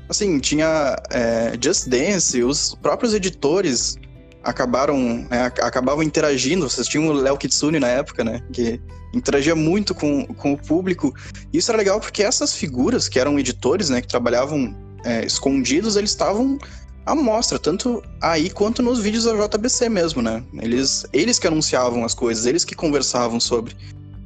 Assim, 0.08 0.39
tinha 0.39 1.02
é, 1.10 1.54
Just 1.60 1.88
Dance, 1.88 2.43
os 2.43 2.76
próprios 2.76 3.13
editores 3.13 3.97
acabaram 4.43 5.27
é, 5.30 5.43
acabavam 5.43 6.04
interagindo. 6.04 6.69
Vocês 6.69 6.88
tinham 6.88 7.08
o 7.08 7.13
Léo 7.13 7.38
Kitsune 7.38 7.80
na 7.80 7.88
época, 7.88 8.23
né? 8.23 8.41
Que 8.51 8.82
interagia 9.13 9.56
muito 9.56 9.93
com, 9.93 10.25
com 10.25 10.54
o 10.54 10.58
público. 10.58 11.13
E 11.51 11.58
isso 11.58 11.71
era 11.71 11.77
legal 11.77 11.99
porque 11.99 12.23
essas 12.23 12.54
figuras 12.54 13.08
que 13.08 13.19
eram 13.19 13.39
editores, 13.39 13.89
né? 13.89 14.01
Que 14.01 14.08
trabalhavam 14.08 14.75
é, 15.04 15.25
escondidos, 15.25 15.95
eles 15.95 16.12
estavam 16.12 16.58
à 17.06 17.15
mostra, 17.15 17.58
tanto 17.58 18.01
aí 18.21 18.49
quanto 18.49 18.84
nos 18.84 18.99
vídeos 18.99 19.25
da 19.25 19.34
JBC 19.34 19.89
mesmo, 19.89 20.21
né? 20.21 20.43
Eles, 20.62 21.06
eles 21.12 21.39
que 21.39 21.47
anunciavam 21.47 22.06
as 22.06 22.13
coisas, 22.13 22.45
eles 22.45 22.63
que 22.63 22.75
conversavam 22.75 23.39
sobre. 23.39 23.75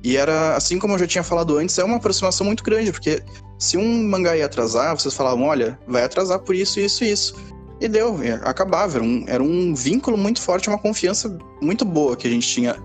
E 0.03 0.17
era, 0.17 0.55
assim 0.55 0.77
como 0.77 0.93
eu 0.93 0.99
já 0.99 1.07
tinha 1.07 1.23
falado 1.23 1.57
antes, 1.57 1.77
é 1.79 1.83
uma 1.83 1.97
aproximação 1.97 2.45
muito 2.45 2.63
grande, 2.63 2.91
porque 2.91 3.23
se 3.57 3.75
um 3.75 4.07
mangá 4.07 4.37
ia 4.37 4.45
atrasar, 4.45 4.95
vocês 4.95 5.15
falavam, 5.15 5.45
olha, 5.45 5.79
vai 5.87 6.03
atrasar 6.03 6.39
por 6.39 6.53
isso, 6.53 6.79
isso 6.79 7.03
e 7.03 7.11
isso. 7.11 7.35
E 7.79 7.87
deu, 7.87 8.17
acabava. 8.43 8.97
Era 8.97 9.03
um, 9.03 9.25
era 9.27 9.43
um 9.43 9.73
vínculo 9.73 10.17
muito 10.17 10.41
forte, 10.41 10.69
uma 10.69 10.77
confiança 10.77 11.37
muito 11.61 11.83
boa 11.83 12.15
que 12.15 12.27
a 12.27 12.31
gente 12.31 12.47
tinha 12.47 12.75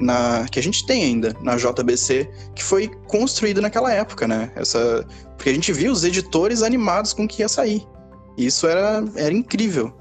na 0.00 0.46
que 0.48 0.58
a 0.58 0.62
gente 0.62 0.86
tem 0.86 1.04
ainda 1.04 1.36
na 1.42 1.56
JBC, 1.56 2.28
que 2.54 2.64
foi 2.64 2.88
construído 3.06 3.60
naquela 3.60 3.92
época, 3.92 4.26
né? 4.26 4.50
Essa, 4.56 5.06
porque 5.36 5.50
a 5.50 5.52
gente 5.52 5.72
viu 5.72 5.92
os 5.92 6.04
editores 6.04 6.62
animados 6.62 7.12
com 7.12 7.24
o 7.24 7.28
que 7.28 7.42
ia 7.42 7.48
sair. 7.48 7.86
Isso 8.36 8.66
era, 8.66 9.04
era 9.16 9.34
incrível. 9.34 9.92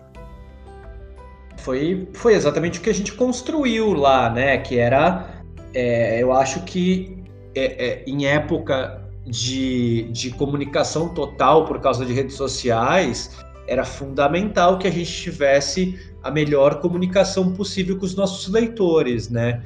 Foi, 1.58 2.08
foi 2.14 2.34
exatamente 2.34 2.80
o 2.80 2.82
que 2.82 2.90
a 2.90 2.94
gente 2.94 3.14
construiu 3.14 3.94
lá, 3.94 4.30
né? 4.30 4.58
Que 4.60 4.78
era, 4.80 5.44
é, 5.74 6.24
eu 6.24 6.32
acho 6.32 6.64
que 6.64 7.24
é, 7.54 7.88
é, 7.88 8.04
em 8.08 8.26
época 8.26 9.10
de, 9.26 10.04
de 10.12 10.32
comunicação 10.32 11.10
total 11.10 11.66
por 11.66 11.82
causa 11.82 12.06
de 12.06 12.14
redes 12.14 12.36
sociais, 12.36 13.32
era 13.70 13.86
fundamental 13.86 14.80
que 14.80 14.88
a 14.88 14.92
gente 14.92 15.12
tivesse 15.12 15.98
a 16.24 16.32
melhor 16.32 16.82
comunicação 16.82 17.54
possível 17.54 17.98
com 17.98 18.06
os 18.06 18.16
nossos 18.16 18.52
leitores, 18.52 19.30
né? 19.30 19.62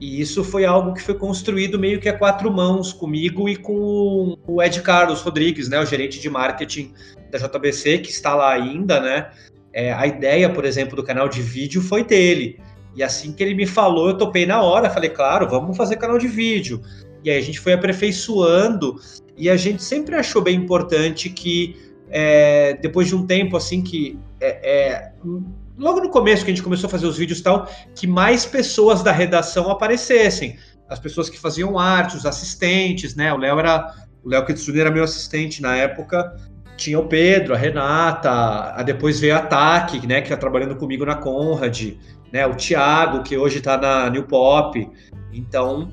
E 0.00 0.20
isso 0.20 0.44
foi 0.44 0.64
algo 0.64 0.94
que 0.94 1.02
foi 1.02 1.14
construído 1.14 1.76
meio 1.76 1.98
que 2.00 2.08
a 2.08 2.16
quatro 2.16 2.52
mãos 2.52 2.92
comigo 2.92 3.48
e 3.48 3.56
com 3.56 4.38
o 4.46 4.62
Ed 4.62 4.80
Carlos 4.80 5.22
Rodrigues, 5.22 5.68
né, 5.68 5.80
o 5.80 5.84
gerente 5.84 6.20
de 6.20 6.30
marketing 6.30 6.92
da 7.32 7.38
JBC, 7.38 7.98
que 7.98 8.10
está 8.10 8.32
lá 8.36 8.52
ainda, 8.52 9.00
né? 9.00 9.30
É, 9.72 9.92
a 9.92 10.06
ideia, 10.06 10.48
por 10.48 10.64
exemplo, 10.64 10.94
do 10.94 11.02
canal 11.02 11.28
de 11.28 11.42
vídeo 11.42 11.82
foi 11.82 12.04
dele. 12.04 12.60
E 12.94 13.02
assim 13.02 13.32
que 13.32 13.42
ele 13.42 13.54
me 13.54 13.66
falou, 13.66 14.08
eu 14.08 14.16
topei 14.16 14.46
na 14.46 14.62
hora, 14.62 14.88
falei, 14.88 15.10
claro, 15.10 15.48
vamos 15.48 15.76
fazer 15.76 15.96
canal 15.96 16.16
de 16.16 16.28
vídeo. 16.28 16.80
E 17.24 17.30
aí 17.30 17.38
a 17.38 17.42
gente 17.42 17.58
foi 17.58 17.72
aperfeiçoando 17.72 19.00
e 19.36 19.50
a 19.50 19.56
gente 19.56 19.82
sempre 19.82 20.14
achou 20.14 20.40
bem 20.40 20.56
importante 20.56 21.28
que 21.28 21.76
é, 22.10 22.74
depois 22.74 23.08
de 23.08 23.14
um 23.14 23.26
tempo 23.26 23.56
assim 23.56 23.82
que 23.82 24.18
é, 24.40 24.70
é 24.70 25.12
logo 25.78 26.00
no 26.00 26.10
começo 26.10 26.44
que 26.44 26.50
a 26.50 26.54
gente 26.54 26.62
começou 26.62 26.88
a 26.88 26.90
fazer 26.90 27.06
os 27.06 27.16
vídeos 27.16 27.40
tal, 27.40 27.68
que 27.94 28.06
mais 28.06 28.44
pessoas 28.44 29.02
da 29.02 29.12
redação 29.12 29.70
aparecessem. 29.70 30.58
As 30.88 30.98
pessoas 30.98 31.30
que 31.30 31.38
faziam 31.38 31.78
arte, 31.78 32.16
os 32.16 32.26
assistentes, 32.26 33.14
né? 33.14 33.32
O 33.32 33.36
Léo 33.36 33.58
era. 33.58 33.94
O 34.24 34.28
Léo 34.28 34.44
Kitsune 34.44 34.80
era 34.80 34.90
meu 34.90 35.04
assistente 35.04 35.62
na 35.62 35.76
época. 35.76 36.34
Tinha 36.76 36.98
o 36.98 37.06
Pedro, 37.06 37.54
a 37.54 37.56
Renata, 37.56 38.30
a 38.30 38.82
depois 38.82 39.20
veio 39.20 39.36
a 39.36 39.40
Taki, 39.40 40.06
né? 40.06 40.20
Que 40.22 40.30
tá 40.30 40.36
trabalhando 40.36 40.76
comigo 40.76 41.04
na 41.04 41.14
Conrad, 41.14 41.94
né? 42.32 42.46
O 42.46 42.54
Thiago, 42.54 43.22
que 43.22 43.36
hoje 43.36 43.58
está 43.58 43.76
na 43.76 44.08
New 44.10 44.24
Pop. 44.24 44.90
Então, 45.32 45.90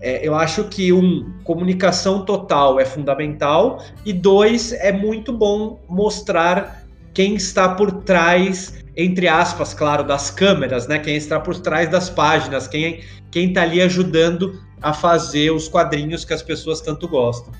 é, 0.00 0.26
eu 0.26 0.34
acho 0.34 0.64
que 0.64 0.92
um 0.92 1.32
comunicação 1.44 2.24
total 2.24 2.78
é 2.78 2.84
fundamental 2.84 3.82
e 4.04 4.12
dois 4.12 4.72
é 4.72 4.92
muito 4.92 5.32
bom 5.32 5.80
mostrar 5.88 6.84
quem 7.14 7.34
está 7.34 7.70
por 7.70 7.90
trás 8.02 8.84
entre 8.96 9.28
aspas, 9.28 9.74
claro, 9.74 10.02
das 10.02 10.30
câmeras, 10.30 10.86
né? 10.86 10.98
Quem 10.98 11.16
está 11.16 11.38
por 11.38 11.58
trás 11.58 11.90
das 11.90 12.08
páginas, 12.08 12.66
quem 12.66 13.00
quem 13.30 13.48
está 13.48 13.62
ali 13.62 13.82
ajudando 13.82 14.58
a 14.80 14.94
fazer 14.94 15.50
os 15.50 15.68
quadrinhos 15.68 16.24
que 16.24 16.32
as 16.32 16.42
pessoas 16.42 16.80
tanto 16.80 17.06
gostam. 17.06 17.52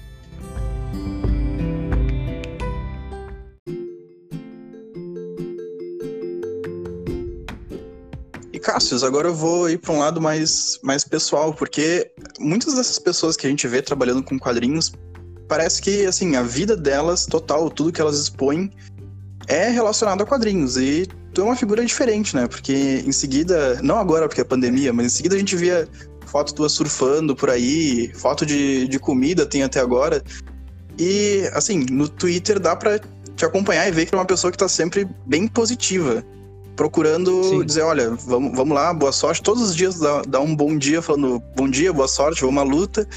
Agora 9.03 9.29
eu 9.29 9.35
vou 9.35 9.71
ir 9.71 9.79
para 9.79 9.93
um 9.93 9.99
lado 9.99 10.21
mais, 10.21 10.79
mais 10.83 11.03
pessoal, 11.03 11.55
porque 11.55 12.11
muitas 12.39 12.75
dessas 12.75 12.99
pessoas 12.99 13.35
que 13.35 13.47
a 13.47 13.51
gente 13.51 13.67
vê 13.67 13.81
trabalhando 13.81 14.23
com 14.23 14.39
quadrinhos, 14.39 14.93
parece 15.49 15.81
que 15.81 16.05
assim, 16.05 16.37
a 16.37 16.43
vida 16.43 16.77
delas, 16.77 17.25
total, 17.25 17.71
tudo 17.71 17.91
que 17.91 18.03
elas 18.03 18.19
expõem 18.19 18.71
é 19.49 19.71
relacionado 19.71 20.23
a 20.23 20.27
quadrinhos. 20.27 20.77
E 20.77 21.07
tu 21.33 21.41
é 21.41 21.45
uma 21.45 21.57
figura 21.57 21.83
diferente, 21.85 22.37
né? 22.37 22.47
Porque 22.47 23.03
em 23.07 23.13
seguida, 23.13 23.81
não 23.83 23.97
agora 23.97 24.29
porque 24.29 24.43
é 24.43 24.45
pandemia, 24.45 24.93
mas 24.93 25.07
em 25.07 25.09
seguida 25.09 25.37
a 25.37 25.39
gente 25.39 25.57
via 25.57 25.89
foto 26.27 26.55
tua 26.55 26.69
surfando 26.69 27.35
por 27.35 27.49
aí, 27.49 28.13
foto 28.15 28.45
de, 28.45 28.87
de 28.89 28.99
comida 28.99 29.47
tem 29.47 29.63
até 29.63 29.81
agora. 29.81 30.23
E, 30.99 31.49
assim, 31.55 31.87
no 31.91 32.09
Twitter 32.09 32.61
dá 32.61 32.77
pra 32.77 32.99
te 33.35 33.45
acompanhar 33.45 33.89
e 33.89 33.91
ver 33.91 34.05
que 34.05 34.15
é 34.15 34.19
uma 34.19 34.25
pessoa 34.27 34.51
que 34.51 34.59
tá 34.59 34.69
sempre 34.69 35.09
bem 35.27 35.49
positiva. 35.49 36.23
Procurando 36.77 37.43
Sim. 37.45 37.65
dizer, 37.65 37.83
olha, 37.83 38.11
vamos, 38.11 38.55
vamos 38.55 38.75
lá, 38.75 38.93
boa 38.93 39.13
sorte. 39.13 39.43
Todos 39.43 39.63
os 39.63 39.75
dias 39.75 39.99
dá, 39.99 40.23
dá 40.23 40.41
um 40.41 40.55
bom 40.55 40.77
dia 40.77 41.01
falando 41.01 41.43
bom 41.57 41.69
dia, 41.69 41.93
boa 41.93 42.07
sorte, 42.07 42.43
vamos 42.43 42.61
à 42.61 42.65
luta. 42.65 43.09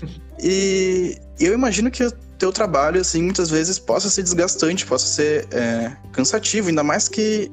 E 0.40 1.18
eu 1.40 1.52
imagino 1.52 1.90
que 1.90 2.04
o 2.04 2.12
teu 2.38 2.52
trabalho, 2.52 3.00
assim, 3.00 3.22
muitas 3.24 3.50
vezes 3.50 3.76
possa 3.76 4.08
ser 4.08 4.22
desgastante, 4.22 4.86
possa 4.86 5.04
ser 5.04 5.48
é, 5.50 5.90
cansativo, 6.12 6.68
ainda 6.68 6.84
mais 6.84 7.08
que 7.08 7.50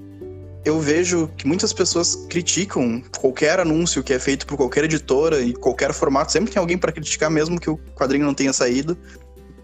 eu 0.65 0.80
vejo 0.80 1.30
que 1.38 1.47
muitas 1.47 1.71
pessoas 1.71 2.15
criticam 2.28 3.01
qualquer 3.19 3.60
anúncio 3.60 4.04
que 4.04 4.12
é 4.12 4.19
feito 4.19 4.47
por 4.47 4.58
qualquer 4.58 4.84
editora 4.84 5.39
e 5.39 5.54
qualquer 5.54 5.93
formato, 5.93 6.32
sempre 6.32 6.51
tem 6.51 6.60
alguém 6.60 6.78
para 6.78 6.91
criticar 6.91 7.30
mesmo 7.30 7.60
que 7.60 7.69
o 7.69 7.78
quadrinho 7.95 8.25
não 8.25 8.34
tenha 8.34 8.51
saído. 8.51 8.97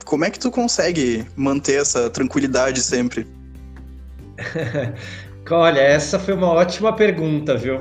Como 0.05 0.25
é 0.25 0.29
que 0.29 0.39
tu 0.39 0.51
consegue 0.51 1.25
manter 1.35 1.81
essa 1.81 2.09
tranquilidade 2.09 2.81
sempre? 2.81 3.27
Olha, 5.51 5.79
essa 5.79 6.17
foi 6.17 6.33
uma 6.33 6.47
ótima 6.47 6.93
pergunta, 6.93 7.57
viu? 7.57 7.79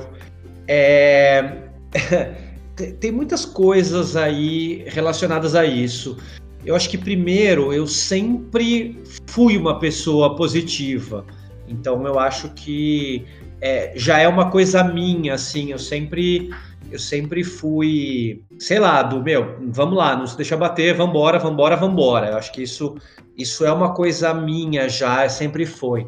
É... 0.67 1.69
tem 2.99 3.11
muitas 3.11 3.45
coisas 3.45 4.15
aí 4.15 4.83
relacionadas 4.87 5.55
a 5.55 5.65
isso. 5.65 6.17
Eu 6.65 6.75
acho 6.75 6.89
que 6.89 6.97
primeiro 6.97 7.73
eu 7.73 7.87
sempre 7.87 9.01
fui 9.27 9.57
uma 9.57 9.79
pessoa 9.79 10.35
positiva. 10.35 11.25
Então 11.67 12.05
eu 12.05 12.19
acho 12.19 12.49
que 12.49 13.25
é, 13.61 13.93
já 13.95 14.19
é 14.19 14.27
uma 14.27 14.51
coisa 14.51 14.83
minha, 14.83 15.35
assim, 15.35 15.71
eu 15.71 15.79
sempre 15.79 16.49
eu 16.91 16.99
sempre 16.99 17.41
fui, 17.41 18.43
sei 18.59 18.77
lá, 18.77 19.01
do 19.01 19.23
meu, 19.23 19.55
vamos 19.69 19.97
lá, 19.97 20.13
não 20.13 20.27
se 20.27 20.35
deixa 20.35 20.57
bater, 20.57 20.93
vambora, 20.93 21.39
vambora, 21.39 21.77
vambora. 21.77 22.27
Eu 22.27 22.37
acho 22.37 22.51
que 22.51 22.63
isso, 22.63 22.95
isso 23.37 23.65
é 23.65 23.71
uma 23.71 23.93
coisa 23.93 24.33
minha 24.33 24.89
já, 24.89 25.27
sempre 25.29 25.65
foi. 25.65 26.05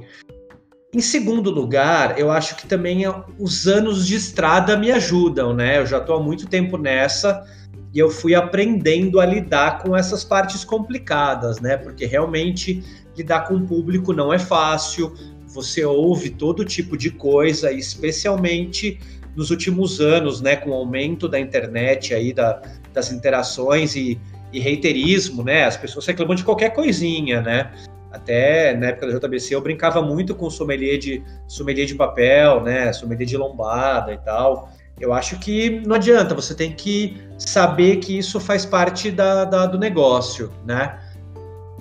Em 0.94 1.02
segundo 1.02 1.50
lugar, 1.50 2.20
eu 2.20 2.30
acho 2.30 2.56
que 2.56 2.68
também 2.68 3.04
os 3.40 3.68
anos 3.68 4.06
de 4.06 4.16
estrada 4.16 4.78
me 4.78 4.92
ajudam, 4.92 5.54
né? 5.54 5.80
Eu 5.80 5.88
já 5.88 5.98
estou 5.98 6.18
há 6.18 6.22
muito 6.22 6.48
tempo 6.48 6.78
nessa 6.78 7.44
e 7.92 7.98
eu 7.98 8.12
fui 8.12 8.36
aprendendo 8.36 9.20
a 9.20 9.26
lidar 9.26 9.80
com 9.82 9.98
essas 9.98 10.24
partes 10.24 10.64
complicadas, 10.64 11.60
né? 11.60 11.78
Porque 11.78 12.06
realmente 12.06 12.84
lidar 13.18 13.48
com 13.48 13.56
o 13.56 13.66
público 13.66 14.14
não 14.14 14.32
é 14.32 14.38
fácil 14.38 15.14
você 15.54 15.86
ouve 15.86 16.32
todo 16.32 16.66
tipo 16.66 16.98
de 16.98 17.12
coisa, 17.12 17.72
especialmente 17.72 19.00
nos 19.36 19.52
últimos 19.52 20.00
anos, 20.00 20.42
né, 20.42 20.56
com 20.56 20.72
o 20.72 20.74
aumento 20.74 21.28
da 21.28 21.40
internet 21.40 22.14
aí, 22.14 22.34
da, 22.34 22.62
das 22.92 23.12
interações 23.12 23.96
e, 23.96 24.20
e 24.52 24.60
reiterismo, 24.60 25.44
né, 25.44 25.66
as 25.66 25.78
pessoas 25.78 26.06
reclamam 26.06 26.36
de 26.36 26.44
qualquer 26.44 26.72
coisinha, 26.72 27.42
né, 27.42 27.72
até 28.14 28.76
na 28.78 28.88
época 28.88 29.08
da 29.08 29.20
JBC 29.20 29.56
eu 29.56 29.62
brincava 29.62 30.02
muito 30.02 30.36
com 30.36 30.50
sommelier 30.50 30.98
de, 30.98 31.24
sommelier 31.48 31.86
de 31.86 31.96
papel, 31.96 32.62
né, 32.62 32.94
sommelier 32.94 33.28
de 33.28 33.36
lombada 33.36 34.14
e 34.14 34.18
tal, 34.20 34.70
eu 35.00 35.12
acho 35.12 35.40
que 35.40 35.82
não 35.86 35.96
adianta, 35.96 36.36
você 36.36 36.54
tem 36.54 36.72
que 36.72 37.18
saber 37.38 37.98
que 37.98 38.18
isso 38.18 38.40
faz 38.40 38.66
parte 38.66 39.10
da, 39.12 39.44
da 39.44 39.66
do 39.66 39.80
negócio, 39.80 40.52
né, 40.66 41.00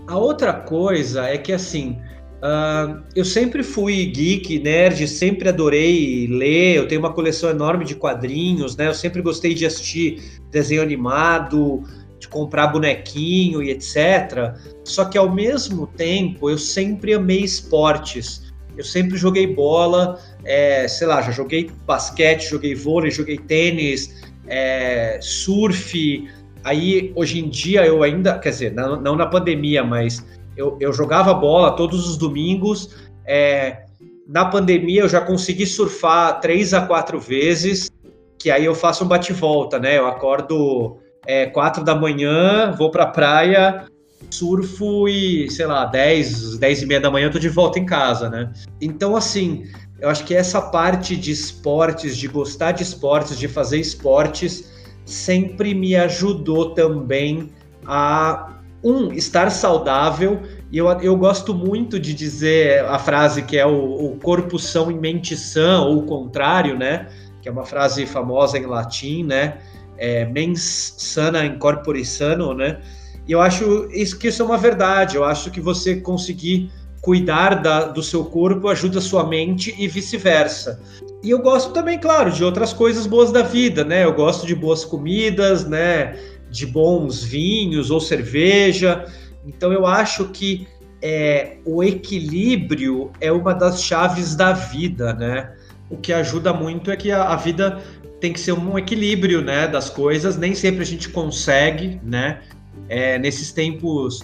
a 0.06 0.16
outra 0.16 0.52
coisa 0.52 1.26
é 1.26 1.38
que, 1.38 1.52
assim, 1.52 2.00
Uh, 2.42 3.00
eu 3.14 3.24
sempre 3.24 3.62
fui 3.62 4.04
geek, 4.06 4.58
nerd, 4.58 5.06
sempre 5.06 5.48
adorei 5.48 6.26
ler. 6.26 6.74
Eu 6.74 6.88
tenho 6.88 7.00
uma 7.00 7.12
coleção 7.12 7.48
enorme 7.48 7.84
de 7.84 7.94
quadrinhos, 7.94 8.76
né? 8.76 8.88
Eu 8.88 8.94
sempre 8.94 9.22
gostei 9.22 9.54
de 9.54 9.64
assistir 9.64 10.40
desenho 10.50 10.82
animado, 10.82 11.84
de 12.22 12.28
comprar 12.28 12.68
bonequinho 12.68 13.60
e 13.60 13.70
etc. 13.70 14.54
Só 14.84 15.04
que 15.04 15.18
ao 15.18 15.28
mesmo 15.28 15.88
tempo 15.88 16.48
eu 16.48 16.56
sempre 16.56 17.14
amei 17.14 17.40
esportes. 17.40 18.52
eu 18.78 18.84
sempre 18.84 19.18
joguei 19.18 19.46
bola, 19.46 20.18
é, 20.44 20.86
sei 20.86 21.06
lá, 21.08 21.20
já 21.20 21.32
joguei 21.32 21.70
basquete, 21.84 22.48
joguei 22.48 22.74
vôlei, 22.76 23.10
joguei 23.10 23.36
tênis, 23.36 24.22
é, 24.46 25.18
surf. 25.20 26.28
Aí, 26.62 27.12
hoje 27.16 27.40
em 27.40 27.50
dia, 27.50 27.84
eu 27.84 28.04
ainda, 28.04 28.38
quer 28.38 28.50
dizer, 28.50 28.72
não, 28.72 28.98
não 29.00 29.16
na 29.16 29.26
pandemia, 29.26 29.82
mas 29.82 30.24
eu, 30.56 30.78
eu, 30.80 30.92
jogava 30.92 31.34
bola 31.34 31.72
todos 31.72 32.08
os 32.08 32.16
domingos. 32.16 32.94
É, 33.26 33.84
na 34.28 34.44
pandemia, 34.44 35.02
eu 35.02 35.08
já 35.08 35.20
consegui 35.20 35.66
surfar 35.66 36.40
três 36.40 36.72
a 36.72 36.82
quatro 36.82 37.18
vezes, 37.18 37.90
que 38.38 38.48
aí 38.48 38.64
eu 38.64 38.76
faço 38.76 39.04
um 39.04 39.08
bate-volta, 39.08 39.80
né? 39.80 39.98
Eu 39.98 40.06
acordo 40.06 41.01
é, 41.26 41.46
quatro 41.46 41.84
da 41.84 41.94
manhã, 41.94 42.72
vou 42.72 42.90
pra 42.90 43.06
praia, 43.06 43.86
surfo 44.30 45.08
e, 45.08 45.50
sei 45.50 45.66
lá, 45.66 45.84
10, 45.84 46.58
10 46.58 46.82
e 46.82 46.86
meia 46.86 47.00
da 47.00 47.10
manhã 47.10 47.26
eu 47.26 47.32
tô 47.32 47.38
de 47.38 47.48
volta 47.48 47.78
em 47.78 47.86
casa, 47.86 48.28
né? 48.28 48.52
Então, 48.80 49.16
assim, 49.16 49.66
eu 50.00 50.08
acho 50.08 50.24
que 50.24 50.34
essa 50.34 50.60
parte 50.60 51.16
de 51.16 51.30
esportes, 51.30 52.16
de 52.16 52.26
gostar 52.28 52.72
de 52.72 52.82
esportes, 52.82 53.38
de 53.38 53.48
fazer 53.48 53.78
esportes, 53.78 54.72
sempre 55.04 55.74
me 55.74 55.94
ajudou 55.94 56.74
também 56.74 57.50
a, 57.86 58.58
um, 58.82 59.12
estar 59.12 59.50
saudável. 59.50 60.42
E 60.70 60.78
eu, 60.78 60.88
eu 61.00 61.16
gosto 61.16 61.54
muito 61.54 62.00
de 62.00 62.14
dizer 62.14 62.84
a 62.86 62.98
frase 62.98 63.42
que 63.42 63.56
é 63.58 63.66
o, 63.66 64.12
o 64.12 64.16
corpo 64.16 64.58
são 64.58 64.90
e 64.90 64.94
mente 64.94 65.36
sã, 65.36 65.82
ou 65.82 65.98
o 65.98 66.02
contrário, 66.02 66.76
né? 66.76 67.08
Que 67.40 67.48
é 67.48 67.52
uma 67.52 67.64
frase 67.64 68.06
famosa 68.06 68.58
em 68.58 68.66
latim, 68.66 69.22
né? 69.24 69.58
É, 70.05 70.24
mens 70.24 70.96
sana 70.98 71.46
in 71.46 71.59
corpore 71.59 72.05
sano, 72.05 72.53
né? 72.53 72.80
E 73.28 73.30
eu 73.30 73.40
acho 73.40 73.88
isso, 73.92 74.18
que 74.18 74.26
isso 74.26 74.42
é 74.42 74.44
uma 74.44 74.59
verdade. 74.59 75.14
Eu 75.14 75.22
acho 75.22 75.48
que 75.48 75.61
você 75.61 76.00
conseguir 76.00 76.72
cuidar 77.00 77.62
da, 77.62 77.84
do 77.84 78.03
seu 78.03 78.24
corpo 78.24 78.66
ajuda 78.66 78.98
a 78.98 79.03
sua 79.03 79.24
mente 79.28 79.72
e 79.78 79.86
vice-versa. 79.86 80.80
E 81.22 81.30
eu 81.30 81.38
gosto 81.38 81.72
também, 81.72 82.00
claro, 82.00 82.32
de 82.32 82.42
outras 82.42 82.72
coisas 82.72 83.07
boas 83.07 83.30
da 83.30 83.42
vida, 83.42 83.84
né? 83.84 84.05
Eu 84.05 84.12
gosto 84.12 84.44
de 84.44 84.57
boas 84.57 84.84
comidas, 84.84 85.64
né? 85.64 86.18
De 86.50 86.66
bons 86.66 87.22
vinhos 87.22 87.92
ou 87.92 88.00
cerveja. 88.00 89.05
Então 89.46 89.72
eu 89.72 89.86
acho 89.86 90.30
que 90.30 90.66
é, 91.00 91.59
o 91.64 91.82
equilíbrio 91.82 93.12
é 93.20 93.30
uma 93.30 93.55
das 93.55 93.84
chaves 93.84 94.34
da 94.34 94.53
vida, 94.53 95.12
né? 95.14 95.53
O 95.88 95.96
que 95.96 96.12
ajuda 96.12 96.53
muito 96.53 96.90
é 96.90 96.96
que 96.96 97.12
a, 97.12 97.24
a 97.24 97.36
vida 97.36 97.80
tem 98.22 98.32
que 98.32 98.40
ser 98.40 98.52
um 98.52 98.78
equilíbrio, 98.78 99.42
né, 99.42 99.68
das 99.68 99.90
coisas. 99.90 100.38
Nem 100.38 100.54
sempre 100.54 100.80
a 100.80 100.86
gente 100.86 101.10
consegue, 101.10 102.00
né? 102.02 102.40
é, 102.88 103.18
nesses 103.18 103.52
tempos 103.52 104.22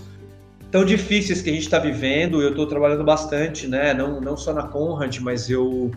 tão 0.71 0.85
difíceis 0.85 1.41
que 1.41 1.49
a 1.49 1.53
gente 1.53 1.65
está 1.65 1.79
vivendo, 1.79 2.43
eu 2.43 2.51
estou 2.51 2.67
trabalhando 2.67 3.05
bastante, 3.05 3.67
né? 3.67 3.95
Não, 3.95 4.21
não 4.21 4.37
só 4.37 4.53
na 4.53 4.65
Conrad, 4.65 5.19
mas 5.21 5.49
eu 5.49 5.91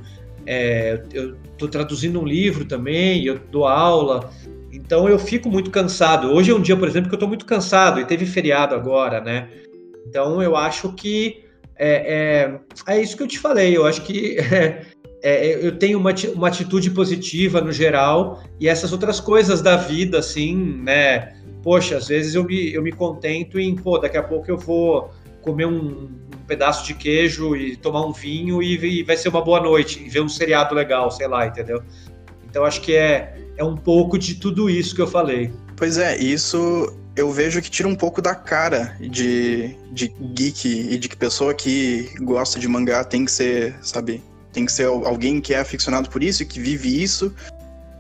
é, 0.46 1.04
estou 1.52 1.68
traduzindo 1.68 2.20
um 2.20 2.26
livro 2.26 2.64
também, 2.64 3.26
eu 3.26 3.38
dou 3.52 3.68
aula, 3.68 4.30
então 4.72 5.10
eu 5.10 5.20
fico 5.20 5.50
muito 5.50 5.70
cansado. 5.70 6.32
Hoje 6.32 6.52
é 6.52 6.56
um 6.56 6.62
dia, 6.62 6.78
por 6.78 6.88
exemplo, 6.88 7.10
que 7.10 7.14
eu 7.14 7.18
estou 7.18 7.28
muito 7.28 7.46
cansado 7.46 8.00
e 8.00 8.06
teve 8.06 8.26
feriado 8.26 8.74
agora, 8.74 9.20
né? 9.20 9.50
Então 10.08 10.42
eu 10.42 10.56
acho 10.56 10.94
que 10.94 11.44
é, 11.76 12.60
é, 12.88 12.94
é 12.94 13.02
isso 13.02 13.18
que 13.18 13.24
eu 13.24 13.28
te 13.28 13.40
falei. 13.40 13.76
Eu 13.76 13.86
acho 13.86 14.02
que 14.04 14.38
é, 14.54 14.86
é, 15.22 15.66
eu 15.66 15.78
tenho 15.78 16.00
uma, 16.00 16.14
uma 16.34 16.48
atitude 16.48 16.90
positiva 16.92 17.62
no 17.62 17.72
geral 17.72 18.44
e 18.60 18.68
essas 18.68 18.92
outras 18.92 19.20
coisas 19.20 19.62
da 19.62 19.78
vida, 19.78 20.20
assim, 20.20 20.56
né? 20.56 21.34
poxa, 21.64 21.98
às 21.98 22.08
vezes 22.08 22.36
eu 22.36 22.44
me, 22.44 22.74
eu 22.74 22.82
me 22.82 22.92
contento 22.92 23.60
em, 23.60 23.76
pô, 23.76 23.98
daqui 23.98 24.18
a 24.18 24.24
pouco 24.24 24.50
eu 24.50 24.58
vou 24.58 25.12
comer 25.42 25.66
um, 25.66 26.10
um 26.10 26.46
pedaço 26.48 26.86
de 26.86 26.94
queijo 26.94 27.56
e 27.56 27.76
tomar 27.76 28.06
um 28.06 28.12
vinho 28.12 28.62
e, 28.62 29.00
e, 29.00 29.04
vai 29.04 29.18
ser 29.18 29.30
uma 29.30 29.42
boa 29.42 29.60
noite, 29.60 30.04
e 30.04 30.10
ver 30.10 30.22
um 30.22 30.30
seriado 30.30 30.76
legal, 30.76 31.10
sei 31.12 31.28
lá, 31.28 31.48
entendeu? 31.48 31.82
Então 32.50 32.66
acho 32.66 32.82
que 32.82 32.96
é, 32.96 33.36
é 33.58 33.64
um 33.64 33.76
pouco 33.76 34.18
de 34.18 34.36
tudo 34.36 34.70
isso 34.70 34.94
que 34.96 35.02
eu 35.02 35.08
falei. 35.08 35.52
Pois 35.76 35.98
é, 35.98 36.18
isso 36.18 36.94
eu 37.16 37.32
vejo 37.32 37.62
que 37.62 37.70
tira 37.70 37.88
um 37.88 37.96
pouco 37.96 38.22
da 38.22 38.36
cara 38.36 38.96
de, 39.00 39.76
de 39.92 40.08
geek 40.34 40.68
e 40.68 40.98
de 40.98 41.10
que 41.10 41.16
pessoa 41.16 41.54
que 41.54 42.10
gosta 42.22 42.60
de 42.60 42.68
mangá 42.68 43.04
tem 43.04 43.26
que 43.26 43.32
ser, 43.32 43.76
sabe, 43.82 44.22
tem 44.52 44.66
que 44.66 44.72
ser 44.72 44.86
alguém 44.86 45.40
que 45.40 45.54
é 45.54 45.60
aficionado 45.60 46.10
por 46.10 46.22
isso 46.22 46.44
e 46.44 46.46
que 46.46 46.60
vive 46.60 47.02
isso 47.02 47.34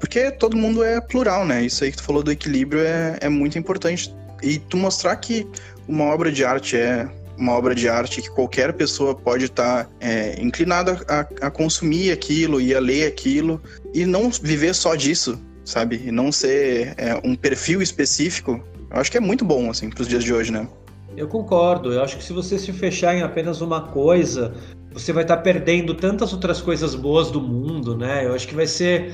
porque 0.01 0.31
todo 0.31 0.57
mundo 0.57 0.83
é 0.83 0.99
plural, 0.99 1.45
né? 1.45 1.63
Isso 1.63 1.83
aí 1.83 1.91
que 1.91 1.97
tu 1.97 2.03
falou 2.03 2.23
do 2.23 2.31
equilíbrio 2.31 2.81
é, 2.81 3.19
é 3.21 3.29
muito 3.29 3.59
importante. 3.59 4.11
E 4.41 4.57
tu 4.57 4.75
mostrar 4.75 5.15
que 5.17 5.47
uma 5.87 6.05
obra 6.05 6.31
de 6.31 6.43
arte 6.43 6.75
é 6.75 7.07
uma 7.37 7.53
obra 7.53 7.75
de 7.75 7.87
arte 7.87 8.19
que 8.19 8.29
qualquer 8.29 8.73
pessoa 8.73 9.13
pode 9.13 9.45
estar 9.45 9.85
tá, 9.85 9.89
é, 9.99 10.41
inclinada 10.41 10.99
a, 11.07 11.19
a, 11.45 11.51
consumir 11.51 12.11
aquilo 12.11 12.59
e 12.59 12.73
a 12.73 12.79
ler 12.79 13.07
aquilo 13.07 13.61
e 13.93 14.03
não 14.03 14.31
viver 14.31 14.73
só 14.73 14.95
disso, 14.95 15.39
sabe? 15.63 16.01
E 16.03 16.11
não 16.11 16.31
ser 16.31 16.95
é, 16.97 17.19
um 17.23 17.35
perfil 17.35 17.79
específico. 17.79 18.59
Eu 18.89 18.99
acho 18.99 19.11
que 19.11 19.17
é 19.17 19.21
muito 19.21 19.45
bom, 19.45 19.69
assim, 19.69 19.87
para 19.87 20.01
os 20.01 20.07
dias 20.07 20.23
de 20.23 20.33
hoje, 20.33 20.51
né? 20.51 20.67
Eu 21.15 21.27
concordo. 21.27 21.93
Eu 21.93 22.01
acho 22.01 22.17
que 22.17 22.23
se 22.23 22.33
você 22.33 22.57
se 22.57 22.73
fechar 22.73 23.15
em 23.15 23.21
apenas 23.21 23.61
uma 23.61 23.81
coisa, 23.81 24.55
você 24.93 25.13
vai 25.13 25.23
estar 25.23 25.37
tá 25.37 25.41
perdendo 25.41 25.93
tantas 25.93 26.33
outras 26.33 26.61
coisas 26.61 26.95
boas 26.95 27.31
do 27.31 27.41
mundo, 27.41 27.97
né? 27.97 28.25
Eu 28.25 28.33
acho 28.33 28.47
que 28.47 28.55
vai 28.55 28.67
ser 28.67 29.13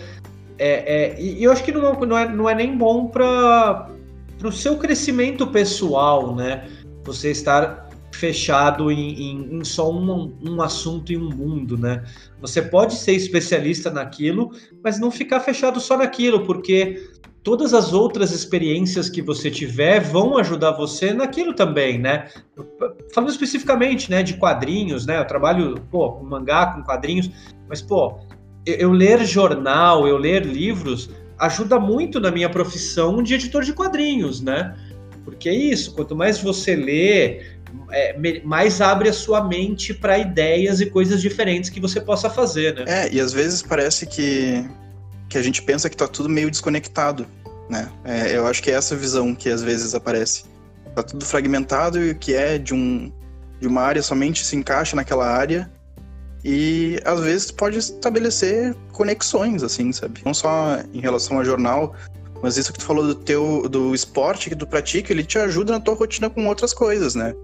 é, 0.60 1.14
é, 1.16 1.22
e 1.22 1.44
eu 1.44 1.52
acho 1.52 1.64
que 1.64 1.72
não, 1.72 1.94
não, 1.94 2.18
é, 2.18 2.28
não 2.28 2.50
é 2.50 2.56
nem 2.56 2.76
bom 2.76 3.08
para 3.08 3.90
o 4.44 4.52
seu 4.52 4.78
crescimento 4.78 5.48
pessoal, 5.48 6.36
né? 6.36 6.68
Você 7.04 7.32
estar 7.32 7.88
fechado 8.12 8.92
em, 8.92 9.22
em, 9.22 9.58
em 9.58 9.64
só 9.64 9.92
um, 9.92 10.36
um 10.44 10.62
assunto 10.62 11.12
e 11.12 11.18
um 11.18 11.30
mundo, 11.30 11.78
né? 11.78 12.04
Você 12.42 12.62
pode 12.62 12.96
ser 12.96 13.14
especialista 13.14 13.92
naquilo, 13.92 14.52
mas 14.84 15.00
não 15.00 15.12
ficar 15.12 15.40
fechado 15.40 15.80
só 15.80 15.98
naquilo, 15.98 16.44
porque 16.44 17.12
todas 17.48 17.74
as 17.74 17.94
outras 17.94 18.34
experiências 18.34 19.10
que 19.10 19.22
você 19.22 19.50
tiver 19.50 20.02
vão 20.02 20.38
ajudar 20.38 20.72
você 20.72 21.14
naquilo 21.14 21.54
também, 21.54 21.98
né? 21.98 22.28
Falando 23.14 23.30
especificamente, 23.30 24.12
né, 24.12 24.22
de 24.22 24.34
quadrinhos, 24.34 25.06
né? 25.06 25.18
Eu 25.18 25.26
trabalho, 25.26 25.76
pô, 25.90 26.12
com 26.12 26.26
mangá, 26.26 26.74
com 26.74 26.84
quadrinhos, 26.84 27.32
mas, 27.70 27.82
pô, 27.82 28.20
eu 28.66 28.92
ler 28.92 29.26
jornal, 29.26 30.06
eu 30.06 30.18
ler 30.18 30.46
livros, 30.46 31.10
ajuda 31.40 31.80
muito 31.80 32.20
na 32.20 32.32
minha 32.32 32.50
profissão 32.50 33.24
de 33.24 33.36
editor 33.36 33.64
de 33.64 33.72
quadrinhos, 33.72 34.42
né? 34.42 34.76
Porque 35.24 35.48
é 35.48 35.56
isso, 35.56 35.96
quanto 35.96 36.18
mais 36.18 36.42
você 36.42 36.76
lê, 36.76 37.44
é, 37.94 38.42
mais 38.44 38.82
abre 38.82 39.08
a 39.08 39.14
sua 39.14 39.42
mente 39.42 39.94
para 39.94 40.20
ideias 40.20 40.82
e 40.82 40.88
coisas 40.88 41.22
diferentes 41.22 41.70
que 41.70 41.80
você 41.80 42.02
possa 42.02 42.30
fazer, 42.30 42.76
né? 42.76 42.84
É, 42.86 43.14
e 43.14 43.22
às 43.22 43.32
vezes 43.32 43.62
parece 43.62 44.06
que, 44.06 44.70
que 45.30 45.38
a 45.38 45.42
gente 45.42 45.62
pensa 45.62 45.90
que 45.90 45.98
tá 45.98 46.08
tudo 46.08 46.30
meio 46.30 46.50
desconectado, 46.50 47.26
né? 47.70 47.92
É, 48.04 48.36
eu 48.36 48.48
acho 48.48 48.62
que 48.62 48.72
é 48.72 48.74
essa 48.74 48.96
visão 48.96 49.36
que 49.36 49.50
às 49.50 49.62
vezes 49.62 49.94
aparece. 49.94 50.46
Tá 50.96 51.04
tudo 51.04 51.26
fragmentado 51.26 52.00
e 52.04 52.12
o 52.12 52.16
que 52.16 52.34
é 52.34 52.58
de, 52.58 52.74
um, 52.74 53.12
de 53.60 53.68
uma 53.68 53.82
área 53.82 54.02
somente 54.02 54.44
se 54.46 54.56
encaixa 54.56 54.96
naquela 54.96 55.28
área 55.28 55.70
e 56.44 57.00
às 57.04 57.20
vezes 57.20 57.52
pode 57.52 57.78
estabelecer 57.78 58.76
conexões, 58.92 59.64
assim, 59.64 59.92
sabe? 59.92 60.22
Não 60.24 60.34
só 60.34 60.80
em 60.94 61.00
relação 61.00 61.38
ao 61.38 61.46
jornal, 61.46 61.94
mas 62.42 62.58
isso 62.58 62.72
que 62.72 62.80
tu 62.80 62.86
falou 62.86 63.06
do 63.06 63.16
teu 63.16 63.68
do 63.68 63.94
esporte 63.94 64.50
que 64.50 64.56
tu 64.56 64.66
pratica, 64.66 65.12
ele 65.12 65.24
te 65.24 65.38
ajuda 65.38 65.74
na 65.74 65.80
tua 65.80 65.96
rotina 65.96 66.30
com 66.30 66.48
outras 66.48 66.74
coisas, 66.74 67.16
né? 67.16 67.36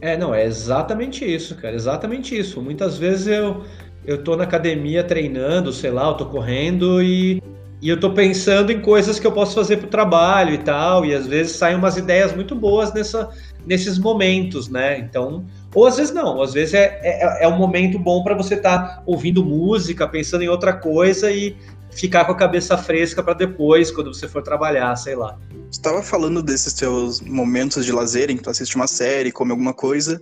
É, 0.00 0.16
não, 0.16 0.34
é 0.34 0.44
exatamente 0.44 1.24
isso, 1.24 1.54
cara, 1.56 1.74
exatamente 1.74 2.38
isso. 2.38 2.60
Muitas 2.60 2.98
vezes 2.98 3.26
eu 3.26 3.64
eu 4.06 4.22
tô 4.22 4.36
na 4.36 4.44
academia 4.44 5.02
treinando, 5.02 5.72
sei 5.72 5.90
lá, 5.90 6.08
eu 6.08 6.14
tô 6.14 6.26
correndo 6.26 7.02
e 7.02 7.42
e 7.80 7.90
eu 7.90 8.00
tô 8.00 8.10
pensando 8.12 8.72
em 8.72 8.80
coisas 8.80 9.18
que 9.18 9.26
eu 9.26 9.32
posso 9.32 9.54
fazer 9.54 9.76
pro 9.76 9.86
trabalho 9.86 10.54
e 10.54 10.58
tal, 10.58 11.04
e 11.04 11.14
às 11.14 11.26
vezes 11.26 11.56
saem 11.56 11.76
umas 11.76 11.96
ideias 11.96 12.34
muito 12.34 12.54
boas 12.54 12.92
nessa, 12.94 13.28
nesses 13.66 13.98
momentos, 13.98 14.68
né? 14.68 14.98
Então, 14.98 15.44
ou 15.74 15.86
às 15.86 15.98
vezes 15.98 16.12
não, 16.12 16.40
às 16.40 16.54
vezes 16.54 16.72
é, 16.72 16.98
é, 17.02 17.44
é 17.44 17.48
um 17.48 17.56
momento 17.58 17.98
bom 17.98 18.22
para 18.22 18.34
você 18.34 18.54
estar 18.54 18.78
tá 18.78 19.02
ouvindo 19.04 19.44
música, 19.44 20.08
pensando 20.08 20.42
em 20.42 20.48
outra 20.48 20.72
coisa 20.72 21.30
e 21.30 21.54
ficar 21.90 22.24
com 22.24 22.32
a 22.32 22.36
cabeça 22.36 22.78
fresca 22.78 23.22
para 23.22 23.34
depois, 23.34 23.90
quando 23.90 24.12
você 24.12 24.26
for 24.26 24.42
trabalhar, 24.42 24.96
sei 24.96 25.14
lá. 25.14 25.38
Estava 25.70 26.02
falando 26.02 26.42
desses 26.42 26.72
teus 26.72 27.20
momentos 27.20 27.84
de 27.84 27.92
lazer 27.92 28.30
em 28.30 28.36
que 28.36 28.42
tu 28.42 28.50
assiste 28.50 28.74
uma 28.74 28.86
série, 28.86 29.30
come 29.30 29.50
alguma 29.50 29.74
coisa, 29.74 30.20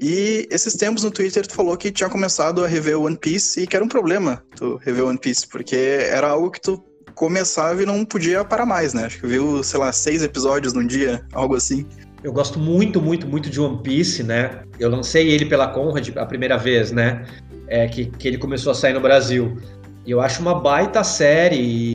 e 0.00 0.48
esses 0.50 0.74
tempos 0.74 1.04
no 1.04 1.10
Twitter 1.10 1.46
tu 1.46 1.54
falou 1.54 1.76
que 1.76 1.90
tinha 1.90 2.08
começado 2.08 2.64
a 2.64 2.66
rever 2.66 2.98
One 2.98 3.16
Piece 3.16 3.60
e 3.60 3.66
que 3.66 3.76
era 3.76 3.84
um 3.84 3.88
problema 3.88 4.42
tu 4.56 4.80
rever 4.82 5.04
One 5.04 5.18
Piece, 5.18 5.46
porque 5.46 5.76
era 5.76 6.28
algo 6.28 6.50
que 6.50 6.60
tu 6.60 6.82
começava 7.14 7.82
e 7.82 7.86
não 7.86 8.02
podia 8.02 8.42
parar 8.42 8.64
mais, 8.64 8.94
né? 8.94 9.04
Acho 9.04 9.20
que 9.20 9.26
viu, 9.26 9.62
sei 9.62 9.78
lá, 9.78 9.92
seis 9.92 10.22
episódios 10.22 10.72
num 10.72 10.86
dia, 10.86 11.22
algo 11.34 11.54
assim. 11.54 11.86
Eu 12.24 12.32
gosto 12.32 12.58
muito, 12.58 13.00
muito, 13.00 13.26
muito 13.26 13.50
de 13.50 13.60
One 13.60 13.82
Piece, 13.82 14.22
né? 14.22 14.62
Eu 14.78 14.88
lancei 14.88 15.28
ele 15.28 15.44
pela 15.44 15.68
Conrad 15.68 16.08
a 16.16 16.24
primeira 16.24 16.56
vez, 16.56 16.92
né? 16.92 17.26
É, 17.68 17.86
que, 17.86 18.06
que 18.06 18.26
ele 18.26 18.38
começou 18.38 18.72
a 18.72 18.74
sair 18.74 18.94
no 18.94 19.00
Brasil. 19.00 19.56
E 20.06 20.10
eu 20.10 20.20
acho 20.20 20.40
uma 20.40 20.54
baita 20.54 21.04
série. 21.04 21.94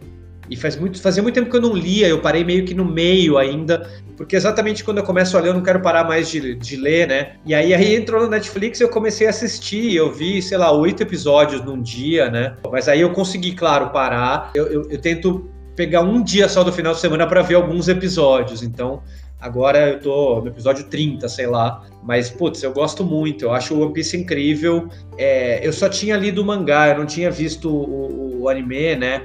E 0.49 0.55
faz 0.55 0.75
muito, 0.75 1.01
fazia 1.01 1.21
muito 1.21 1.35
tempo 1.35 1.49
que 1.49 1.57
eu 1.57 1.61
não 1.61 1.73
lia, 1.73 2.07
eu 2.07 2.19
parei 2.19 2.43
meio 2.43 2.65
que 2.65 2.73
no 2.73 2.85
meio 2.85 3.37
ainda, 3.37 3.89
porque 4.15 4.35
exatamente 4.35 4.83
quando 4.83 4.99
eu 4.99 5.03
começo 5.03 5.37
a 5.37 5.41
ler, 5.41 5.49
eu 5.49 5.53
não 5.53 5.63
quero 5.63 5.81
parar 5.81 6.03
mais 6.03 6.29
de, 6.29 6.55
de 6.55 6.75
ler, 6.75 7.07
né? 7.07 7.33
E 7.45 7.53
aí, 7.53 7.73
aí 7.73 7.95
entrou 7.95 8.21
no 8.21 8.29
Netflix 8.29 8.79
eu 8.79 8.89
comecei 8.89 9.27
a 9.27 9.29
assistir, 9.29 9.95
eu 9.95 10.11
vi, 10.11 10.41
sei 10.41 10.57
lá, 10.57 10.71
oito 10.71 11.01
episódios 11.01 11.63
num 11.63 11.81
dia, 11.81 12.29
né? 12.29 12.55
Mas 12.71 12.87
aí 12.87 13.01
eu 13.01 13.11
consegui, 13.11 13.53
claro, 13.53 13.89
parar. 13.89 14.51
Eu, 14.55 14.67
eu, 14.67 14.89
eu 14.89 14.97
tento 14.99 15.49
pegar 15.75 16.01
um 16.01 16.23
dia 16.23 16.47
só 16.47 16.63
do 16.63 16.71
final 16.71 16.93
de 16.93 16.99
semana 16.99 17.27
para 17.27 17.41
ver 17.41 17.55
alguns 17.55 17.87
episódios, 17.87 18.63
então 18.63 19.01
Agora 19.45 19.89
eu 19.89 19.99
tô 19.99 20.41
no 20.41 20.47
episódio 20.47 20.85
30, 20.85 21.29
sei 21.29 21.45
lá. 21.45 21.85
Mas, 22.03 22.31
putz, 22.31 22.63
eu 22.63 22.73
gosto 22.73 23.03
muito. 23.03 23.45
Eu 23.45 23.51
acho 23.51 23.75
o 23.75 23.81
One 23.81 23.93
Piece 23.93 24.17
incrível. 24.17 24.89
É, 25.19 25.65
eu 25.65 25.71
só 25.71 25.87
tinha 25.87 26.17
lido 26.17 26.41
o 26.41 26.45
mangá, 26.45 26.89
eu 26.89 26.97
não 26.97 27.05
tinha 27.05 27.29
visto 27.29 27.69
o, 27.69 28.41
o, 28.41 28.49
anime, 28.49 28.95
né? 28.95 29.21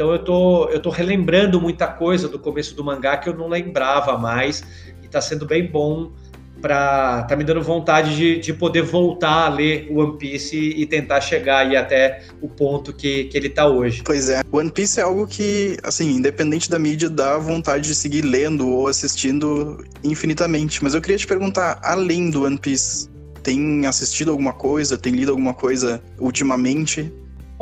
Então 0.00 0.12
eu 0.12 0.18
tô, 0.18 0.64
eu 0.70 0.80
tô 0.80 0.88
relembrando 0.88 1.60
muita 1.60 1.86
coisa 1.86 2.26
do 2.26 2.38
começo 2.38 2.74
do 2.74 2.82
mangá 2.82 3.18
que 3.18 3.28
eu 3.28 3.36
não 3.36 3.48
lembrava 3.48 4.16
mais. 4.16 4.64
E 5.02 5.06
tá 5.06 5.20
sendo 5.20 5.44
bem 5.44 5.70
bom 5.70 6.10
para 6.58 7.24
tá 7.24 7.36
me 7.36 7.44
dando 7.44 7.62
vontade 7.62 8.16
de, 8.16 8.38
de 8.38 8.54
poder 8.54 8.80
voltar 8.80 9.44
a 9.44 9.48
ler 9.50 9.90
One 9.90 10.16
Piece 10.16 10.56
e, 10.56 10.86
tentar 10.86 11.20
chegar 11.20 11.66
aí 11.66 11.76
até 11.76 12.22
o 12.40 12.48
ponto 12.48 12.94
que, 12.94 13.24
que 13.24 13.36
ele 13.36 13.50
tá 13.50 13.66
hoje. 13.66 14.02
Pois 14.02 14.30
é, 14.30 14.40
One 14.50 14.70
Piece 14.70 15.00
é 15.00 15.02
algo 15.02 15.26
que, 15.26 15.76
assim, 15.82 16.12
independente 16.12 16.70
da 16.70 16.78
mídia, 16.78 17.10
dá 17.10 17.36
vontade 17.36 17.86
de 17.86 17.94
seguir 17.94 18.22
lendo 18.22 18.70
ou 18.70 18.88
assistindo 18.88 19.84
infinitamente. 20.02 20.82
Mas 20.82 20.94
eu 20.94 21.02
queria 21.02 21.18
te 21.18 21.26
perguntar, 21.26 21.78
além 21.82 22.30
do 22.30 22.44
One 22.44 22.56
Piece, 22.56 23.10
tem 23.42 23.84
assistido 23.84 24.30
alguma 24.30 24.54
coisa, 24.54 24.96
tem 24.96 25.12
lido 25.12 25.30
alguma 25.30 25.52
coisa 25.52 26.02
ultimamente? 26.18 27.12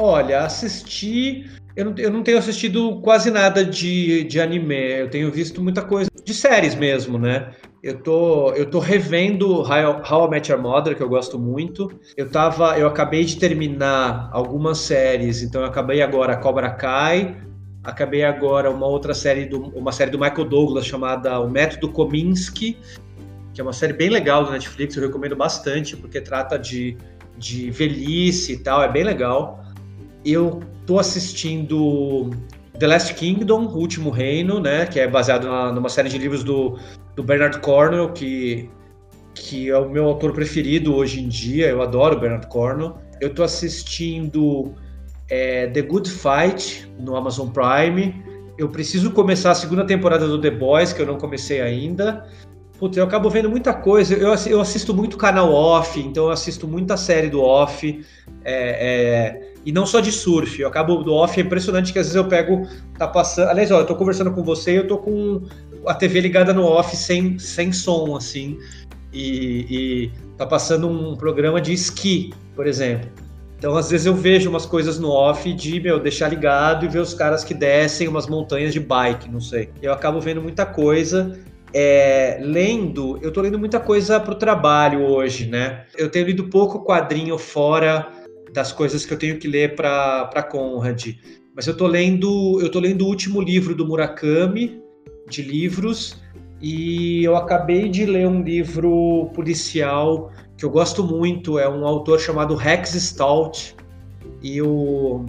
Olha, 0.01 0.45
assisti. 0.45 1.51
Eu 1.75 1.87
não, 1.87 1.95
eu 1.99 2.11
não 2.11 2.23
tenho 2.23 2.39
assistido 2.39 3.01
quase 3.01 3.33
nada 3.33 3.65
de, 3.65 4.23
de 4.25 4.41
anime. 4.41 4.77
Eu 4.77 5.11
tenho 5.11 5.29
visto 5.31 5.61
muita 5.61 5.83
coisa 5.83 6.09
de 6.25 6.33
séries 6.33 6.77
mesmo, 6.77 7.19
né? 7.19 7.51
Eu 7.83 8.01
tô, 8.01 8.53
eu 8.53 8.71
tô 8.71 8.79
revendo 8.79 9.61
How, 9.63 10.03
How 10.09 10.27
I 10.27 10.31
Met 10.31 10.53
Your 10.53 10.61
Mother, 10.61 10.97
que 10.97 11.03
eu 11.03 11.09
gosto 11.09 11.37
muito. 11.37 11.91
Eu 12.17 12.31
tava, 12.31 12.79
eu 12.79 12.87
acabei 12.87 13.25
de 13.25 13.39
terminar 13.39 14.31
algumas 14.33 14.79
séries, 14.79 15.43
então 15.43 15.63
eu 15.63 15.67
acabei 15.67 16.01
agora 16.01 16.37
Cobra 16.37 16.71
Kai, 16.71 17.37
acabei 17.83 18.25
agora 18.25 18.71
uma 18.71 18.87
outra 18.87 19.15
série 19.15 19.47
do, 19.47 19.61
uma 19.77 19.91
série 19.91 20.13
do 20.13 20.19
Michael 20.19 20.45
Douglas 20.45 20.87
chamada 20.87 21.41
O 21.41 21.51
Método 21.51 21.89
Kominsky, 21.91 22.79
que 23.53 23.61
é 23.61 23.65
uma 23.65 23.73
série 23.73 23.93
bem 23.93 24.11
legal 24.11 24.45
do 24.45 24.53
Netflix, 24.53 24.97
eu 24.97 25.03
recomendo 25.03 25.35
bastante 25.35 25.97
porque 25.97 26.21
trata 26.21 26.57
de, 26.57 26.97
de 27.37 27.71
velhice 27.71 28.53
e 28.55 28.59
tal, 28.59 28.83
é 28.83 28.89
bem 28.89 29.03
legal. 29.03 29.65
Eu 30.25 30.61
tô 30.87 30.99
assistindo 30.99 32.31
The 32.79 32.87
Last 32.87 33.15
Kingdom, 33.15 33.67
O 33.67 33.79
Último 33.79 34.11
Reino, 34.11 34.61
né, 34.61 34.87
que 34.87 35.01
é 35.01 35.07
baseado 35.09 35.47
na, 35.47 35.73
numa 35.73 35.89
série 35.89 36.09
de 36.09 36.19
livros 36.19 36.43
do 36.45 36.79
do 37.19 37.23
Bernard 37.25 37.59
Cornwell, 37.59 38.13
que, 38.13 38.71
que 39.35 39.69
é 39.69 39.77
o 39.77 39.91
meu 39.91 40.05
autor 40.05 40.33
preferido 40.33 40.95
hoje 40.95 41.21
em 41.21 41.27
dia. 41.27 41.67
Eu 41.67 41.83
adoro 41.83 42.21
Bernard 42.21 42.47
Cornwell. 42.47 42.97
Eu 43.21 43.31
estou 43.31 43.45
assistindo 43.45 44.73
é, 45.29 45.67
The 45.67 45.83
Good 45.83 46.09
Fight 46.09 46.89
no 46.97 47.17
Amazon 47.17 47.49
Prime. 47.49 48.15
Eu 48.57 48.69
preciso 48.69 49.11
começar 49.11 49.51
a 49.51 49.55
segunda 49.57 49.85
temporada 49.85 50.29
do 50.29 50.41
The 50.41 50.53
Boys, 50.53 50.93
que 50.93 51.03
eu 51.03 51.07
não 51.07 51.19
comecei 51.19 51.61
ainda. 51.61 52.25
Putz, 52.79 52.97
eu 52.97 53.03
acabo 53.03 53.29
vendo 53.29 53.51
muita 53.51 53.75
coisa. 53.75 54.15
Eu, 54.15 54.33
eu 54.47 54.61
assisto 54.61 54.95
muito 54.95 55.17
canal 55.17 55.53
off, 55.53 55.99
então 55.99 56.27
eu 56.27 56.31
assisto 56.31 56.69
muita 56.69 56.97
série 56.97 57.29
do 57.29 57.43
off. 57.43 58.01
É, 58.45 58.55
é, 58.55 59.48
e 59.65 59.73
não 59.73 59.87
só 59.87 60.01
de 60.01 60.13
surf. 60.13 60.61
Eu 60.61 60.69
acabo 60.69 60.97
do 61.03 61.13
off, 61.13 61.39
é 61.39 61.43
impressionante 61.43 61.93
que 61.93 61.99
às 61.99 62.07
vezes 62.07 62.17
eu 62.17 62.25
pego, 62.27 62.67
tá 62.99 63.07
passando. 63.07 63.49
Aliás, 63.49 63.71
ó, 63.71 63.81
eu 63.81 63.87
tô 63.87 63.95
conversando 63.95 64.33
com 64.33 64.43
você 64.43 64.73
e 64.73 64.77
eu 64.77 64.87
tô 64.87 64.99
com 64.99 65.43
a 65.87 65.95
TV 65.95 66.21
ligada 66.21 66.53
no 66.53 66.65
off 66.65 66.97
sem, 66.97 67.39
sem 67.39 67.73
som, 67.73 68.17
assim. 68.17 68.59
E, 69.13 69.67
e 69.71 70.11
tá 70.37 70.47
passando 70.47 70.89
um 70.89 71.17
programa 71.17 71.61
de 71.61 71.73
esqui, 71.73 72.33
por 72.55 72.67
exemplo. 72.67 73.11
Então, 73.59 73.77
às 73.77 73.91
vezes 73.91 74.07
eu 74.07 74.15
vejo 74.15 74.49
umas 74.49 74.65
coisas 74.65 75.01
no 75.01 75.11
off 75.11 75.53
de, 75.53 75.81
meu, 75.81 75.99
deixar 75.99 76.29
ligado 76.29 76.85
e 76.85 76.89
ver 76.89 77.01
os 77.01 77.13
caras 77.13 77.43
que 77.43 77.53
descem 77.53 78.07
umas 78.07 78.29
montanhas 78.29 78.73
de 78.73 78.79
bike, 78.79 79.29
não 79.29 79.41
sei. 79.41 79.71
Eu 79.83 79.93
acabo 79.93 80.21
vendo 80.21 80.41
muita 80.41 80.65
coisa. 80.65 81.37
É, 81.75 82.39
lendo, 82.41 83.19
eu 83.21 83.31
tô 83.31 83.43
lendo 83.43 83.59
muita 83.59 83.79
coisa 83.79 84.19
pro 84.19 84.35
trabalho 84.37 85.03
hoje, 85.03 85.47
né? 85.47 85.85
Eu 85.97 86.09
tenho 86.09 86.27
lido 86.27 86.45
pouco 86.45 86.85
quadrinho 86.85 87.37
fora 87.37 88.18
das 88.53 88.73
coisas 88.73 89.05
que 89.05 89.13
eu 89.13 89.19
tenho 89.19 89.39
que 89.39 89.49
ler 89.49 89.75
para 89.75 90.43
Conrad. 90.51 91.15
Mas 91.55 91.67
eu 91.67 91.77
tô 91.77 91.87
lendo, 91.87 92.61
eu 92.61 92.71
tô 92.71 92.79
lendo 92.79 93.03
o 93.03 93.09
último 93.09 93.41
livro 93.41 93.75
do 93.75 93.87
Murakami, 93.87 94.81
de 95.29 95.43
livros 95.43 96.17
e 96.61 97.23
eu 97.25 97.37
acabei 97.37 97.89
de 97.89 98.05
ler 98.05 98.27
um 98.27 98.43
livro 98.43 99.31
policial 99.35 100.33
que 100.57 100.65
eu 100.65 100.71
gosto 100.71 101.05
muito, 101.05 101.59
é 101.59 101.69
um 101.69 101.87
autor 101.87 102.19
chamado 102.19 102.57
Rex 102.57 102.91
Stout 102.91 103.77
e 104.43 104.61
o, 104.61 105.25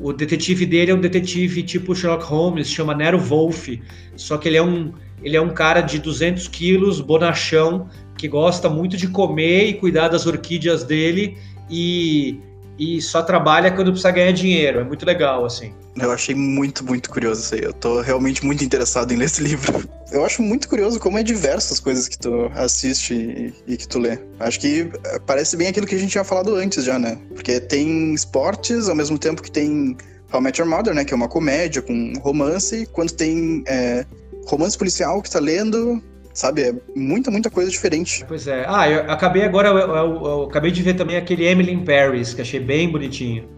o 0.00 0.12
detetive 0.12 0.66
dele 0.66 0.90
é 0.90 0.94
um 0.94 1.00
detetive 1.00 1.62
tipo 1.62 1.94
Sherlock 1.94 2.24
Holmes, 2.24 2.68
chama 2.68 2.94
Nero 2.94 3.18
Wolf, 3.18 3.68
só 4.16 4.36
que 4.36 4.48
ele 4.48 4.56
é 4.56 4.62
um, 4.62 4.92
ele 5.22 5.36
é 5.36 5.40
um 5.40 5.50
cara 5.50 5.80
de 5.80 6.00
200 6.00 6.48
quilos, 6.48 7.00
bonachão, 7.00 7.88
que 8.18 8.26
gosta 8.26 8.68
muito 8.68 8.96
de 8.96 9.06
comer 9.06 9.68
e 9.68 9.74
cuidar 9.74 10.08
das 10.08 10.26
orquídeas 10.26 10.82
dele 10.82 11.38
e 11.70 12.40
e 12.78 13.00
só 13.00 13.22
trabalha 13.22 13.70
quando 13.70 13.90
precisa 13.90 14.10
ganhar 14.10 14.32
dinheiro. 14.32 14.80
É 14.80 14.84
muito 14.84 15.06
legal, 15.06 15.44
assim. 15.44 15.72
Eu 15.96 16.10
achei 16.10 16.34
muito, 16.34 16.84
muito 16.84 17.08
curioso 17.08 17.40
isso 17.40 17.54
aí. 17.54 17.62
Eu 17.62 17.72
tô 17.72 18.00
realmente 18.00 18.44
muito 18.44 18.64
interessado 18.64 19.12
em 19.12 19.16
ler 19.16 19.26
esse 19.26 19.42
livro. 19.44 19.88
Eu 20.10 20.24
acho 20.24 20.42
muito 20.42 20.68
curioso 20.68 20.98
como 20.98 21.18
é 21.18 21.22
diversas 21.22 21.78
coisas 21.78 22.08
que 22.08 22.18
tu 22.18 22.50
assiste 22.54 23.14
e, 23.14 23.72
e, 23.74 23.76
que 23.76 23.86
tu 23.86 23.98
lê. 23.98 24.18
Acho 24.40 24.60
que 24.60 24.90
eh, 25.04 25.20
parece 25.26 25.56
bem 25.56 25.68
aquilo 25.68 25.86
que 25.86 25.94
a 25.94 25.98
gente 25.98 26.10
tinha 26.10 26.24
falado 26.24 26.54
antes 26.54 26.84
já, 26.84 26.98
né? 26.98 27.18
Porque 27.34 27.60
tem 27.60 28.12
esportes, 28.12 28.88
ao 28.88 28.94
mesmo 28.94 29.18
tempo 29.18 29.42
que 29.42 29.50
tem 29.50 29.96
How 30.32 30.40
I 30.40 30.42
Met 30.42 30.60
Your 30.60 30.68
Mother, 30.68 30.94
né? 30.94 31.04
Que 31.04 31.12
é 31.12 31.16
uma 31.16 31.28
comédia 31.28 31.80
com 31.80 32.12
romance. 32.20 32.88
Quando 32.92 33.12
tem 33.12 33.62
é, 33.66 34.04
romance 34.46 34.76
policial 34.76 35.22
que 35.22 35.30
tá 35.30 35.38
lendo, 35.38 36.02
Sabe? 36.34 36.62
É 36.62 36.74
muita, 36.96 37.30
muita 37.30 37.48
coisa 37.48 37.70
diferente. 37.70 38.24
Pois 38.26 38.46
é. 38.48 38.64
Ah, 38.68 38.90
eu 38.90 39.10
acabei 39.10 39.44
agora, 39.44 39.68
eu, 39.68 39.76
eu, 39.78 40.26
eu 40.26 40.42
acabei 40.42 40.72
de 40.72 40.82
ver 40.82 40.94
também 40.94 41.16
aquele 41.16 41.46
Emily 41.46 41.72
in 41.72 41.84
Paris, 41.84 42.34
que 42.34 42.42
achei 42.42 42.58
bem 42.58 42.90
bonitinho. 42.90 43.48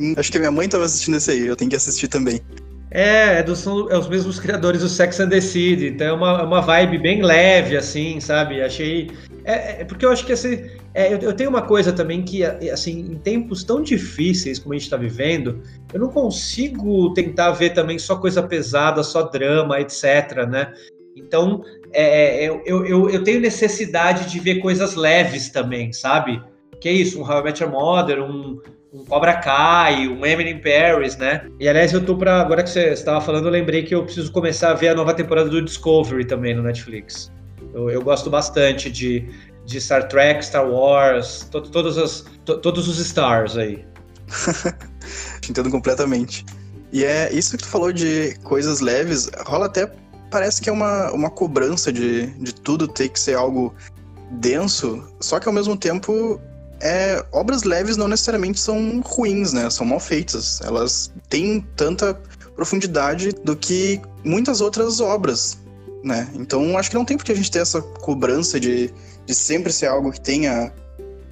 Hum, 0.00 0.14
acho 0.16 0.32
que 0.32 0.38
a 0.38 0.40
minha 0.40 0.50
mãe 0.50 0.64
estava 0.64 0.84
assistindo 0.84 1.18
esse 1.18 1.30
aí, 1.30 1.46
eu 1.46 1.54
tenho 1.54 1.70
que 1.70 1.76
assistir 1.76 2.08
também. 2.08 2.40
É, 2.90 3.40
é, 3.40 3.42
do, 3.42 3.54
são 3.54 3.90
é 3.90 3.98
os 3.98 4.08
mesmos 4.08 4.38
criadores 4.38 4.80
do 4.80 4.88
Sex 4.88 5.20
and 5.20 5.28
the 5.28 5.40
City, 5.40 5.88
então 5.88 6.06
é 6.06 6.12
uma, 6.12 6.40
é 6.40 6.42
uma 6.42 6.60
vibe 6.62 6.98
bem 6.98 7.22
leve, 7.22 7.76
assim, 7.76 8.20
sabe? 8.20 8.62
Achei. 8.62 9.10
É, 9.44 9.82
é 9.82 9.84
porque 9.84 10.06
eu 10.06 10.10
acho 10.10 10.24
que 10.24 10.32
assim, 10.32 10.64
é, 10.94 11.12
eu, 11.12 11.18
eu, 11.18 11.32
tenho 11.34 11.50
uma 11.50 11.62
coisa 11.62 11.92
também 11.92 12.22
que, 12.22 12.42
assim, 12.44 13.00
em 13.00 13.16
tempos 13.16 13.64
tão 13.64 13.82
difíceis 13.82 14.58
como 14.58 14.72
a 14.72 14.76
gente 14.76 14.86
está 14.86 14.96
vivendo, 14.96 15.62
eu 15.92 16.00
não 16.00 16.08
consigo 16.08 17.12
tentar 17.12 17.50
ver 17.52 17.70
também 17.70 17.98
só 17.98 18.16
coisa 18.16 18.42
pesada, 18.42 19.02
só 19.02 19.24
drama, 19.24 19.78
etc, 19.80 20.46
né? 20.48 20.72
Então, 21.16 21.62
é, 21.96 22.44
é, 22.44 22.48
eu, 22.48 22.84
eu, 22.84 23.08
eu 23.08 23.24
tenho 23.24 23.40
necessidade 23.40 24.30
de 24.30 24.38
ver 24.38 24.56
coisas 24.56 24.94
leves 24.94 25.48
também, 25.48 25.92
sabe? 25.94 26.42
Que 26.78 26.90
é 26.90 26.92
isso, 26.92 27.18
um 27.18 27.24
How 27.24 27.40
I 27.40 27.44
Met 27.44 27.62
Your 27.62 27.72
Mother, 27.72 28.22
um, 28.22 28.60
um 28.92 29.02
Cobra 29.06 29.34
Kai, 29.38 30.06
um 30.06 30.24
Emily 30.26 30.60
Paris, 30.60 31.16
né? 31.16 31.48
E 31.58 31.66
aliás, 31.66 31.94
eu 31.94 32.04
tô 32.04 32.14
pra. 32.14 32.42
Agora 32.42 32.62
que 32.62 32.68
você 32.68 32.90
estava 32.90 33.20
falando, 33.22 33.46
eu 33.46 33.50
lembrei 33.50 33.82
que 33.82 33.94
eu 33.94 34.04
preciso 34.04 34.30
começar 34.30 34.72
a 34.72 34.74
ver 34.74 34.88
a 34.88 34.94
nova 34.94 35.14
temporada 35.14 35.48
do 35.48 35.62
Discovery 35.62 36.26
também 36.26 36.54
no 36.54 36.62
Netflix. 36.62 37.32
Eu, 37.72 37.88
eu 37.88 38.02
gosto 38.02 38.28
bastante 38.28 38.90
de, 38.90 39.26
de 39.64 39.80
Star 39.80 40.06
Trek, 40.06 40.44
Star 40.44 40.68
Wars, 40.68 41.48
to, 41.50 41.62
todos, 41.62 41.96
as, 41.96 42.26
to, 42.44 42.58
todos 42.58 42.88
os 42.88 42.98
stars 42.98 43.56
aí. 43.56 43.82
Entendo 45.48 45.70
completamente. 45.70 46.44
E 46.92 47.04
é 47.04 47.32
isso 47.32 47.56
que 47.56 47.62
tu 47.62 47.68
falou 47.68 47.92
de 47.92 48.36
coisas 48.42 48.80
leves, 48.80 49.30
rola 49.46 49.66
até 49.66 49.90
parece 50.36 50.60
que 50.60 50.68
é 50.68 50.72
uma, 50.72 51.10
uma 51.12 51.30
cobrança 51.30 51.90
de, 51.90 52.26
de 52.26 52.54
tudo 52.54 52.86
ter 52.86 53.08
que 53.08 53.18
ser 53.18 53.36
algo 53.36 53.74
denso, 54.32 55.02
só 55.18 55.40
que 55.40 55.48
ao 55.48 55.54
mesmo 55.54 55.74
tempo 55.78 56.38
é, 56.78 57.24
obras 57.32 57.62
leves 57.62 57.96
não 57.96 58.06
necessariamente 58.06 58.60
são 58.60 59.00
ruins, 59.00 59.54
né? 59.54 59.70
São 59.70 59.86
mal 59.86 59.98
feitas. 59.98 60.60
Elas 60.60 61.10
têm 61.30 61.66
tanta 61.74 62.20
profundidade 62.54 63.32
do 63.32 63.56
que 63.56 63.98
muitas 64.22 64.60
outras 64.60 65.00
obras, 65.00 65.56
né? 66.04 66.28
Então 66.34 66.76
acho 66.76 66.90
que 66.90 66.96
não 66.96 67.04
tem 67.06 67.16
porque 67.16 67.32
a 67.32 67.34
gente 67.34 67.50
ter 67.50 67.60
essa 67.60 67.80
cobrança 67.80 68.60
de, 68.60 68.92
de 69.24 69.34
sempre 69.34 69.72
ser 69.72 69.86
algo 69.86 70.12
que 70.12 70.20
tenha 70.20 70.70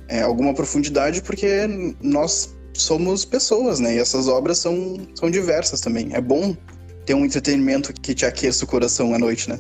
é, 0.09 0.23
alguma 0.23 0.55
profundidade, 0.55 1.21
porque 1.21 1.95
nós 2.01 2.55
somos 2.73 3.27
pessoas, 3.27 3.81
né? 3.81 3.97
E 3.97 3.99
essas 3.99 4.29
obras 4.29 4.57
são, 4.57 4.97
são 5.15 5.31
diversas 5.31 5.83
também. 5.83 6.09
É 6.15 6.23
bom 6.23 6.57
ter 7.05 7.15
um 7.15 7.25
entretenimento 7.25 7.93
que 7.93 8.15
te 8.15 8.25
aqueça 8.25 8.65
o 8.65 8.69
coração 8.69 9.15
à 9.15 9.19
noite, 9.19 9.49
né? 9.49 9.59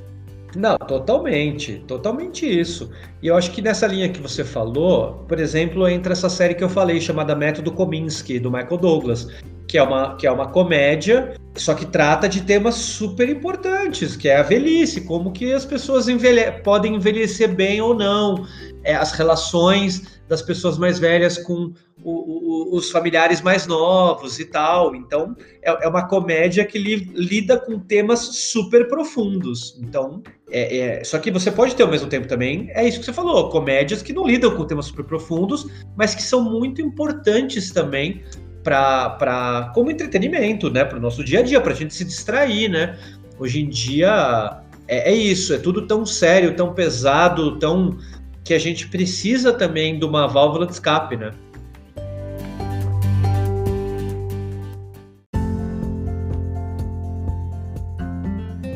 Não, 0.56 0.78
totalmente, 0.78 1.84
totalmente 1.86 2.46
isso. 2.46 2.90
E 3.20 3.26
eu 3.26 3.36
acho 3.36 3.50
que 3.50 3.60
nessa 3.60 3.86
linha 3.86 4.08
que 4.08 4.20
você 4.20 4.44
falou, 4.44 5.24
por 5.28 5.40
exemplo, 5.40 5.88
entra 5.88 6.12
essa 6.12 6.28
série 6.28 6.54
que 6.54 6.62
eu 6.62 6.68
falei 6.68 7.00
chamada 7.00 7.34
Método 7.34 7.72
Kominsky 7.72 8.38
do 8.38 8.50
Michael 8.50 8.78
Douglas, 8.78 9.28
que 9.66 9.76
é 9.76 9.82
uma 9.82 10.16
que 10.16 10.26
é 10.26 10.30
uma 10.30 10.48
comédia 10.48 11.34
só 11.56 11.72
que 11.74 11.86
trata 11.86 12.28
de 12.28 12.42
temas 12.42 12.74
super 12.74 13.28
importantes, 13.28 14.16
que 14.16 14.28
é 14.28 14.36
a 14.36 14.42
velhice, 14.42 15.02
como 15.02 15.32
que 15.32 15.52
as 15.52 15.64
pessoas 15.64 16.08
envelhe 16.08 16.50
podem 16.62 16.96
envelhecer 16.96 17.54
bem 17.54 17.80
ou 17.80 17.94
não, 17.94 18.46
é, 18.82 18.94
as 18.94 19.12
relações 19.12 20.13
das 20.28 20.42
pessoas 20.42 20.78
mais 20.78 20.98
velhas 20.98 21.38
com 21.38 21.72
o, 22.02 22.12
o, 22.12 22.76
os 22.76 22.90
familiares 22.90 23.40
mais 23.40 23.66
novos 23.66 24.38
e 24.38 24.44
tal. 24.44 24.94
Então, 24.94 25.36
é, 25.62 25.84
é 25.84 25.88
uma 25.88 26.06
comédia 26.06 26.64
que 26.64 26.78
li, 26.78 27.10
lida 27.14 27.58
com 27.58 27.78
temas 27.78 28.20
super 28.20 28.88
profundos. 28.88 29.78
Então, 29.82 30.22
é, 30.50 30.78
é, 30.78 31.04
só 31.04 31.18
que 31.18 31.30
você 31.30 31.50
pode 31.50 31.74
ter 31.74 31.82
ao 31.82 31.90
mesmo 31.90 32.08
tempo 32.08 32.26
também, 32.26 32.70
é 32.74 32.86
isso 32.86 32.98
que 32.98 33.04
você 33.04 33.12
falou, 33.12 33.48
comédias 33.50 34.02
que 34.02 34.12
não 34.12 34.26
lidam 34.26 34.54
com 34.56 34.64
temas 34.64 34.86
super 34.86 35.04
profundos, 35.04 35.66
mas 35.96 36.14
que 36.14 36.22
são 36.22 36.42
muito 36.42 36.80
importantes 36.80 37.70
também 37.70 38.22
para 38.62 39.70
como 39.74 39.90
entretenimento, 39.90 40.70
né, 40.70 40.84
para 40.84 40.96
o 40.96 41.00
nosso 41.00 41.22
dia 41.22 41.40
a 41.40 41.42
dia, 41.42 41.60
para 41.60 41.72
a 41.72 41.76
gente 41.76 41.92
se 41.92 42.02
distrair, 42.04 42.70
né? 42.70 42.98
Hoje 43.38 43.60
em 43.60 43.68
dia 43.68 44.62
é, 44.86 45.10
é, 45.10 45.14
isso, 45.14 45.54
é 45.54 45.58
tudo 45.58 45.86
tão 45.86 46.04
sério, 46.04 46.54
tão 46.54 46.74
pesado, 46.74 47.58
tão 47.58 47.96
que 48.44 48.52
a 48.52 48.58
gente 48.58 48.86
precisa 48.88 49.54
também 49.54 49.98
de 49.98 50.04
uma 50.04 50.26
válvula 50.28 50.66
de 50.66 50.74
escape, 50.74 51.16
né? 51.16 51.32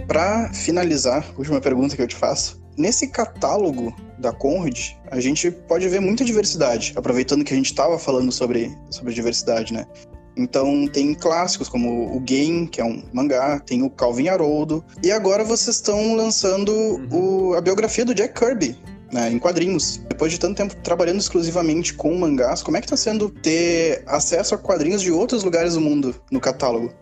Para 0.07 0.51
finalizar, 0.55 1.25
última 1.37 1.61
pergunta 1.61 1.95
que 1.95 2.01
eu 2.01 2.09
te 2.09 2.17
faço. 2.17 2.59
Nesse 2.79 3.09
catálogo 3.09 3.95
da 4.19 4.33
Conrad, 4.33 4.93
a 5.11 5.21
gente 5.21 5.51
pode 5.51 5.87
ver 5.87 6.01
muita 6.01 6.25
diversidade, 6.25 6.95
aproveitando 6.97 7.45
que 7.45 7.53
a 7.53 7.57
gente 7.57 7.67
estava 7.67 7.99
falando 7.99 8.33
sobre, 8.33 8.75
sobre 8.91 9.13
diversidade, 9.13 9.75
né? 9.75 9.85
Então 10.35 10.87
tem 10.87 11.13
clássicos 11.15 11.69
como 11.69 12.17
o 12.17 12.21
Game, 12.21 12.69
que 12.69 12.81
é 12.81 12.85
um 12.85 13.03
mangá, 13.13 13.59
tem 13.59 13.83
o 13.83 13.91
Calvin 13.91 14.29
Haroldo, 14.29 14.83
e 15.03 15.11
agora 15.11 15.45
vocês 15.45 15.77
estão 15.77 16.15
lançando 16.15 16.73
uhum. 16.73 17.51
o, 17.51 17.55
a 17.55 17.61
biografia 17.61 18.05
do 18.05 18.15
Jack 18.15 18.39
Kirby, 18.39 18.79
né, 19.13 19.31
em 19.31 19.39
quadrinhos. 19.39 19.99
Depois 20.09 20.33
de 20.33 20.39
tanto 20.39 20.57
tempo 20.57 20.75
trabalhando 20.77 21.19
exclusivamente 21.19 21.95
com 21.95 22.17
mangás, 22.17 22.63
como 22.63 22.77
é 22.77 22.81
que 22.81 22.87
está 22.87 22.97
sendo 22.97 23.31
ter 23.31 24.03
acesso 24.07 24.55
a 24.55 24.59
quadrinhos 24.59 25.03
de 25.03 25.11
outros 25.11 25.45
lugares 25.45 25.75
do 25.75 25.81
mundo 25.81 26.15
no 26.31 26.41
catálogo? 26.41 26.93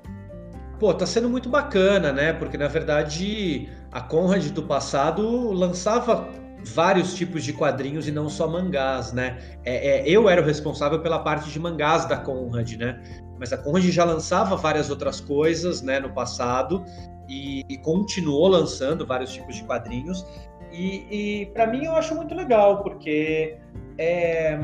Pô, 0.78 0.92
tá 0.92 1.06
sendo 1.06 1.28
muito 1.28 1.48
bacana, 1.48 2.12
né? 2.12 2.32
Porque 2.32 2.58
na 2.58 2.68
verdade 2.68 3.68
a 3.90 4.00
Conrad 4.00 4.46
do 4.50 4.62
passado 4.62 5.50
lançava 5.52 6.28
vários 6.74 7.14
tipos 7.14 7.44
de 7.44 7.52
quadrinhos 7.52 8.08
e 8.08 8.12
não 8.12 8.28
só 8.28 8.48
mangás, 8.48 9.12
né? 9.12 9.38
É, 9.64 10.00
é, 10.00 10.08
eu 10.08 10.28
era 10.28 10.42
o 10.42 10.44
responsável 10.44 11.00
pela 11.00 11.20
parte 11.20 11.50
de 11.50 11.58
mangás 11.58 12.06
da 12.06 12.16
Conrad, 12.16 12.72
né? 12.74 13.00
Mas 13.38 13.52
a 13.52 13.56
Conrad 13.56 13.84
já 13.84 14.04
lançava 14.04 14.56
várias 14.56 14.90
outras 14.90 15.20
coisas, 15.20 15.82
né, 15.82 16.00
no 16.00 16.10
passado 16.10 16.84
e, 17.28 17.62
e 17.68 17.76
continuou 17.78 18.48
lançando 18.48 19.06
vários 19.06 19.32
tipos 19.32 19.56
de 19.56 19.64
quadrinhos. 19.64 20.26
E, 20.72 21.06
e 21.42 21.46
para 21.46 21.66
mim 21.66 21.84
eu 21.84 21.96
acho 21.96 22.14
muito 22.14 22.34
legal 22.34 22.82
porque 22.82 23.56
é, 23.98 24.58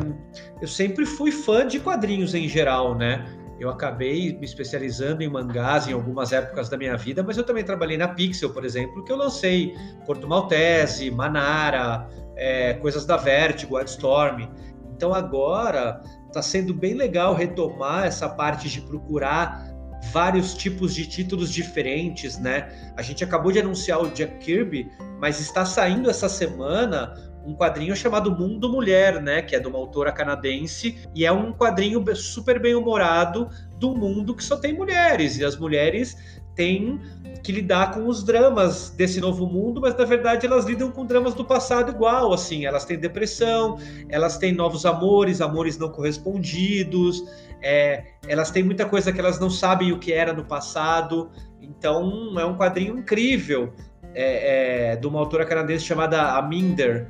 eu 0.61 0.69
sempre 0.69 1.07
fui 1.07 1.31
fã 1.31 1.67
de 1.67 1.81
quadrinhos 1.81 2.35
em 2.35 2.49
geral, 2.49 2.95
né? 2.95 3.25
Eu 3.59 3.71
acabei 3.71 4.37
me 4.37 4.45
especializando 4.45 5.23
em 5.23 5.29
mangás 5.29 5.87
em 5.87 5.93
algumas 5.93 6.33
épocas 6.33 6.69
da 6.69 6.77
minha 6.77 6.97
vida, 6.97 7.23
mas 7.23 7.37
eu 7.37 7.45
também 7.45 7.63
trabalhei 7.63 7.97
na 7.97 8.09
Pixel, 8.09 8.51
por 8.51 8.65
exemplo, 8.65 9.05
que 9.05 9.13
eu 9.13 9.17
lancei 9.17 9.75
Corto 10.05 10.27
Maltese, 10.27 11.11
Manara, 11.11 12.09
é, 12.35 12.75
coisas 12.75 13.07
da 13.07 13.17
Vertigo, 13.17 13.77
Wildstorm. 13.77 14.49
Então 14.95 15.15
agora 15.15 16.03
está 16.27 16.43
sendo 16.43 16.75
bem 16.75 16.95
legal 16.95 17.35
retomar 17.35 18.07
essa 18.07 18.29
parte 18.29 18.69
de 18.69 18.81
procurar 18.81 19.72
vários 20.11 20.55
tipos 20.55 20.95
de 20.95 21.07
títulos 21.07 21.53
diferentes, 21.53 22.39
né? 22.39 22.69
A 22.97 23.03
gente 23.03 23.23
acabou 23.23 23.53
de 23.53 23.61
anunciar 23.61 24.03
o 24.03 24.11
Jack 24.11 24.39
Kirby, 24.39 24.91
mas 25.21 25.41
está 25.41 25.65
saindo 25.65 26.11
essa 26.11 26.29
semana 26.29 27.15
um 27.45 27.55
quadrinho 27.55 27.95
chamado 27.97 28.37
Mundo 28.37 28.71
Mulher, 28.71 29.21
né, 29.21 29.43
que 29.43 29.57
é 29.57 29.61
de 29.61 29.67
uma 29.67 29.79
autora 29.79 30.13
canadense 30.13 31.09
e 31.15 31.27
é 31.27 31.33
um 31.33 31.53
quadrinho 31.53 32.05
super 32.15 32.61
bem 32.61 32.75
humorado 32.75 33.49
do 33.79 33.95
mundo 33.97 34.35
que 34.35 34.45
só 34.45 34.57
tem 34.57 34.73
mulheres 34.73 35.39
e 35.39 35.45
as 35.45 35.57
mulheres 35.57 36.17
têm 36.55 37.01
que 37.43 37.51
lidar 37.51 37.93
com 37.93 38.07
os 38.07 38.23
dramas 38.23 38.91
desse 38.91 39.21
novo 39.21 39.47
mundo, 39.47 39.81
mas 39.81 39.97
na 39.97 40.05
verdade 40.05 40.47
elas 40.47 40.65
lidam 40.65 40.91
com 40.91 41.05
dramas 41.05 41.35
do 41.35 41.45
passado 41.45 41.91
igual, 41.91 42.33
assim, 42.33 42.67
elas 42.67 42.85
têm 42.85 42.99
depressão, 42.99 43.79
elas 44.09 44.39
têm 44.39 44.53
novos 44.53 44.87
amores, 44.87 45.41
amores 45.41 45.77
não 45.77 45.89
correspondidos, 45.89 47.25
é, 47.61 48.05
elas 48.29 48.51
têm 48.51 48.63
muita 48.63 48.87
coisa 48.87 49.13
que 49.13 49.19
elas 49.19 49.41
não 49.41 49.51
sabem 49.51 49.93
o 49.93 49.99
que 49.99 50.13
era 50.13 50.33
no 50.33 50.45
passado, 50.45 51.31
então 51.61 52.39
é 52.39 52.45
um 52.45 52.57
quadrinho 52.57 52.99
incrível 52.99 53.73
é, 54.15 54.93
é, 54.93 54.97
de 54.97 55.07
uma 55.07 55.19
autora 55.19 55.45
canadense 55.45 55.85
chamada 55.85 56.37
Aminder. 56.37 57.09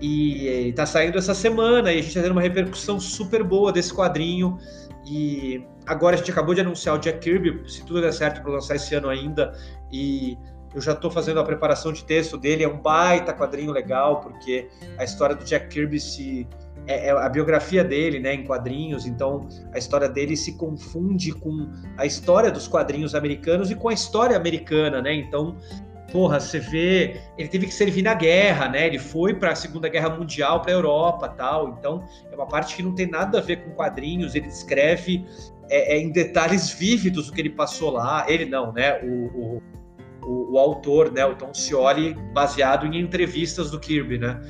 E 0.00 0.68
está 0.68 0.84
saindo 0.84 1.16
essa 1.16 1.32
semana 1.32 1.92
e 1.92 1.94
a 1.94 1.98
gente 1.98 2.08
está 2.08 2.22
tendo 2.22 2.32
uma 2.32 2.42
repercussão 2.42 2.98
super 2.98 3.44
boa 3.44 3.70
desse 3.70 3.94
quadrinho. 3.94 4.58
E 5.06 5.64
agora 5.86 6.16
a 6.16 6.18
gente 6.18 6.30
acabou 6.30 6.54
de 6.54 6.60
anunciar 6.60 6.96
o 6.96 6.98
Jack 6.98 7.18
Kirby, 7.18 7.70
se 7.70 7.84
tudo 7.84 8.00
der 8.00 8.12
certo 8.12 8.42
para 8.42 8.52
lançar 8.52 8.76
esse 8.76 8.94
ano 8.94 9.08
ainda. 9.08 9.52
E 9.92 10.38
eu 10.74 10.80
já 10.80 10.92
estou 10.92 11.10
fazendo 11.10 11.40
a 11.40 11.44
preparação 11.44 11.92
de 11.92 12.04
texto 12.04 12.36
dele. 12.36 12.64
É 12.64 12.68
um 12.68 12.80
baita 12.80 13.32
quadrinho 13.32 13.72
legal, 13.72 14.20
porque 14.20 14.68
a 14.98 15.04
história 15.04 15.34
do 15.34 15.44
Jack 15.44 15.68
Kirby 15.68 16.00
se. 16.00 16.46
É, 16.84 17.08
é 17.08 17.10
a 17.12 17.28
biografia 17.28 17.84
dele, 17.84 18.18
né, 18.18 18.34
em 18.34 18.44
quadrinhos, 18.44 19.06
então 19.06 19.46
a 19.72 19.78
história 19.78 20.08
dele 20.08 20.36
se 20.36 20.56
confunde 20.56 21.30
com 21.30 21.70
a 21.96 22.04
história 22.04 22.50
dos 22.50 22.66
quadrinhos 22.66 23.14
americanos 23.14 23.70
e 23.70 23.76
com 23.76 23.88
a 23.88 23.92
história 23.92 24.36
americana, 24.36 25.00
né? 25.00 25.14
Então 25.14 25.56
porra, 26.12 26.38
você 26.38 26.60
vê, 26.60 27.22
ele 27.38 27.48
teve 27.48 27.66
que 27.66 27.72
servir 27.72 28.02
na 28.02 28.12
guerra, 28.12 28.68
né? 28.68 28.86
Ele 28.86 28.98
foi 28.98 29.34
para 29.34 29.52
a 29.52 29.54
Segunda 29.54 29.88
Guerra 29.88 30.10
Mundial, 30.10 30.60
para 30.60 30.70
a 30.70 30.74
Europa, 30.74 31.28
tal. 31.30 31.70
Então, 31.70 32.04
é 32.30 32.34
uma 32.36 32.46
parte 32.46 32.76
que 32.76 32.82
não 32.82 32.94
tem 32.94 33.06
nada 33.06 33.38
a 33.38 33.40
ver 33.40 33.64
com 33.64 33.70
quadrinhos. 33.70 34.34
Ele 34.34 34.46
descreve 34.46 35.24
é, 35.72 35.94
é, 35.94 35.98
em 35.98 36.10
detalhes 36.10 36.70
vívidos 36.70 37.28
o 37.28 37.32
que 37.32 37.40
ele 37.40 37.50
passou 37.50 37.90
lá. 37.90 38.26
Ele 38.28 38.44
não, 38.44 38.72
né? 38.72 39.00
O, 39.02 39.06
o, 39.08 39.62
o, 40.22 40.52
o 40.52 40.58
autor, 40.58 41.10
né? 41.10 41.24
O 41.24 41.34
Tom 41.34 41.54
Scioli, 41.54 42.14
baseado 42.34 42.86
em 42.86 43.00
entrevistas 43.00 43.70
do 43.70 43.80
Kirby, 43.80 44.18
né? 44.18 44.40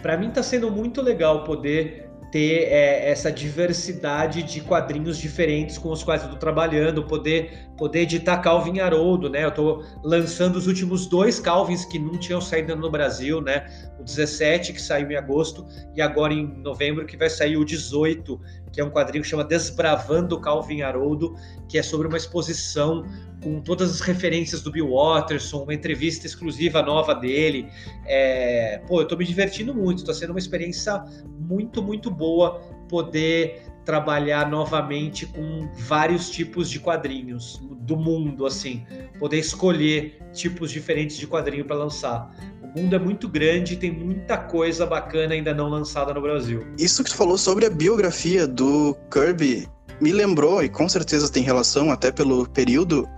Para 0.00 0.16
mim 0.16 0.28
está 0.28 0.42
sendo 0.42 0.70
muito 0.70 1.02
legal 1.02 1.42
poder 1.42 2.06
ter 2.30 2.64
é, 2.64 3.10
essa 3.10 3.30
diversidade 3.30 4.42
de 4.42 4.60
quadrinhos 4.60 5.18
diferentes 5.18 5.78
com 5.78 5.90
os 5.90 6.02
quais 6.02 6.22
eu 6.22 6.26
estou 6.26 6.38
trabalhando, 6.38 7.04
poder, 7.04 7.66
poder 7.78 8.00
editar 8.00 8.38
Calvin 8.38 8.80
Haroldo, 8.80 9.30
né? 9.30 9.44
Eu 9.44 9.48
estou 9.48 9.82
lançando 10.04 10.56
os 10.56 10.66
últimos 10.66 11.06
dois 11.06 11.38
Calvins 11.38 11.84
que 11.84 11.98
não 11.98 12.18
tinham 12.18 12.40
saído 12.40 12.74
no 12.76 12.90
Brasil, 12.90 13.40
né? 13.40 13.66
O 13.98 14.04
17, 14.04 14.72
que 14.72 14.82
saiu 14.82 15.10
em 15.10 15.16
agosto, 15.16 15.66
e 15.94 16.02
agora 16.02 16.34
em 16.34 16.46
novembro, 16.58 17.06
que 17.06 17.16
vai 17.16 17.30
sair 17.30 17.56
o 17.56 17.64
18, 17.64 18.40
que 18.72 18.80
é 18.80 18.84
um 18.84 18.90
quadrinho 18.90 19.22
que 19.22 19.28
chama 19.28 19.44
Desbravando 19.44 20.40
Calvin 20.40 20.82
Haroldo, 20.82 21.36
que 21.68 21.78
é 21.78 21.82
sobre 21.82 22.06
uma 22.08 22.16
exposição 22.16 23.04
com 23.42 23.60
todas 23.60 23.90
as 23.90 24.00
referências 24.00 24.62
do 24.62 24.70
Bill 24.70 24.90
Watterson, 24.90 25.62
uma 25.62 25.74
entrevista 25.74 26.26
exclusiva 26.26 26.82
nova 26.82 27.14
dele. 27.14 27.68
É... 28.06 28.80
Pô, 28.86 29.00
eu 29.00 29.02
estou 29.02 29.18
me 29.18 29.24
divertindo 29.24 29.74
muito, 29.74 29.98
está 29.98 30.14
sendo 30.14 30.30
uma 30.30 30.38
experiência 30.38 31.02
muito, 31.38 31.82
muito 31.82 32.10
boa 32.10 32.60
poder 32.88 33.65
trabalhar 33.86 34.50
novamente 34.50 35.24
com 35.24 35.68
vários 35.86 36.28
tipos 36.28 36.68
de 36.68 36.80
quadrinhos 36.80 37.62
do 37.80 37.96
mundo, 37.96 38.44
assim, 38.44 38.84
poder 39.18 39.38
escolher 39.38 40.20
tipos 40.32 40.72
diferentes 40.72 41.16
de 41.16 41.26
quadrinho 41.26 41.64
para 41.64 41.76
lançar. 41.76 42.34
O 42.60 42.80
mundo 42.80 42.96
é 42.96 42.98
muito 42.98 43.28
grande 43.28 43.74
e 43.74 43.76
tem 43.76 43.92
muita 43.92 44.36
coisa 44.36 44.84
bacana 44.84 45.34
ainda 45.34 45.54
não 45.54 45.68
lançada 45.68 46.12
no 46.12 46.20
Brasil. 46.20 46.66
Isso 46.76 47.04
que 47.04 47.10
tu 47.10 47.16
falou 47.16 47.38
sobre 47.38 47.64
a 47.64 47.70
biografia 47.70 48.44
do 48.44 48.94
Kirby 49.10 49.68
me 50.00 50.12
lembrou, 50.12 50.62
e 50.62 50.68
com 50.68 50.88
certeza 50.88 51.30
tem 51.30 51.42
relação 51.42 51.90
até 51.90 52.10
pelo 52.10 52.46
período, 52.48 53.08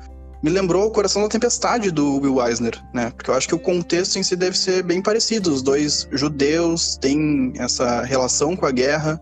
me 0.43 0.51
lembrou 0.51 0.87
o 0.87 0.91
Coração 0.91 1.23
da 1.23 1.29
Tempestade 1.29 1.91
do 1.91 2.21
Will 2.21 2.47
Eisner, 2.47 2.79
né? 2.95 3.11
Porque 3.11 3.31
eu 3.31 3.35
acho 3.35 3.49
que 3.49 3.55
o 3.55 3.59
contexto 3.59 4.19
em 4.19 4.23
si 4.23 4.37
deve 4.37 4.57
ser 4.57 4.85
bem 4.85 5.03
parecido. 5.03 5.53
Os 5.53 5.63
dois 5.63 6.07
judeus 6.13 6.97
têm 7.01 7.53
essa 7.57 8.03
relação 8.03 8.55
com 8.55 8.65
a 8.65 8.71
guerra, 8.71 9.21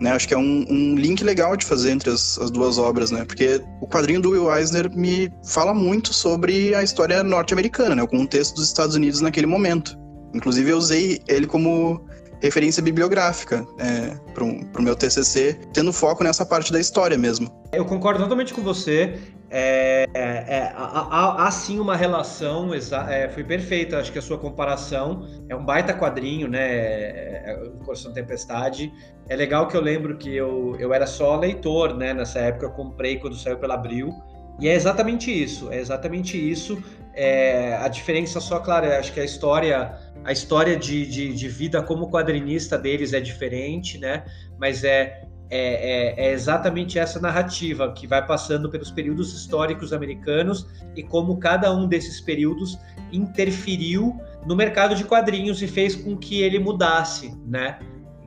né? 0.00 0.12
Acho 0.12 0.26
que 0.26 0.34
é 0.34 0.38
um, 0.38 0.64
um 0.68 0.94
link 0.96 1.22
legal 1.22 1.56
de 1.56 1.66
fazer 1.66 1.90
entre 1.90 2.10
as, 2.10 2.38
as, 2.38 2.50
duas 2.50 2.78
obras, 2.78 3.10
né? 3.10 3.24
Porque 3.24 3.62
o 3.80 3.86
quadrinho 3.86 4.20
do 4.20 4.30
Will 4.30 4.52
Eisner 4.52 4.90
me 4.90 5.30
fala 5.44 5.74
muito 5.74 6.14
sobre 6.14 6.74
a 6.74 6.82
história 6.82 7.22
norte-americana, 7.22 7.94
né? 7.94 8.02
O 8.02 8.08
contexto 8.08 8.54
dos 8.54 8.66
Estados 8.66 8.96
Unidos 8.96 9.20
naquele 9.20 9.46
momento. 9.46 9.98
Inclusive, 10.34 10.70
eu 10.70 10.78
usei 10.78 11.20
ele 11.28 11.46
como 11.46 12.02
referência 12.40 12.82
bibliográfica 12.82 13.66
é, 13.78 14.16
para 14.32 14.44
o 14.44 14.82
meu 14.82 14.96
TCC, 14.96 15.58
tendo 15.72 15.92
foco 15.92 16.24
nessa 16.24 16.44
parte 16.44 16.72
da 16.72 16.80
história 16.80 17.16
mesmo. 17.16 17.48
Eu 17.72 17.84
concordo 17.84 18.20
totalmente 18.20 18.52
com 18.52 18.62
você. 18.62 19.18
É, 19.52 20.06
é, 20.14 20.20
é 20.20 20.72
há, 20.76 21.46
há, 21.46 21.50
sim 21.50 21.80
uma 21.80 21.96
relação, 21.96 22.70
é, 23.08 23.28
foi 23.28 23.42
perfeita, 23.42 23.98
acho 23.98 24.12
que 24.12 24.18
a 24.18 24.22
sua 24.22 24.38
comparação 24.38 25.26
é 25.48 25.56
um 25.56 25.64
baita 25.64 25.92
quadrinho, 25.92 26.46
né? 26.46 26.60
É, 26.60 27.42
é, 27.46 27.62
o 27.64 27.84
Coração 27.84 28.12
Tempestade. 28.12 28.92
É 29.28 29.34
legal 29.34 29.66
que 29.66 29.76
eu 29.76 29.80
lembro 29.80 30.16
que 30.16 30.34
eu, 30.34 30.76
eu 30.78 30.94
era 30.94 31.06
só 31.06 31.36
leitor, 31.36 31.96
né? 31.96 32.14
Nessa 32.14 32.38
época 32.38 32.66
eu 32.66 32.70
comprei 32.70 33.18
quando 33.18 33.36
saiu 33.36 33.58
pela 33.58 33.74
Abril 33.74 34.14
E 34.60 34.68
é 34.68 34.74
exatamente 34.74 35.30
isso, 35.30 35.70
é 35.72 35.78
exatamente 35.78 36.36
isso. 36.38 36.80
É, 37.22 37.76
a 37.76 37.86
diferença 37.88 38.40
só, 38.40 38.58
claro, 38.60 38.90
acho 38.94 39.12
que 39.12 39.20
a 39.20 39.24
história, 39.24 39.94
a 40.24 40.32
história 40.32 40.74
de, 40.74 41.04
de, 41.04 41.34
de, 41.34 41.48
vida 41.50 41.82
como 41.82 42.10
quadrinista 42.10 42.78
deles 42.78 43.12
é 43.12 43.20
diferente, 43.20 43.98
né? 43.98 44.24
Mas 44.58 44.84
é, 44.84 45.22
é, 45.50 46.14
é, 46.20 46.28
é, 46.28 46.32
exatamente 46.32 46.98
essa 46.98 47.20
narrativa 47.20 47.92
que 47.92 48.06
vai 48.06 48.26
passando 48.26 48.70
pelos 48.70 48.90
períodos 48.90 49.34
históricos 49.34 49.92
americanos 49.92 50.66
e 50.96 51.02
como 51.02 51.38
cada 51.38 51.70
um 51.70 51.86
desses 51.86 52.22
períodos 52.22 52.78
interferiu 53.12 54.18
no 54.46 54.56
mercado 54.56 54.94
de 54.94 55.04
quadrinhos 55.04 55.60
e 55.60 55.68
fez 55.68 55.94
com 55.94 56.16
que 56.16 56.40
ele 56.40 56.58
mudasse, 56.58 57.38
né? 57.46 57.80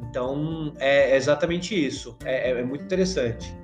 Então 0.08 0.72
é 0.78 1.16
exatamente 1.16 1.74
isso. 1.74 2.16
É, 2.24 2.52
é, 2.52 2.60
é 2.60 2.64
muito 2.64 2.84
interessante. 2.84 3.58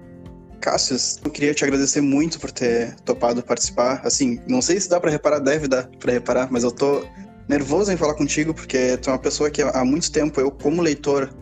Cassius, 0.59 1.19
eu 1.23 1.31
queria 1.31 1.53
te 1.53 1.63
agradecer 1.63 2.01
muito 2.01 2.39
por 2.39 2.51
ter 2.51 2.95
topado 3.05 3.41
participar. 3.41 4.01
Assim, 4.03 4.39
não 4.47 4.61
sei 4.61 4.79
se 4.79 4.89
dá 4.89 4.99
para 4.99 5.11
reparar, 5.11 5.39
deve 5.39 5.67
dar 5.67 5.87
para 5.99 6.13
reparar, 6.13 6.51
mas 6.51 6.63
eu 6.63 6.71
tô 6.71 7.03
nervoso 7.47 7.91
em 7.91 7.97
falar 7.97 8.13
contigo 8.13 8.53
porque 8.53 8.97
tu 8.97 9.09
é 9.09 9.13
uma 9.13 9.19
pessoa 9.19 9.49
que 9.49 9.61
há 9.61 9.83
muito 9.83 10.11
tempo 10.11 10.39
eu, 10.39 10.51
como 10.51 10.81
leitor, 10.81 11.33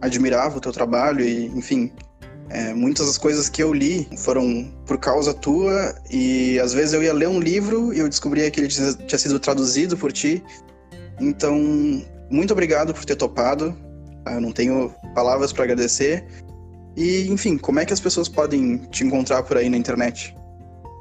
admirava 0.00 0.58
o 0.58 0.60
teu 0.60 0.72
trabalho 0.72 1.22
e, 1.24 1.46
enfim, 1.46 1.92
é, 2.48 2.72
muitas 2.72 3.06
das 3.06 3.18
coisas 3.18 3.48
que 3.48 3.62
eu 3.62 3.72
li 3.72 4.08
foram 4.18 4.72
por 4.86 4.98
causa 4.98 5.34
tua 5.34 5.94
e 6.10 6.58
às 6.60 6.72
vezes 6.72 6.92
eu 6.94 7.02
ia 7.02 7.12
ler 7.12 7.28
um 7.28 7.40
livro 7.40 7.92
e 7.92 7.98
eu 7.98 8.08
descobria 8.08 8.50
que 8.50 8.60
ele 8.60 8.68
tinha 8.68 9.18
sido 9.18 9.40
traduzido 9.40 9.96
por 9.96 10.12
ti. 10.12 10.42
Então, 11.20 11.58
muito 12.30 12.52
obrigado 12.52 12.94
por 12.94 13.04
ter 13.04 13.16
topado. 13.16 13.76
Tá? 14.24 14.34
Eu 14.34 14.40
não 14.40 14.52
tenho 14.52 14.94
palavras 15.14 15.52
para 15.52 15.64
agradecer. 15.64 16.24
E, 16.96 17.28
enfim, 17.30 17.58
como 17.58 17.78
é 17.78 17.84
que 17.84 17.92
as 17.92 18.00
pessoas 18.00 18.28
podem 18.28 18.78
te 18.78 19.04
encontrar 19.04 19.42
por 19.42 19.56
aí 19.56 19.68
na 19.68 19.76
internet? 19.76 20.34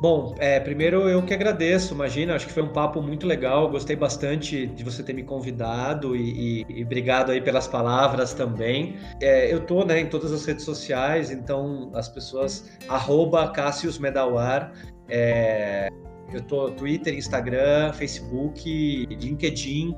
Bom, 0.01 0.35
é, 0.37 0.59
primeiro 0.59 1.09
eu 1.09 1.23
que 1.23 1.33
agradeço, 1.33 1.93
imagina, 1.93 2.35
acho 2.35 2.47
que 2.47 2.53
foi 2.53 2.61
um 2.61 2.71
papo 2.71 3.01
muito 3.01 3.25
legal, 3.25 3.69
gostei 3.69 3.95
bastante 3.95 4.67
de 4.67 4.83
você 4.83 5.01
ter 5.01 5.13
me 5.13 5.23
convidado 5.23 6.15
e, 6.15 6.63
e, 6.63 6.79
e 6.79 6.83
obrigado 6.83 7.31
aí 7.31 7.39
pelas 7.39 7.65
palavras 7.65 8.33
também. 8.33 8.97
É, 9.21 9.51
eu 9.51 9.61
tô 9.61 9.85
né, 9.85 10.01
em 10.01 10.07
todas 10.07 10.33
as 10.33 10.45
redes 10.45 10.65
sociais, 10.65 11.31
então 11.31 11.89
as 11.93 12.09
pessoas, 12.09 12.69
arroba 12.89 13.47
Cassius 13.51 13.97
Medawar, 13.97 14.73
é, 15.07 15.87
eu 16.33 16.41
tô 16.41 16.69
Twitter, 16.71 17.13
Instagram, 17.15 17.93
Facebook, 17.93 19.07
LinkedIn, 19.09 19.95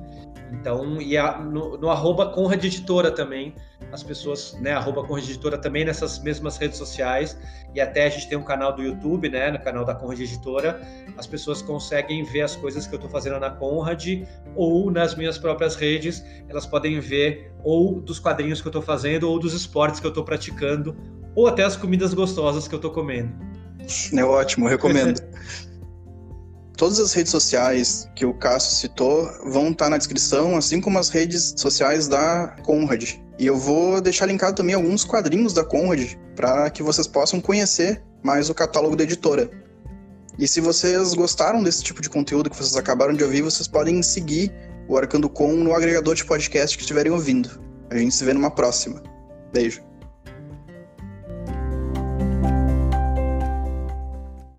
então, 0.51 1.01
e 1.01 1.17
a, 1.17 1.37
no, 1.39 1.77
no 1.77 1.89
arroba 1.89 2.27
Conrad 2.27 2.63
Editora 2.63 3.11
também, 3.11 3.53
as 3.91 4.03
pessoas, 4.03 4.53
né, 4.61 4.71
arroba 4.71 5.03
Conrad 5.03 5.23
Editora 5.23 5.57
também 5.57 5.85
nessas 5.85 6.19
mesmas 6.19 6.57
redes 6.57 6.77
sociais, 6.77 7.37
e 7.73 7.81
até 7.81 8.05
a 8.05 8.09
gente 8.09 8.29
tem 8.29 8.37
um 8.37 8.43
canal 8.43 8.75
do 8.75 8.81
YouTube, 8.81 9.29
né, 9.29 9.51
no 9.51 9.59
canal 9.59 9.85
da 9.85 9.93
Conrad 9.93 10.19
Editora, 10.19 10.81
as 11.17 11.27
pessoas 11.27 11.61
conseguem 11.61 12.23
ver 12.23 12.41
as 12.41 12.55
coisas 12.55 12.87
que 12.87 12.93
eu 12.93 12.97
estou 12.97 13.09
fazendo 13.09 13.39
na 13.39 13.49
Conrad, 13.49 14.05
ou 14.55 14.89
nas 14.91 15.15
minhas 15.15 15.37
próprias 15.37 15.75
redes, 15.75 16.23
elas 16.47 16.65
podem 16.65 16.99
ver 16.99 17.51
ou 17.63 17.99
dos 17.99 18.19
quadrinhos 18.19 18.61
que 18.61 18.67
eu 18.67 18.71
estou 18.71 18.81
fazendo, 18.81 19.29
ou 19.29 19.39
dos 19.39 19.53
esportes 19.53 19.99
que 19.99 20.05
eu 20.05 20.09
estou 20.09 20.23
praticando, 20.23 20.95
ou 21.35 21.47
até 21.47 21.63
as 21.63 21.75
comidas 21.75 22.13
gostosas 22.13 22.67
que 22.67 22.73
eu 22.73 22.77
estou 22.77 22.91
comendo. 22.91 23.31
É 24.13 24.23
ótimo, 24.23 24.67
recomendo. 24.67 25.21
Todas 26.77 26.99
as 26.99 27.11
redes 27.11 27.31
sociais 27.31 28.07
que 28.15 28.23
o 28.23 28.35
Cássio 28.35 28.77
citou 28.77 29.27
vão 29.49 29.71
estar 29.71 29.89
na 29.89 29.97
descrição, 29.97 30.55
assim 30.55 30.79
como 30.79 30.99
as 30.99 31.09
redes 31.09 31.55
sociais 31.57 32.07
da 32.07 32.55
Conrad. 32.63 33.15
E 33.39 33.47
eu 33.47 33.57
vou 33.57 33.99
deixar 33.99 34.27
linkado 34.27 34.55
também 34.55 34.75
alguns 34.75 35.03
quadrinhos 35.03 35.53
da 35.53 35.63
Conrad 35.63 36.13
para 36.35 36.69
que 36.69 36.83
vocês 36.83 37.07
possam 37.07 37.41
conhecer 37.41 38.03
mais 38.21 38.47
o 38.47 38.53
catálogo 38.53 38.95
da 38.95 39.03
editora. 39.03 39.49
E 40.37 40.47
se 40.47 40.61
vocês 40.61 41.15
gostaram 41.15 41.63
desse 41.63 41.83
tipo 41.83 41.99
de 41.99 42.11
conteúdo 42.11 42.47
que 42.47 42.55
vocês 42.55 42.75
acabaram 42.75 43.15
de 43.15 43.23
ouvir, 43.23 43.41
vocês 43.41 43.67
podem 43.67 44.03
seguir 44.03 44.53
o 44.87 44.95
Arcando 44.95 45.27
Com 45.27 45.53
no 45.53 45.73
agregador 45.73 46.13
de 46.13 46.23
podcast 46.25 46.77
que 46.77 46.83
estiverem 46.83 47.11
ouvindo. 47.11 47.59
A 47.89 47.97
gente 47.97 48.13
se 48.13 48.23
vê 48.23 48.33
numa 48.33 48.51
próxima. 48.51 49.01
Beijo. 49.51 49.81